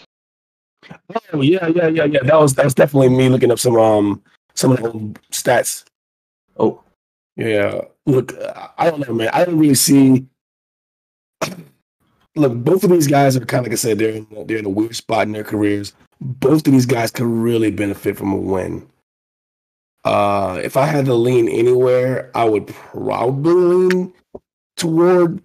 Oh 1.33 1.41
yeah, 1.41 1.67
yeah, 1.69 1.89
yeah, 1.89 2.05
yeah. 2.05 2.21
That 2.23 2.39
was 2.39 2.55
that's 2.55 2.75
definitely 2.75 3.09
me 3.11 3.29
looking 3.29 3.51
up 3.51 3.59
some 3.59 3.77
um 3.77 4.23
some 4.55 4.73
of 4.73 4.79
the 4.79 4.91
old 4.91 5.21
stats. 5.31 5.85
Oh, 6.59 6.83
Yeah. 7.37 7.81
Look, 8.07 8.37
uh, 8.39 8.69
I 8.77 8.91
don't 8.91 9.07
know, 9.07 9.15
man. 9.15 9.29
I 9.33 9.45
don't 9.45 9.59
really 9.59 9.75
see. 9.75 10.27
Look, 12.35 12.55
both 12.55 12.85
of 12.85 12.91
these 12.91 13.07
guys 13.07 13.37
are 13.37 13.45
kind 13.45 13.61
of 13.61 13.67
like 13.67 13.73
I 13.73 13.77
said, 13.77 13.99
they're 13.99 14.11
in, 14.15 14.27
they're 14.47 14.59
in 14.59 14.65
a 14.67 14.71
weird 14.71 14.95
spot 14.97 15.27
in 15.27 15.33
their 15.33 15.45
careers. 15.45 15.93
Both 16.21 16.67
of 16.67 16.73
these 16.73 16.87
guys 16.87 17.11
could 17.11 17.27
really 17.27 17.71
benefit 17.71 18.17
from 18.17 18.33
a 18.33 18.37
win. 18.37 18.89
Uh, 20.05 20.61
if 20.63 20.77
I 20.77 20.87
had 20.87 21.05
to 21.07 21.15
lean 21.15 21.49
anywhere, 21.49 22.31
I 22.35 22.45
would 22.45 22.67
probably 22.67 23.53
lean 23.53 24.13
toward 24.77 25.43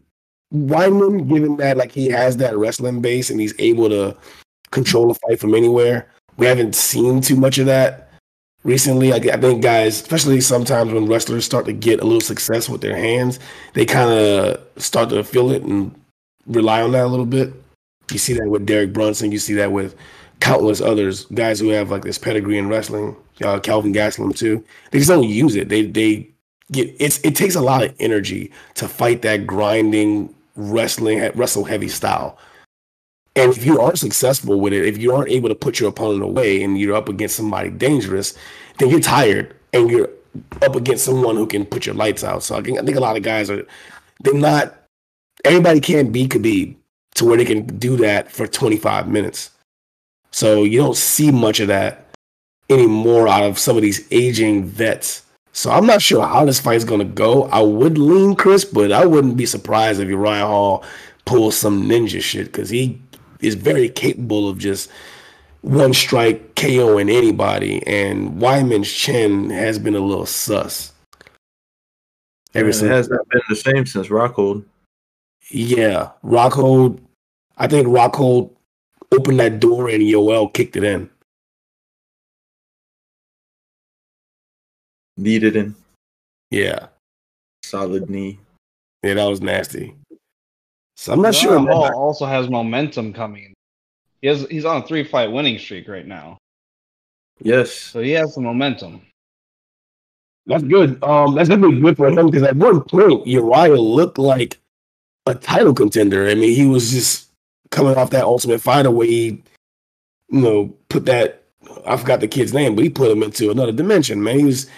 Weidman, 0.53 1.27
given 1.27 1.57
that 1.57 1.77
like 1.77 1.91
he 1.91 2.07
has 2.09 2.37
that 2.37 2.55
wrestling 2.55 3.01
base 3.01 3.29
and 3.29 3.39
he's 3.39 3.55
able 3.59 3.89
to 3.89 4.15
control 4.71 5.11
a 5.11 5.15
fight 5.15 5.39
from 5.39 5.55
anywhere. 5.55 6.07
We 6.37 6.45
haven't 6.45 6.75
seen 6.75 7.21
too 7.21 7.35
much 7.35 7.57
of 7.57 7.65
that 7.65 8.11
recently. 8.63 9.11
I, 9.11 9.17
I 9.17 9.37
think 9.37 9.61
guys, 9.61 10.01
especially 10.01 10.41
sometimes 10.41 10.93
when 10.93 11.07
wrestlers 11.07 11.45
start 11.45 11.65
to 11.65 11.73
get 11.73 12.01
a 12.01 12.05
little 12.05 12.21
success 12.21 12.69
with 12.69 12.81
their 12.81 12.95
hands, 12.95 13.39
they 13.73 13.85
kind 13.85 14.11
of 14.11 14.59
start 14.77 15.09
to 15.09 15.23
feel 15.23 15.51
it 15.51 15.63
and 15.63 15.93
rely 16.47 16.81
on 16.81 16.91
that 16.91 17.05
a 17.05 17.07
little 17.07 17.25
bit. 17.25 17.53
You 18.11 18.17
see 18.17 18.33
that 18.33 18.49
with 18.49 18.65
Derek 18.65 18.93
Brunson. 18.93 19.31
You 19.31 19.39
see 19.39 19.53
that 19.55 19.71
with 19.71 19.95
countless 20.43 20.81
others, 20.81 21.25
guys 21.27 21.61
who 21.61 21.69
have 21.69 21.89
like 21.89 22.03
this 22.03 22.17
pedigree 22.17 22.57
in 22.57 22.67
wrestling. 22.67 23.15
Uh, 23.41 23.59
Kelvin 23.59 23.93
Gastelum 23.93 24.35
too. 24.35 24.63
They 24.91 24.99
just 24.99 25.09
don't 25.09 25.23
use 25.23 25.55
it. 25.55 25.69
They 25.69 25.85
they 25.85 26.29
get 26.71 26.93
it's 26.99 27.19
it 27.23 27.35
takes 27.35 27.55
a 27.55 27.61
lot 27.61 27.81
of 27.81 27.95
energy 27.99 28.51
to 28.75 28.89
fight 28.89 29.21
that 29.21 29.47
grinding 29.47 30.35
wrestling 30.57 31.31
wrestle 31.33 31.63
heavy 31.63 31.87
style. 31.87 32.37
And 33.37 33.55
if 33.55 33.65
you 33.65 33.79
aren't 33.79 33.97
successful 33.97 34.59
with 34.59 34.73
it, 34.73 34.85
if 34.85 34.97
you 34.97 35.15
aren't 35.15 35.31
able 35.31 35.47
to 35.47 35.55
put 35.55 35.79
your 35.79 35.89
opponent 35.89 36.21
away 36.21 36.61
and 36.61 36.77
you're 36.77 36.95
up 36.95 37.09
against 37.09 37.37
somebody 37.37 37.69
dangerous, 37.69 38.37
then 38.77 38.89
you're 38.89 38.99
tired 38.99 39.55
and 39.71 39.89
you're 39.89 40.09
up 40.61 40.75
against 40.75 41.05
someone 41.05 41.37
who 41.37 41.47
can 41.47 41.65
put 41.65 41.85
your 41.85 41.95
lights 41.95 42.23
out. 42.23 42.43
So 42.43 42.55
I 42.57 42.61
think, 42.61 42.77
I 42.77 42.83
think 42.83 42.97
a 42.97 42.99
lot 42.99 43.15
of 43.15 43.23
guys 43.23 43.49
are 43.49 43.65
they're 44.19 44.33
not 44.33 44.75
everybody 45.45 45.79
can't 45.79 46.11
be 46.11 46.27
Khabib 46.27 46.75
to 47.15 47.25
where 47.25 47.37
they 47.37 47.45
can 47.45 47.65
do 47.79 47.95
that 47.97 48.29
for 48.29 48.45
25 48.45 49.07
minutes. 49.07 49.52
So 50.33 50.63
you 50.63 50.79
don't 50.79 50.97
see 50.97 51.31
much 51.31 51.59
of 51.59 51.67
that 51.67 52.07
anymore 52.67 53.27
out 53.27 53.43
of 53.43 53.59
some 53.59 53.75
of 53.75 53.83
these 53.83 54.05
aging 54.09 54.65
vets. 54.65 55.21
So 55.51 55.69
I'm 55.69 55.85
not 55.85 56.01
sure 56.01 56.25
how 56.25 56.43
this 56.43 56.59
fight's 56.59 56.83
gonna 56.83 57.05
go. 57.05 57.43
I 57.45 57.61
would 57.61 57.99
lean 57.99 58.35
Chris, 58.35 58.65
but 58.65 58.91
I 58.91 59.05
wouldn't 59.05 59.37
be 59.37 59.45
surprised 59.45 59.99
if 59.99 60.09
Uriah 60.09 60.47
Hall 60.47 60.83
pulls 61.25 61.55
some 61.55 61.83
ninja 61.87 62.19
shit 62.19 62.47
because 62.47 62.71
he 62.71 62.99
is 63.41 63.53
very 63.53 63.87
capable 63.87 64.49
of 64.49 64.57
just 64.57 64.89
one 65.61 65.93
strike 65.93 66.55
KOing 66.55 67.13
anybody. 67.13 67.85
And 67.85 68.41
Weidman's 68.41 68.91
chin 68.91 69.51
has 69.51 69.77
been 69.77 69.95
a 69.95 69.99
little 69.99 70.25
sus. 70.25 70.93
Ever 72.55 72.69
it 72.69 72.73
since 72.73 72.89
hasn't 72.89 73.29
been 73.29 73.41
the 73.49 73.55
same 73.55 73.85
since 73.85 74.07
Rockhold. 74.07 74.65
Yeah, 75.51 76.09
Rockhold. 76.23 76.99
I 77.57 77.67
think 77.67 77.87
Rockhold 77.87 78.49
opened 79.13 79.39
that 79.39 79.59
door 79.59 79.89
and 79.89 80.01
Yoel 80.01 80.51
kicked 80.53 80.75
it 80.75 80.83
in. 80.83 81.09
Kneed 85.15 85.43
it 85.43 85.55
in 85.55 85.75
Yeah, 86.49 86.87
solid 87.63 88.09
knee. 88.09 88.39
yeah, 89.03 89.13
that 89.13 89.25
was 89.25 89.41
nasty. 89.41 89.93
So 90.95 91.13
I'm 91.13 91.21
not 91.21 91.35
Uriah 91.35 91.59
sure. 91.59 91.59
man. 91.59 91.75
Hall 91.75 91.93
also 91.95 92.25
has 92.25 92.49
momentum 92.49 93.13
coming. 93.13 93.53
He 94.21 94.27
has 94.27 94.47
he's 94.49 94.65
on 94.65 94.81
a 94.81 94.87
three 94.87 95.03
fight 95.03 95.31
winning 95.31 95.59
streak 95.59 95.87
right 95.87 96.07
now. 96.07 96.37
Yes. 97.41 97.71
So 97.73 98.01
he 98.01 98.11
has 98.11 98.33
some 98.33 98.43
momentum. 98.43 99.01
That's 100.45 100.63
good. 100.63 101.01
Um, 101.03 101.35
that's 101.35 101.49
definitely 101.49 101.79
good 101.79 101.95
for 101.97 102.07
him 102.07 102.25
because 102.25 102.43
at 102.43 102.55
one 102.55 102.81
point 102.81 103.27
Uriah 103.27 103.79
looked 103.79 104.17
like 104.17 104.59
a 105.25 105.35
title 105.35 105.73
contender. 105.73 106.27
I 106.27 106.35
mean, 106.35 106.55
he 106.55 106.65
was 106.65 106.91
just 106.91 107.29
coming 107.73 107.95
off 107.95 108.11
that 108.11 108.23
Ultimate 108.23 108.61
Fighter 108.61 108.91
where 108.91 109.07
he, 109.07 109.43
you 110.29 110.41
know, 110.41 110.73
put 110.89 111.05
that. 111.07 111.43
I 111.85 111.97
forgot 111.97 112.19
the 112.19 112.27
kid's 112.27 112.53
name, 112.53 112.75
but 112.75 112.83
he 112.83 112.89
put 112.89 113.11
him 113.11 113.23
into 113.23 113.49
another 113.49 113.71
dimension. 113.71 114.23
Man, 114.23 114.39
he 114.39 114.45
was 114.45 114.69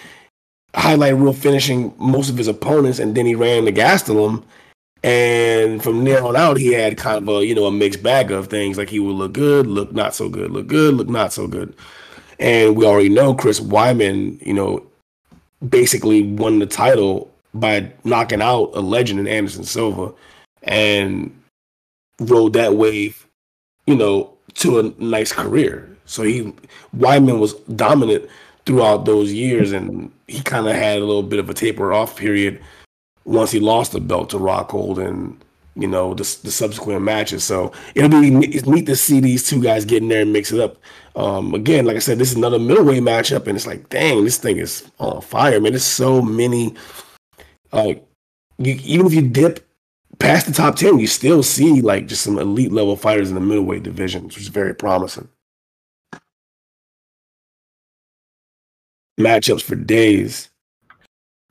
highlight 0.74 1.14
reel 1.14 1.32
finishing 1.32 1.92
most 1.98 2.30
of 2.30 2.36
his 2.36 2.48
opponents, 2.48 2.98
and 2.98 3.14
then 3.14 3.26
he 3.26 3.34
ran 3.34 3.64
the 3.64 3.72
Gastelum. 3.72 4.42
And 5.02 5.82
from 5.82 6.04
there 6.04 6.24
on 6.24 6.36
out, 6.36 6.56
he 6.56 6.72
had 6.72 6.96
kind 6.96 7.18
of 7.18 7.28
a 7.28 7.44
you 7.44 7.54
know 7.54 7.66
a 7.66 7.72
mixed 7.72 8.02
bag 8.02 8.30
of 8.30 8.48
things. 8.48 8.78
Like 8.78 8.88
he 8.88 8.98
would 8.98 9.14
look 9.14 9.32
good, 9.32 9.66
look 9.66 9.92
not 9.92 10.14
so 10.14 10.28
good, 10.28 10.50
look 10.50 10.66
good, 10.66 10.94
look 10.94 11.08
not 11.08 11.32
so 11.32 11.46
good. 11.46 11.74
And 12.38 12.76
we 12.76 12.84
already 12.84 13.08
know 13.08 13.34
Chris 13.34 13.60
Weidman, 13.60 14.44
you 14.44 14.52
know, 14.52 14.84
basically 15.68 16.22
won 16.22 16.58
the 16.58 16.66
title 16.66 17.30
by 17.54 17.90
knocking 18.04 18.42
out 18.42 18.70
a 18.74 18.80
legend 18.80 19.20
in 19.20 19.26
Anderson 19.26 19.64
Silva 19.64 20.12
and 20.62 21.32
rode 22.20 22.52
that 22.54 22.74
wave, 22.74 23.26
you 23.86 23.94
know, 23.94 24.32
to 24.54 24.78
a 24.78 24.82
nice 25.02 25.32
career. 25.32 25.88
So 26.06 26.22
he 26.22 26.52
Weidman 26.96 27.40
was 27.40 27.54
dominant 27.54 28.28
throughout 28.64 29.04
those 29.04 29.32
years 29.32 29.72
and 29.72 30.10
he 30.26 30.42
kind 30.42 30.66
of 30.66 30.74
had 30.74 30.98
a 30.98 31.04
little 31.04 31.22
bit 31.22 31.38
of 31.38 31.48
a 31.48 31.54
taper 31.54 31.92
off 31.92 32.16
period 32.16 32.60
once 33.24 33.50
he 33.50 33.60
lost 33.60 33.92
the 33.92 34.00
belt 34.00 34.30
to 34.30 34.38
Rockhold 34.38 35.04
and 35.04 35.36
you 35.74 35.86
know 35.86 36.14
the, 36.14 36.22
the 36.42 36.50
subsequent 36.50 37.02
matches. 37.02 37.44
So 37.44 37.72
it'll 37.94 38.08
be 38.08 38.28
it's 38.46 38.66
neat 38.66 38.86
to 38.86 38.96
see 38.96 39.20
these 39.20 39.48
two 39.48 39.62
guys 39.62 39.84
get 39.84 40.02
in 40.02 40.08
there 40.08 40.22
and 40.22 40.32
mix 40.32 40.52
it 40.52 40.60
up. 40.60 40.78
Um, 41.14 41.54
again, 41.54 41.84
like 41.84 41.96
I 41.96 42.00
said, 42.00 42.18
this 42.18 42.30
is 42.30 42.36
another 42.36 42.58
middleweight 42.58 43.02
matchup, 43.02 43.46
and 43.46 43.56
it's 43.56 43.66
like, 43.66 43.88
dang, 43.88 44.24
this 44.24 44.38
thing 44.38 44.58
is 44.58 44.90
on 44.98 45.20
fire, 45.20 45.60
man. 45.60 45.72
There's 45.72 45.84
so 45.84 46.22
many. 46.22 46.74
Uh, 47.72 47.94
even 48.58 49.06
if 49.06 49.12
you 49.12 49.22
dip 49.22 49.66
past 50.18 50.46
the 50.46 50.52
top 50.52 50.76
ten, 50.76 50.98
you 50.98 51.06
still 51.06 51.42
see 51.42 51.80
like 51.80 52.06
just 52.06 52.22
some 52.22 52.38
elite 52.38 52.72
level 52.72 52.96
fighters 52.96 53.28
in 53.28 53.34
the 53.34 53.40
middleweight 53.40 53.82
division, 53.82 54.24
which 54.24 54.38
is 54.38 54.48
very 54.48 54.74
promising. 54.74 55.28
Matchups 59.18 59.62
for 59.62 59.76
days. 59.76 60.50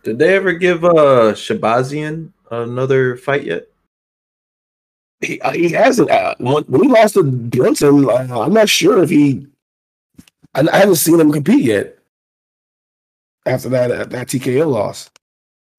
Did 0.03 0.19
they 0.19 0.35
ever 0.35 0.53
give 0.53 0.85
uh 0.85 1.33
Shahbazyan 1.33 2.31
another 2.51 3.17
fight 3.17 3.43
yet? 3.43 3.67
He, 5.21 5.41
uh, 5.41 5.53
he 5.53 5.69
hasn't. 5.69 6.11
Uh, 6.11 6.35
when, 6.37 6.63
when 6.65 6.83
he 6.83 6.89
lost 6.89 7.15
to 7.15 7.23
Brunson, 7.23 8.07
uh, 8.09 8.41
I'm 8.41 8.53
not 8.53 8.69
sure 8.69 9.01
if 9.01 9.09
he. 9.09 9.47
I, 10.53 10.67
I 10.71 10.77
haven't 10.77 10.95
seen 10.95 11.19
him 11.19 11.31
compete 11.31 11.63
yet. 11.63 11.97
After 13.47 13.69
that, 13.69 13.91
uh, 13.91 14.05
that 14.05 14.27
TKO 14.27 14.69
loss, 14.69 15.09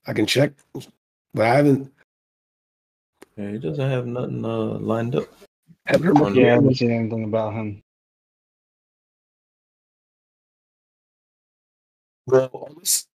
I 0.07 0.12
can 0.12 0.26
check 0.26 0.53
but 1.37 1.47
I 1.47 1.55
haven't. 1.55 1.93
Yeah, 3.37 3.51
he 3.51 3.59
doesn't 3.59 3.91
have 3.91 4.07
nothing 4.07 4.45
uh, 4.45 4.78
lined 4.78 5.14
up. 5.16 5.24
haven't 5.87 6.07
heard 6.07 6.18
much 6.18 6.34
Yeah, 6.34 6.43
I 6.43 6.47
about 6.47 6.57
him. 6.59 6.62
haven't 6.64 6.74
seen 6.76 6.91
anything 6.91 7.24
about 7.24 7.53
him. 7.55 7.82
Well, 12.26 12.68
this- 12.80 13.07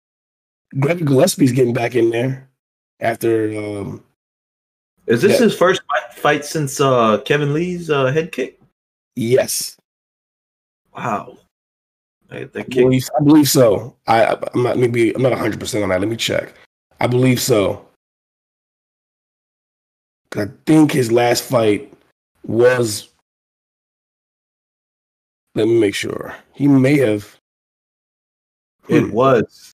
Greg 0.79 1.05
Gillespie's 1.05 1.53
getting 1.53 1.75
back 1.75 1.95
in 1.97 2.11
there 2.11 2.49
after. 3.01 3.49
Um, 3.59 4.05
Is 5.07 5.23
this 5.23 5.33
Yeah. 5.41 5.47
his 5.47 5.57
first 5.57 5.83
fight, 5.89 6.15
fight 6.15 6.45
since 6.45 6.81
uh, 6.81 7.19
Kevin 7.25 7.53
Lee's 7.53 7.91
uh, 7.91 8.07
head 8.07 8.31
kick? 8.33 8.61
yes, 9.17 9.77
Wow. 10.97 11.39
That, 12.29 12.53
that 12.53 12.67
I 12.67 12.69
believe, 12.69 13.09
I 13.19 13.23
believe 13.25 13.49
so. 13.49 13.97
I, 14.07 14.25
I- 14.27 14.49
I'm 14.55 14.63
not 14.63 14.79
maybe 14.79 15.13
I'm 15.13 15.23
not 15.23 15.33
100 15.33 15.59
percent 15.59 15.83
on 15.83 15.89
that. 15.91 16.01
Let 16.01 16.09
me 16.09 16.17
check. 16.17 16.55
I 17.01 17.07
believe 17.09 17.41
so. 17.41 17.85
I 20.37 20.47
think 20.67 20.93
his 20.93 21.11
last 21.11 21.43
fight 21.45 21.93
was. 22.47 23.09
Let 25.57 25.67
me 25.67 25.81
make 25.81 25.95
sure. 25.95 26.35
He 26.55 26.69
may 26.69 26.99
have. 26.99 27.37
It 28.89 29.03
Hmm, 29.03 29.11
was. 29.11 29.73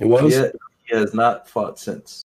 It 0.00 0.06
was. 0.06 0.32
Yeah, 0.32 0.48
he 0.84 0.96
has 0.96 1.12
not 1.14 1.48
fought 1.48 1.78
since. 1.78 2.22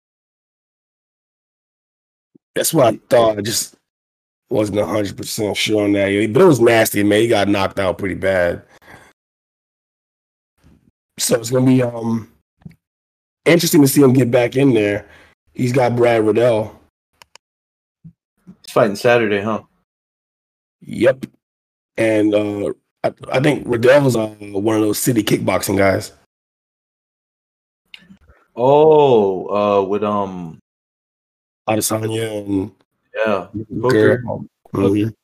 That's 2.54 2.72
what 2.72 2.94
I 2.94 3.00
thought. 3.08 3.38
I 3.38 3.40
just 3.42 3.74
wasn't 4.48 4.78
100 4.78 5.16
percent 5.16 5.56
sure 5.56 5.84
on 5.84 5.92
that. 5.92 6.32
But 6.32 6.42
it 6.42 6.46
was 6.46 6.60
nasty, 6.60 7.02
man. 7.02 7.20
He 7.20 7.28
got 7.28 7.48
knocked 7.48 7.78
out 7.80 7.98
pretty 7.98 8.14
bad. 8.14 8.62
So 11.18 11.36
it's 11.38 11.50
gonna 11.50 11.66
be 11.66 11.82
um 11.82 12.30
interesting 13.44 13.82
to 13.82 13.88
see 13.88 14.02
him 14.02 14.12
get 14.12 14.30
back 14.30 14.56
in 14.56 14.72
there. 14.72 15.08
He's 15.54 15.72
got 15.72 15.96
Brad 15.96 16.24
Riddell. 16.24 16.78
He's 18.62 18.72
fighting 18.72 18.96
Saturday, 18.96 19.40
huh? 19.40 19.62
Yep. 20.80 21.26
And 21.96 22.34
uh 22.34 22.72
I, 23.02 23.12
I 23.32 23.40
think 23.40 23.64
Riddell's 23.66 24.16
uh, 24.16 24.28
one 24.38 24.76
of 24.76 24.82
those 24.82 24.98
city 24.98 25.22
kickboxing 25.22 25.78
guys. 25.78 26.12
Oh, 28.56 29.46
uh, 29.46 29.82
with 29.84 30.04
um, 30.04 30.58
Adesanya 31.68 32.44
and 32.44 32.72
yeah, 33.14 33.46
Hooker. 33.80 34.22
Mhm. 34.74 35.14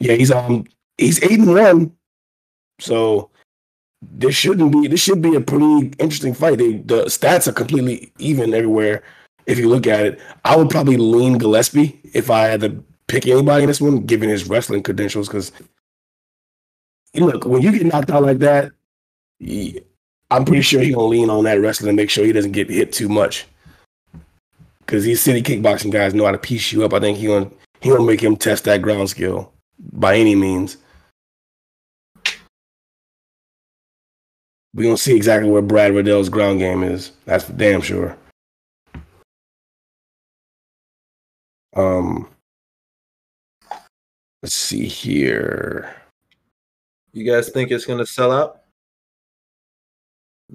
Yeah, 0.00 0.12
he's 0.14 0.30
um 0.30 0.64
he's 0.98 1.22
eight 1.22 1.38
and 1.38 1.54
one. 1.54 1.92
So 2.80 3.30
this 4.02 4.34
shouldn't 4.34 4.72
be 4.72 4.86
this 4.88 5.00
should 5.00 5.22
be 5.22 5.34
a 5.34 5.40
pretty 5.40 5.92
interesting 5.98 6.34
fight. 6.34 6.58
They, 6.58 6.78
the 6.78 7.04
stats 7.04 7.48
are 7.48 7.52
completely 7.52 8.12
even 8.18 8.54
everywhere. 8.54 9.02
If 9.46 9.58
you 9.58 9.68
look 9.68 9.86
at 9.86 10.04
it, 10.04 10.20
I 10.44 10.56
would 10.56 10.70
probably 10.70 10.96
lean 10.96 11.38
Gillespie 11.38 11.98
if 12.12 12.30
I 12.30 12.44
had 12.44 12.60
to 12.60 12.84
pick 13.06 13.26
anybody 13.26 13.62
in 13.62 13.68
this 13.68 13.80
one, 13.80 14.04
given 14.04 14.28
his 14.28 14.48
wrestling 14.48 14.82
credentials. 14.82 15.28
Because 15.28 15.52
look, 17.14 17.44
when 17.44 17.62
you 17.62 17.72
get 17.72 17.86
knocked 17.86 18.10
out 18.10 18.22
like 18.22 18.38
that, 18.38 18.70
I'm 20.30 20.44
pretty 20.44 20.62
sure 20.62 20.80
he 20.80 20.92
gonna 20.92 21.06
lean 21.06 21.30
on 21.30 21.44
that 21.44 21.60
wrestling 21.60 21.88
and 21.88 21.96
make 21.96 22.10
sure 22.10 22.24
he 22.24 22.32
doesn't 22.32 22.52
get 22.52 22.70
hit 22.70 22.92
too 22.92 23.08
much. 23.08 23.46
Because 24.80 25.04
these 25.04 25.22
city 25.22 25.42
kickboxing 25.42 25.90
guys 25.90 26.14
know 26.14 26.24
how 26.24 26.32
to 26.32 26.38
piece 26.38 26.72
you 26.72 26.84
up. 26.84 26.94
I 26.94 27.00
think 27.00 27.18
he 27.18 27.26
gonna 27.26 27.50
he 27.80 27.90
gonna 27.90 28.04
make 28.04 28.20
him 28.20 28.36
test 28.36 28.64
that 28.64 28.82
ground 28.82 29.10
skill 29.10 29.52
by 29.92 30.16
any 30.16 30.34
means. 30.34 30.76
We 34.74 34.84
gonna 34.84 34.96
see 34.96 35.16
exactly 35.16 35.50
where 35.50 35.62
Brad 35.62 35.94
Riddell's 35.94 36.28
ground 36.28 36.58
game 36.58 36.82
is. 36.82 37.12
That's 37.24 37.44
for 37.44 37.52
damn 37.52 37.80
sure. 37.80 38.16
Um, 41.74 42.28
let's 44.42 44.54
see 44.54 44.86
here. 44.86 45.94
You 47.12 47.24
guys 47.24 47.50
think 47.50 47.70
it's 47.70 47.84
gonna 47.86 48.06
sell 48.06 48.30
out? 48.32 48.62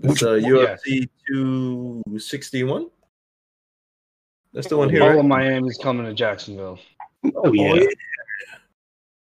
It's 0.01 0.21
Which 0.21 0.23
uh, 0.23 0.27
one? 0.31 0.41
UFC 0.43 1.09
261. 1.27 2.89
That's 4.53 4.67
the 4.67 4.77
one 4.77 4.89
here. 4.89 5.01
All 5.01 5.09
right? 5.09 5.19
of 5.19 5.25
Miami's 5.25 5.77
coming 5.77 6.05
to 6.05 6.13
Jacksonville. 6.13 6.79
Oh 7.35 7.51
yeah, 7.53 7.69
All 7.71 7.77
of 7.79 7.87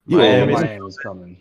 Miami's- 0.08 0.62
Miami's 0.62 0.98
coming. 0.98 1.38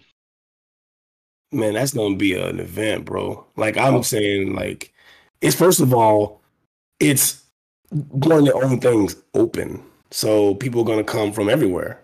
Man, 1.53 1.74
that's 1.74 1.94
gonna 1.94 2.16
be 2.16 2.34
an 2.34 2.61
event, 2.61 3.05
bro. 3.05 3.46
Like 3.57 3.76
I'm 3.76 3.96
oh. 3.96 4.03
saying, 4.03 4.55
like 4.55 4.92
it's 5.40 5.57
first 5.57 5.80
of 5.80 5.92
all, 5.92 6.40
it's 7.00 7.42
one 7.90 8.48
of 8.48 8.55
own 8.55 8.80
things 8.80 9.16
open, 9.34 9.82
so 10.11 10.55
people 10.57 10.82
are 10.82 10.86
gonna 10.86 11.05
come 11.05 11.32
from 11.32 11.48
everywhere. 11.48 12.00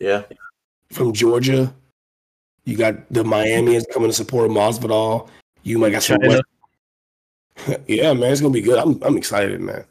Yeah. 0.00 0.22
from 0.90 1.12
Georgia. 1.12 1.72
You 2.64 2.76
got 2.76 3.08
the 3.10 3.22
Miamians 3.22 3.84
coming 3.92 4.08
to 4.08 4.14
support 4.14 4.50
Masvidal. 4.50 5.28
You 5.62 5.78
might 5.78 5.90
got 5.90 6.02
some. 6.02 6.18
West- 6.22 6.42
yeah, 7.86 8.12
man, 8.12 8.32
it's 8.32 8.40
gonna 8.40 8.52
be 8.52 8.60
good. 8.60 8.78
I'm 8.78 9.02
I'm 9.02 9.16
excited, 9.16 9.60
man. 9.60 9.84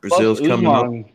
Brazil's 0.00 0.40
Plus, 0.40 0.48
coming 0.48 0.66
up. 0.66 1.10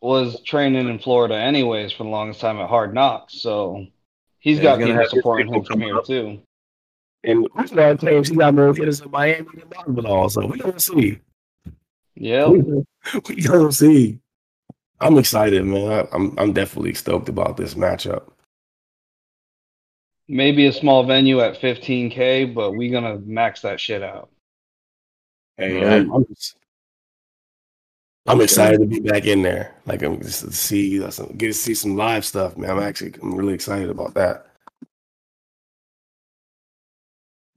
Was 0.00 0.40
training 0.42 0.88
in 0.88 0.98
Florida 0.98 1.36
anyways 1.36 1.92
for 1.92 2.02
the 2.04 2.10
longest 2.10 2.40
time 2.40 2.58
at 2.58 2.68
Hard 2.68 2.92
Knocks, 2.92 3.34
so 3.40 3.86
he's 4.42 4.58
Yeah, 4.58 4.62
got 4.64 4.78
he's 4.80 4.88
gonna 4.88 4.92
people 4.92 5.02
have 5.02 5.10
his 5.10 5.10
supporting 5.20 5.46
people 5.46 5.60
him 5.60 5.66
from 5.66 5.80
here 5.80 5.96
up. 5.96 6.04
too. 6.04 6.40
And 7.24 7.48
Usman 7.56 7.96
claims 7.98 8.28
he 8.28 8.36
got 8.36 8.52
more 8.54 8.74
hitters 8.74 9.00
in 9.00 9.10
Miami 9.10 9.46
than 9.54 9.68
Masvidal, 9.68 10.30
so 10.30 10.46
we 10.46 10.58
gonna 10.58 10.78
see. 10.80 11.18
Yeah, 12.16 12.48
We 12.48 13.42
gonna 13.42 13.72
see. 13.72 14.18
I'm 15.00 15.18
excited, 15.18 15.64
man. 15.64 15.90
I, 15.92 16.08
I'm 16.16 16.38
I'm 16.38 16.52
definitely 16.52 16.94
stoked 16.94 17.28
about 17.28 17.56
this 17.56 17.74
matchup. 17.74 18.28
maybe 20.28 20.66
a 20.66 20.72
small 20.72 21.04
venue 21.04 21.40
at 21.40 21.60
15k, 21.60 22.54
but 22.54 22.72
we 22.72 22.88
gonna 22.90 23.18
max 23.18 23.60
that 23.62 23.80
shit 23.80 24.02
out. 24.02 24.30
Hey, 25.56 25.74
Right. 25.82 25.92
I'm, 26.02 26.12
I'm, 26.12 26.24
just- 26.26 26.56
I'm 28.26 28.40
excited 28.40 28.80
to 28.80 28.86
be 28.86 29.00
back 29.00 29.26
in 29.26 29.42
there. 29.42 29.74
Like 29.86 30.02
I'm 30.02 30.20
just 30.20 30.44
to 30.44 30.52
see, 30.52 30.98
get 30.98 31.38
to 31.38 31.52
see 31.52 31.74
some 31.74 31.96
live 31.96 32.24
stuff, 32.24 32.56
man. 32.56 32.70
I'm 32.70 32.82
actually, 32.82 33.14
I'm 33.20 33.34
really 33.34 33.54
excited 33.54 33.90
about 33.90 34.14
that. 34.14 34.46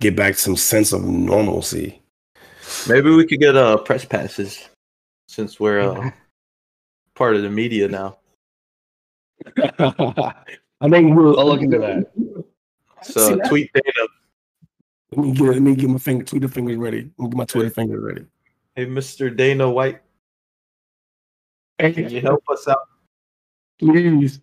Get 0.01 0.16
back 0.16 0.36
some 0.36 0.57
sense 0.57 0.91
of 0.91 1.03
normalcy. 1.03 2.01
Maybe 2.88 3.11
we 3.11 3.26
could 3.26 3.39
get 3.39 3.55
uh 3.55 3.78
press 3.78 4.05
passes 4.05 4.70
since 5.28 5.59
we're 5.59 5.82
uh, 5.82 6.09
part 7.16 7.36
of 7.36 7.43
the 7.43 7.49
media 7.49 7.88
now. 7.88 8.18
I 9.57 10.89
think 10.89 11.16
we'll 11.16 11.39
I'll 11.39 11.47
look 11.47 11.61
into 11.61 11.80
that. 11.80 12.11
So 13.03 13.36
that? 13.36 13.47
tweet 13.49 13.70
Dana. 13.72 14.07
Let 15.11 15.26
me 15.26 15.32
get, 15.34 15.43
let 15.43 15.61
me 15.61 15.76
get 15.76 15.89
my 15.91 15.99
finger, 15.99 16.26
Twitter 16.26 16.47
fingers 16.47 16.78
ready. 16.78 17.11
Let 17.20 17.26
me 17.26 17.30
get 17.30 17.38
my 17.38 17.45
Twitter 17.45 17.70
fingers 17.70 18.01
ready. 18.01 18.26
Hey, 18.76 18.88
Mr. 18.88 19.36
Dana 19.36 19.70
White, 19.70 20.01
can 21.80 22.09
you 22.09 22.21
help 22.21 22.43
us 22.49 22.67
out? 22.67 22.80
please. 23.80 24.39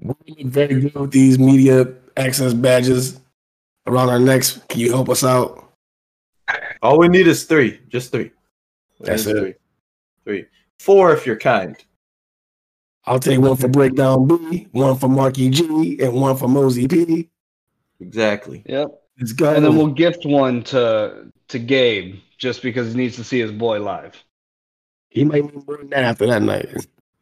We 0.00 0.08
look 0.08 0.52
very 0.52 0.80
good 0.80 0.94
with 0.94 1.10
these 1.10 1.38
media 1.38 1.86
access 2.16 2.52
badges 2.52 3.20
around 3.86 4.10
our 4.10 4.18
necks. 4.18 4.60
Can 4.68 4.80
you 4.80 4.90
help 4.90 5.08
us 5.08 5.24
out? 5.24 5.72
All 6.82 6.98
we 6.98 7.08
need 7.08 7.26
is 7.26 7.44
three, 7.44 7.80
just 7.88 8.12
three. 8.12 8.30
We 8.98 9.06
That's 9.06 9.26
it. 9.26 9.38
Three. 9.38 9.54
Three. 10.24 10.46
Four 10.78 11.12
if 11.12 11.26
you're 11.26 11.38
kind. 11.38 11.76
I'll 13.06 13.20
take 13.20 13.40
one 13.40 13.56
for 13.56 13.68
Breakdown 13.68 14.26
B, 14.26 14.66
one 14.72 14.96
for 14.96 15.08
Marky 15.08 15.48
G, 15.48 15.98
and 16.00 16.12
one 16.12 16.36
for 16.36 16.48
Mosey 16.48 16.88
P. 16.88 17.30
Exactly. 18.00 18.62
Yep. 18.66 18.88
Let's 19.18 19.32
go. 19.32 19.54
And 19.54 19.64
then 19.64 19.76
we'll 19.76 19.86
gift 19.86 20.26
one 20.26 20.62
to 20.64 21.30
to 21.48 21.58
Gabe 21.58 22.16
just 22.36 22.62
because 22.62 22.92
he 22.92 22.98
needs 22.98 23.16
to 23.16 23.24
see 23.24 23.40
his 23.40 23.52
boy 23.52 23.80
live. 23.80 24.22
He 25.08 25.24
might 25.24 25.44
need 25.44 25.66
more 25.66 25.78
than 25.78 25.90
that 25.90 26.04
after 26.04 26.26
that 26.26 26.42
night. 26.42 26.68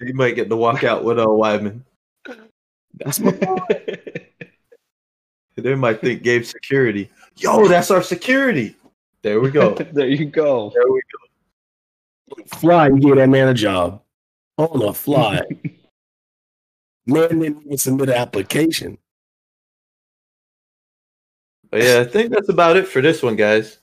He 0.00 0.12
might 0.12 0.34
get 0.34 0.48
to 0.48 0.56
walk 0.56 0.84
out 0.84 1.04
with 1.04 1.18
a 1.18 1.26
Weidman. 1.26 1.82
That's 2.94 3.20
my 3.20 3.32
They 5.56 5.74
might 5.74 6.00
think 6.00 6.22
Gabe 6.22 6.44
security. 6.44 7.10
Yo, 7.36 7.68
that's 7.68 7.90
our 7.90 8.02
security. 8.02 8.76
There 9.22 9.40
we 9.40 9.50
go. 9.50 9.74
there 9.92 10.08
you 10.08 10.26
go. 10.26 10.70
There 10.74 10.92
we 10.92 11.00
go. 12.36 12.44
fly. 12.58 12.88
You 12.88 12.98
gave 12.98 13.16
that 13.16 13.28
man 13.28 13.48
a 13.48 13.54
job 13.54 14.02
on 14.58 14.80
the 14.80 14.92
fly. 14.92 15.40
man 17.06 17.28
didn't 17.28 17.62
even 17.64 17.78
submit 17.78 18.08
an 18.08 18.16
application. 18.16 18.98
But 21.70 21.82
yeah, 21.82 22.00
I 22.00 22.04
think 22.04 22.30
that's 22.30 22.48
about 22.48 22.76
it 22.76 22.86
for 22.86 23.00
this 23.00 23.22
one, 23.22 23.36
guys. 23.36 23.78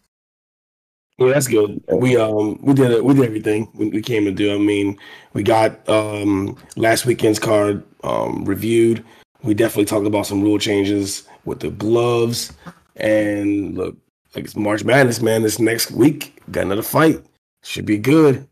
Well, 1.22 1.30
that's 1.30 1.48
good. 1.48 1.80
We 1.88 2.18
um 2.18 2.58
we 2.64 2.74
did 2.74 2.90
it. 2.90 3.06
We 3.06 3.14
did 3.14 3.26
everything 3.26 3.70
we, 3.76 4.02
came 4.02 4.26
to 4.26 4.32
do. 4.32 4.56
I 4.56 4.58
mean, 4.58 4.98
we 5.34 5.44
got 5.44 5.88
um 5.88 6.58
last 6.76 7.06
weekend's 7.06 7.38
card 7.38 7.84
um 8.04 8.44
reviewed. 8.44 9.06
We 9.44 9.54
definitely 9.54 9.86
talked 9.86 10.08
about 10.08 10.26
some 10.26 10.42
rule 10.42 10.58
changes 10.58 11.28
with 11.46 11.60
the 11.60 11.70
gloves. 11.70 12.54
And 12.96 13.78
look, 13.78 13.96
like 14.34 14.46
it's 14.46 14.56
March 14.56 14.84
Madness, 14.84 15.22
man. 15.22 15.44
This 15.44 15.60
next 15.60 15.92
week, 15.92 16.42
got 16.50 16.64
another 16.64 16.82
fight. 16.82 17.24
Should 17.62 17.86
be 17.86 18.00
good. 18.00 18.48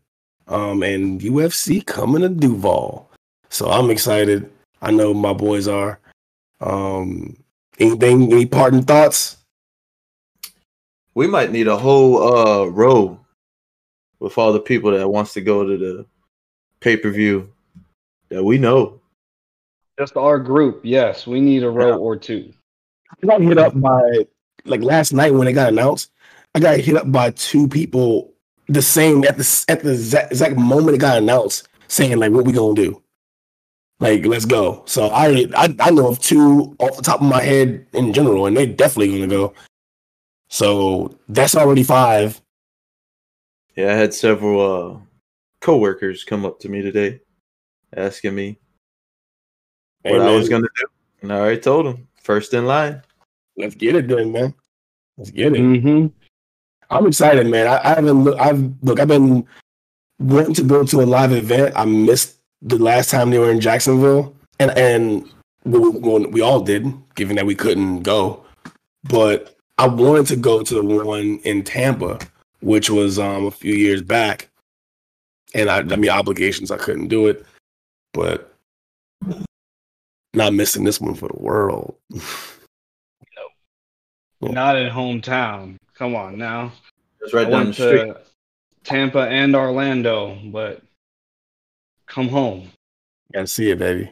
Um, 0.46 0.84
and 0.84 1.20
UFC 1.20 1.84
coming 1.84 2.22
to 2.22 2.28
Duval. 2.28 3.10
So 3.48 3.68
I'm 3.68 3.90
excited. 3.90 4.48
I 4.80 4.92
know 4.92 5.12
my 5.12 5.32
boys 5.32 5.66
are. 5.66 5.98
Um, 6.60 7.36
anything, 7.80 8.32
any 8.32 8.46
parting 8.46 8.84
thoughts? 8.84 9.38
We 11.14 11.26
might 11.26 11.50
need 11.50 11.66
a 11.68 11.76
whole 11.76 12.22
uh 12.22 12.64
row 12.66 13.18
with 14.20 14.36
all 14.38 14.52
the 14.52 14.60
people 14.60 14.90
that 14.92 15.08
wants 15.08 15.32
to 15.34 15.40
go 15.40 15.64
to 15.64 15.76
the 15.76 16.06
pay 16.80 16.96
per 16.96 17.10
view 17.10 17.52
that 18.28 18.42
we 18.44 18.58
know. 18.58 19.00
Just 19.98 20.16
our 20.16 20.38
group. 20.38 20.80
Yes, 20.84 21.26
we 21.26 21.40
need 21.40 21.62
a 21.62 21.70
row 21.70 21.88
Yeah. 21.88 21.94
or 21.96 22.16
two. 22.16 22.52
I 23.22 23.26
got 23.26 23.40
hit 23.40 23.58
up 23.58 23.78
by 23.80 24.26
like 24.64 24.82
last 24.82 25.12
night 25.12 25.34
when 25.34 25.48
it 25.48 25.52
got 25.52 25.68
announced. 25.72 26.10
I 26.54 26.60
got 26.60 26.78
hit 26.78 26.96
up 26.96 27.10
by 27.10 27.30
two 27.32 27.68
people 27.68 28.32
the 28.68 28.82
same 28.82 29.24
at 29.24 29.36
the 29.36 29.64
at 29.68 29.82
the 29.82 29.92
exact, 29.92 30.32
exact 30.32 30.56
moment 30.56 30.94
it 30.94 31.00
got 31.00 31.18
announced, 31.18 31.68
saying 31.88 32.18
like, 32.18 32.32
"What 32.32 32.44
we 32.44 32.52
gonna 32.52 32.74
do? 32.74 33.02
Like, 33.98 34.24
let's 34.24 34.44
go." 34.46 34.82
So 34.86 35.08
I 35.08 35.46
I, 35.56 35.74
I 35.80 35.90
know 35.90 36.08
of 36.08 36.20
two 36.20 36.74
off 36.78 36.96
the 36.96 37.02
top 37.02 37.20
of 37.20 37.26
my 37.28 37.42
head 37.42 37.86
in 37.92 38.12
general, 38.12 38.46
and 38.46 38.56
they 38.56 38.66
definitely 38.66 39.12
gonna 39.12 39.26
go. 39.28 39.52
So 40.50 41.16
that's 41.28 41.54
already 41.54 41.82
five. 41.82 42.40
Yeah, 43.76 43.92
I 43.92 43.94
had 43.94 44.12
several 44.12 44.60
uh 44.60 44.98
coworkers 45.60 46.24
come 46.24 46.44
up 46.44 46.58
to 46.60 46.68
me 46.68 46.82
today 46.82 47.20
asking 47.96 48.34
me 48.34 48.58
Hey, 50.02 50.12
what 50.12 50.22
I 50.22 50.34
was 50.34 50.48
gonna 50.48 50.68
do. 50.76 50.86
And 51.22 51.32
I 51.32 51.38
already 51.38 51.60
told 51.60 51.86
them 51.86 52.08
first 52.22 52.52
in 52.54 52.66
line. 52.66 53.02
let's 53.56 53.74
get 53.74 53.94
it 53.94 54.06
done, 54.06 54.32
man. 54.32 54.54
Let's 55.16 55.30
get 55.30 55.54
it. 55.54 55.60
Mm-hmm. 55.60 56.06
I'm 56.90 57.06
excited, 57.06 57.46
man. 57.46 57.66
I, 57.66 57.80
I 57.84 57.94
haven't 57.94 58.24
look. 58.24 58.38
I've 58.40 58.72
look. 58.82 58.98
I've 58.98 59.08
been 59.08 59.46
wanting 60.18 60.54
to 60.54 60.62
go 60.62 60.84
to 60.84 61.02
a 61.02 61.04
live 61.04 61.32
event. 61.32 61.74
I 61.76 61.84
missed 61.84 62.38
the 62.62 62.78
last 62.78 63.10
time 63.10 63.30
they 63.30 63.38
were 63.38 63.50
in 63.50 63.60
Jacksonville, 63.60 64.34
and 64.58 64.70
and 64.72 65.30
we, 65.64 65.78
we, 65.78 66.26
we 66.26 66.40
all 66.40 66.60
did, 66.60 66.92
given 67.14 67.36
that 67.36 67.46
we 67.46 67.54
couldn't 67.54 68.02
go. 68.02 68.44
But 69.04 69.59
I 69.80 69.86
wanted 69.86 70.26
to 70.26 70.36
go 70.36 70.62
to 70.62 70.74
the 70.74 70.84
one 70.84 71.40
in 71.44 71.64
Tampa, 71.64 72.18
which 72.60 72.90
was 72.90 73.18
um 73.18 73.46
a 73.46 73.50
few 73.50 73.74
years 73.74 74.02
back, 74.02 74.50
and 75.54 75.70
I, 75.70 75.78
I 75.78 75.96
mean 75.96 76.10
obligations. 76.10 76.70
I 76.70 76.76
couldn't 76.76 77.08
do 77.08 77.28
it, 77.28 77.46
but 78.12 78.54
not 80.34 80.52
missing 80.52 80.84
this 80.84 81.00
one 81.00 81.14
for 81.14 81.28
the 81.28 81.42
world. 81.42 81.94
Not 84.42 84.76
in 84.76 84.90
hometown. 84.90 85.76
Come 85.92 86.14
on 86.14 86.38
now. 86.38 86.72
It's 87.20 87.34
right 87.34 87.46
I 87.46 87.50
down 87.50 87.66
the 87.66 87.72
street. 87.74 88.06
to 88.06 88.20
Tampa 88.84 89.28
and 89.28 89.54
Orlando, 89.54 90.38
but 90.46 90.82
come 92.06 92.28
home. 92.28 92.70
Gotta 93.34 93.46
see 93.46 93.70
it, 93.70 93.78
baby. 93.78 94.10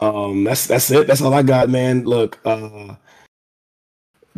Um, 0.00 0.42
that's 0.42 0.66
that's 0.66 0.90
it. 0.90 1.06
That's 1.06 1.22
all 1.22 1.34
I 1.34 1.44
got, 1.44 1.68
man. 1.68 2.02
Look, 2.02 2.40
uh, 2.44 2.96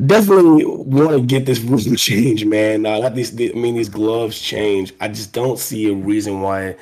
definitely 0.06 0.64
want 0.64 1.10
to 1.10 1.20
get 1.20 1.46
this 1.46 1.60
room 1.60 1.96
change, 1.96 2.44
man. 2.44 2.82
Not 2.82 3.14
these, 3.14 3.32
I 3.32 3.52
mean, 3.54 3.76
these 3.76 3.88
gloves 3.88 4.40
change. 4.40 4.92
I 5.00 5.08
just 5.08 5.32
don't 5.32 5.58
see 5.58 5.90
a 5.90 5.94
reason 5.94 6.40
why 6.40 6.76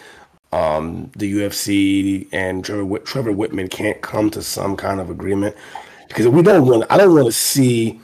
um 0.53 1.11
the 1.17 1.33
UFC 1.33 2.29
and 2.31 2.63
Trevor 2.65 2.99
Trevor 2.99 3.33
Wittman 3.33 3.71
can't 3.71 4.01
come 4.03 4.31
to 4.31 4.43
some 4.43 4.77
kind 4.77 5.01
of 5.01 5.09
agreement 5.09 5.57
because 6.09 6.29
we 6.29 6.43
don't 6.43 6.67
want. 6.67 6.85
I 6.91 6.99
don't 6.99 7.15
want 7.15 7.27
to 7.27 7.33
see 7.33 7.99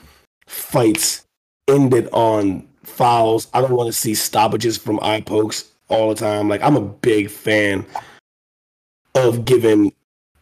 fights 0.47 1.27
ended 1.69 2.09
on 2.13 2.67
fouls. 2.85 3.49
I 3.53 3.61
don't 3.61 3.73
want 3.73 3.89
to 3.89 3.93
see 3.93 4.15
stoppages 4.15 4.79
from 4.79 4.99
eye 5.03 5.21
pokes 5.21 5.71
all 5.89 6.09
the 6.09 6.15
time. 6.15 6.49
Like 6.49 6.63
I'm 6.63 6.77
a 6.77 6.81
big 6.81 7.31
fan 7.31 7.85
of 9.15 9.45
giving 9.45 9.93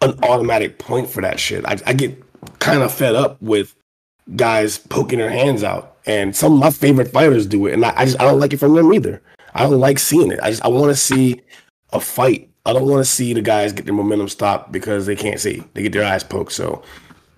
an 0.02 0.18
automatic 0.22 0.78
point 0.78 1.08
for 1.08 1.22
that 1.22 1.40
shit. 1.40 1.64
I, 1.66 1.78
I 1.86 1.92
get 1.92 2.22
kind 2.58 2.82
of 2.82 2.92
fed 2.92 3.14
up 3.14 3.40
with 3.42 3.74
guys 4.34 4.78
poking 4.78 5.18
their 5.18 5.30
hands 5.30 5.62
out, 5.62 5.96
and 6.06 6.34
some 6.34 6.54
of 6.54 6.58
my 6.58 6.70
favorite 6.70 7.12
fighters 7.12 7.46
do 7.46 7.66
it, 7.66 7.74
and 7.74 7.84
I, 7.84 7.92
I 7.96 8.04
just 8.04 8.20
I 8.20 8.24
don't 8.24 8.40
like 8.40 8.52
it 8.52 8.58
from 8.58 8.74
them 8.74 8.92
either. 8.92 9.22
I 9.54 9.62
don't 9.62 9.80
like 9.80 9.98
seeing 9.98 10.32
it. 10.32 10.40
I 10.42 10.50
just 10.50 10.64
I 10.64 10.68
want 10.68 10.90
to 10.90 10.96
see 10.96 11.40
a 11.92 12.00
fight. 12.00 12.50
I 12.64 12.72
don't 12.72 12.88
want 12.88 13.04
to 13.04 13.10
see 13.10 13.32
the 13.32 13.40
guys 13.40 13.72
get 13.72 13.84
their 13.84 13.94
momentum 13.94 14.28
stopped 14.28 14.72
because 14.72 15.06
they 15.06 15.16
can't 15.16 15.40
see. 15.40 15.62
They 15.74 15.82
get 15.82 15.92
their 15.92 16.04
eyes 16.04 16.24
poked. 16.24 16.52
So 16.52 16.82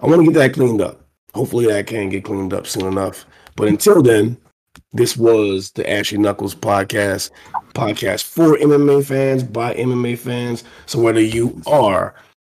I 0.01 0.07
want 0.07 0.21
to 0.21 0.25
get 0.25 0.35
that 0.35 0.55
cleaned 0.55 0.81
up. 0.81 1.01
Hopefully 1.35 1.67
that 1.67 1.87
can 1.87 2.09
get 2.09 2.25
cleaned 2.25 2.55
up 2.55 2.67
soon 2.67 2.87
enough. 2.87 3.27
But 3.55 3.69
until 3.69 4.03
then, 4.03 4.39
this 4.93 5.17
was 5.17 5.73
the 5.73 5.89
Ashy 5.89 6.17
Knuckles 6.17 6.55
podcast, 6.55 7.31
podcast 7.75 8.25
for 8.25 8.57
MMA 8.57 9.05
fans 9.05 9.43
by 9.43 9.75
MMA 9.75 10.19
fans. 10.19 10.65
So 10.87 10.99
whether 10.99 11.21
you 11.21 11.61
are 11.67 12.15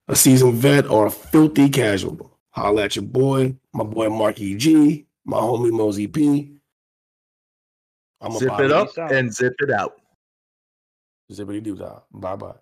a 0.07 0.15
seasoned 0.15 0.55
vet 0.55 0.87
or 0.87 1.07
a 1.07 1.11
filthy 1.11 1.69
casual, 1.69 2.28
holla 2.51 2.83
at 2.83 2.95
your 2.95 3.05
boy, 3.05 3.55
my 3.73 3.83
boy 3.83 4.09
Marky 4.09 4.55
G, 4.55 5.05
my 5.25 5.37
homie 5.37 5.71
Mosey 5.71 6.07
P. 6.07 6.55
I'm 8.21 8.33
Zip 8.33 8.59
it 8.59 8.71
up 8.71 8.89
out. 8.97 9.11
and 9.11 9.33
zip 9.33 9.53
it 9.59 9.71
out. 9.71 9.95
Zippity 11.31 11.61
doo 11.63 11.75
dah. 11.75 11.99
Bye 12.11 12.35
bye. 12.35 12.53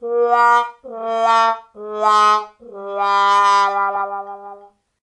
la 0.00 0.64
la 0.82 1.56
la 1.74 2.50
la 2.60 3.68
la 3.68 3.90
la 3.90 4.04
la 4.04 4.20
la 4.22 4.52
la 4.54 4.65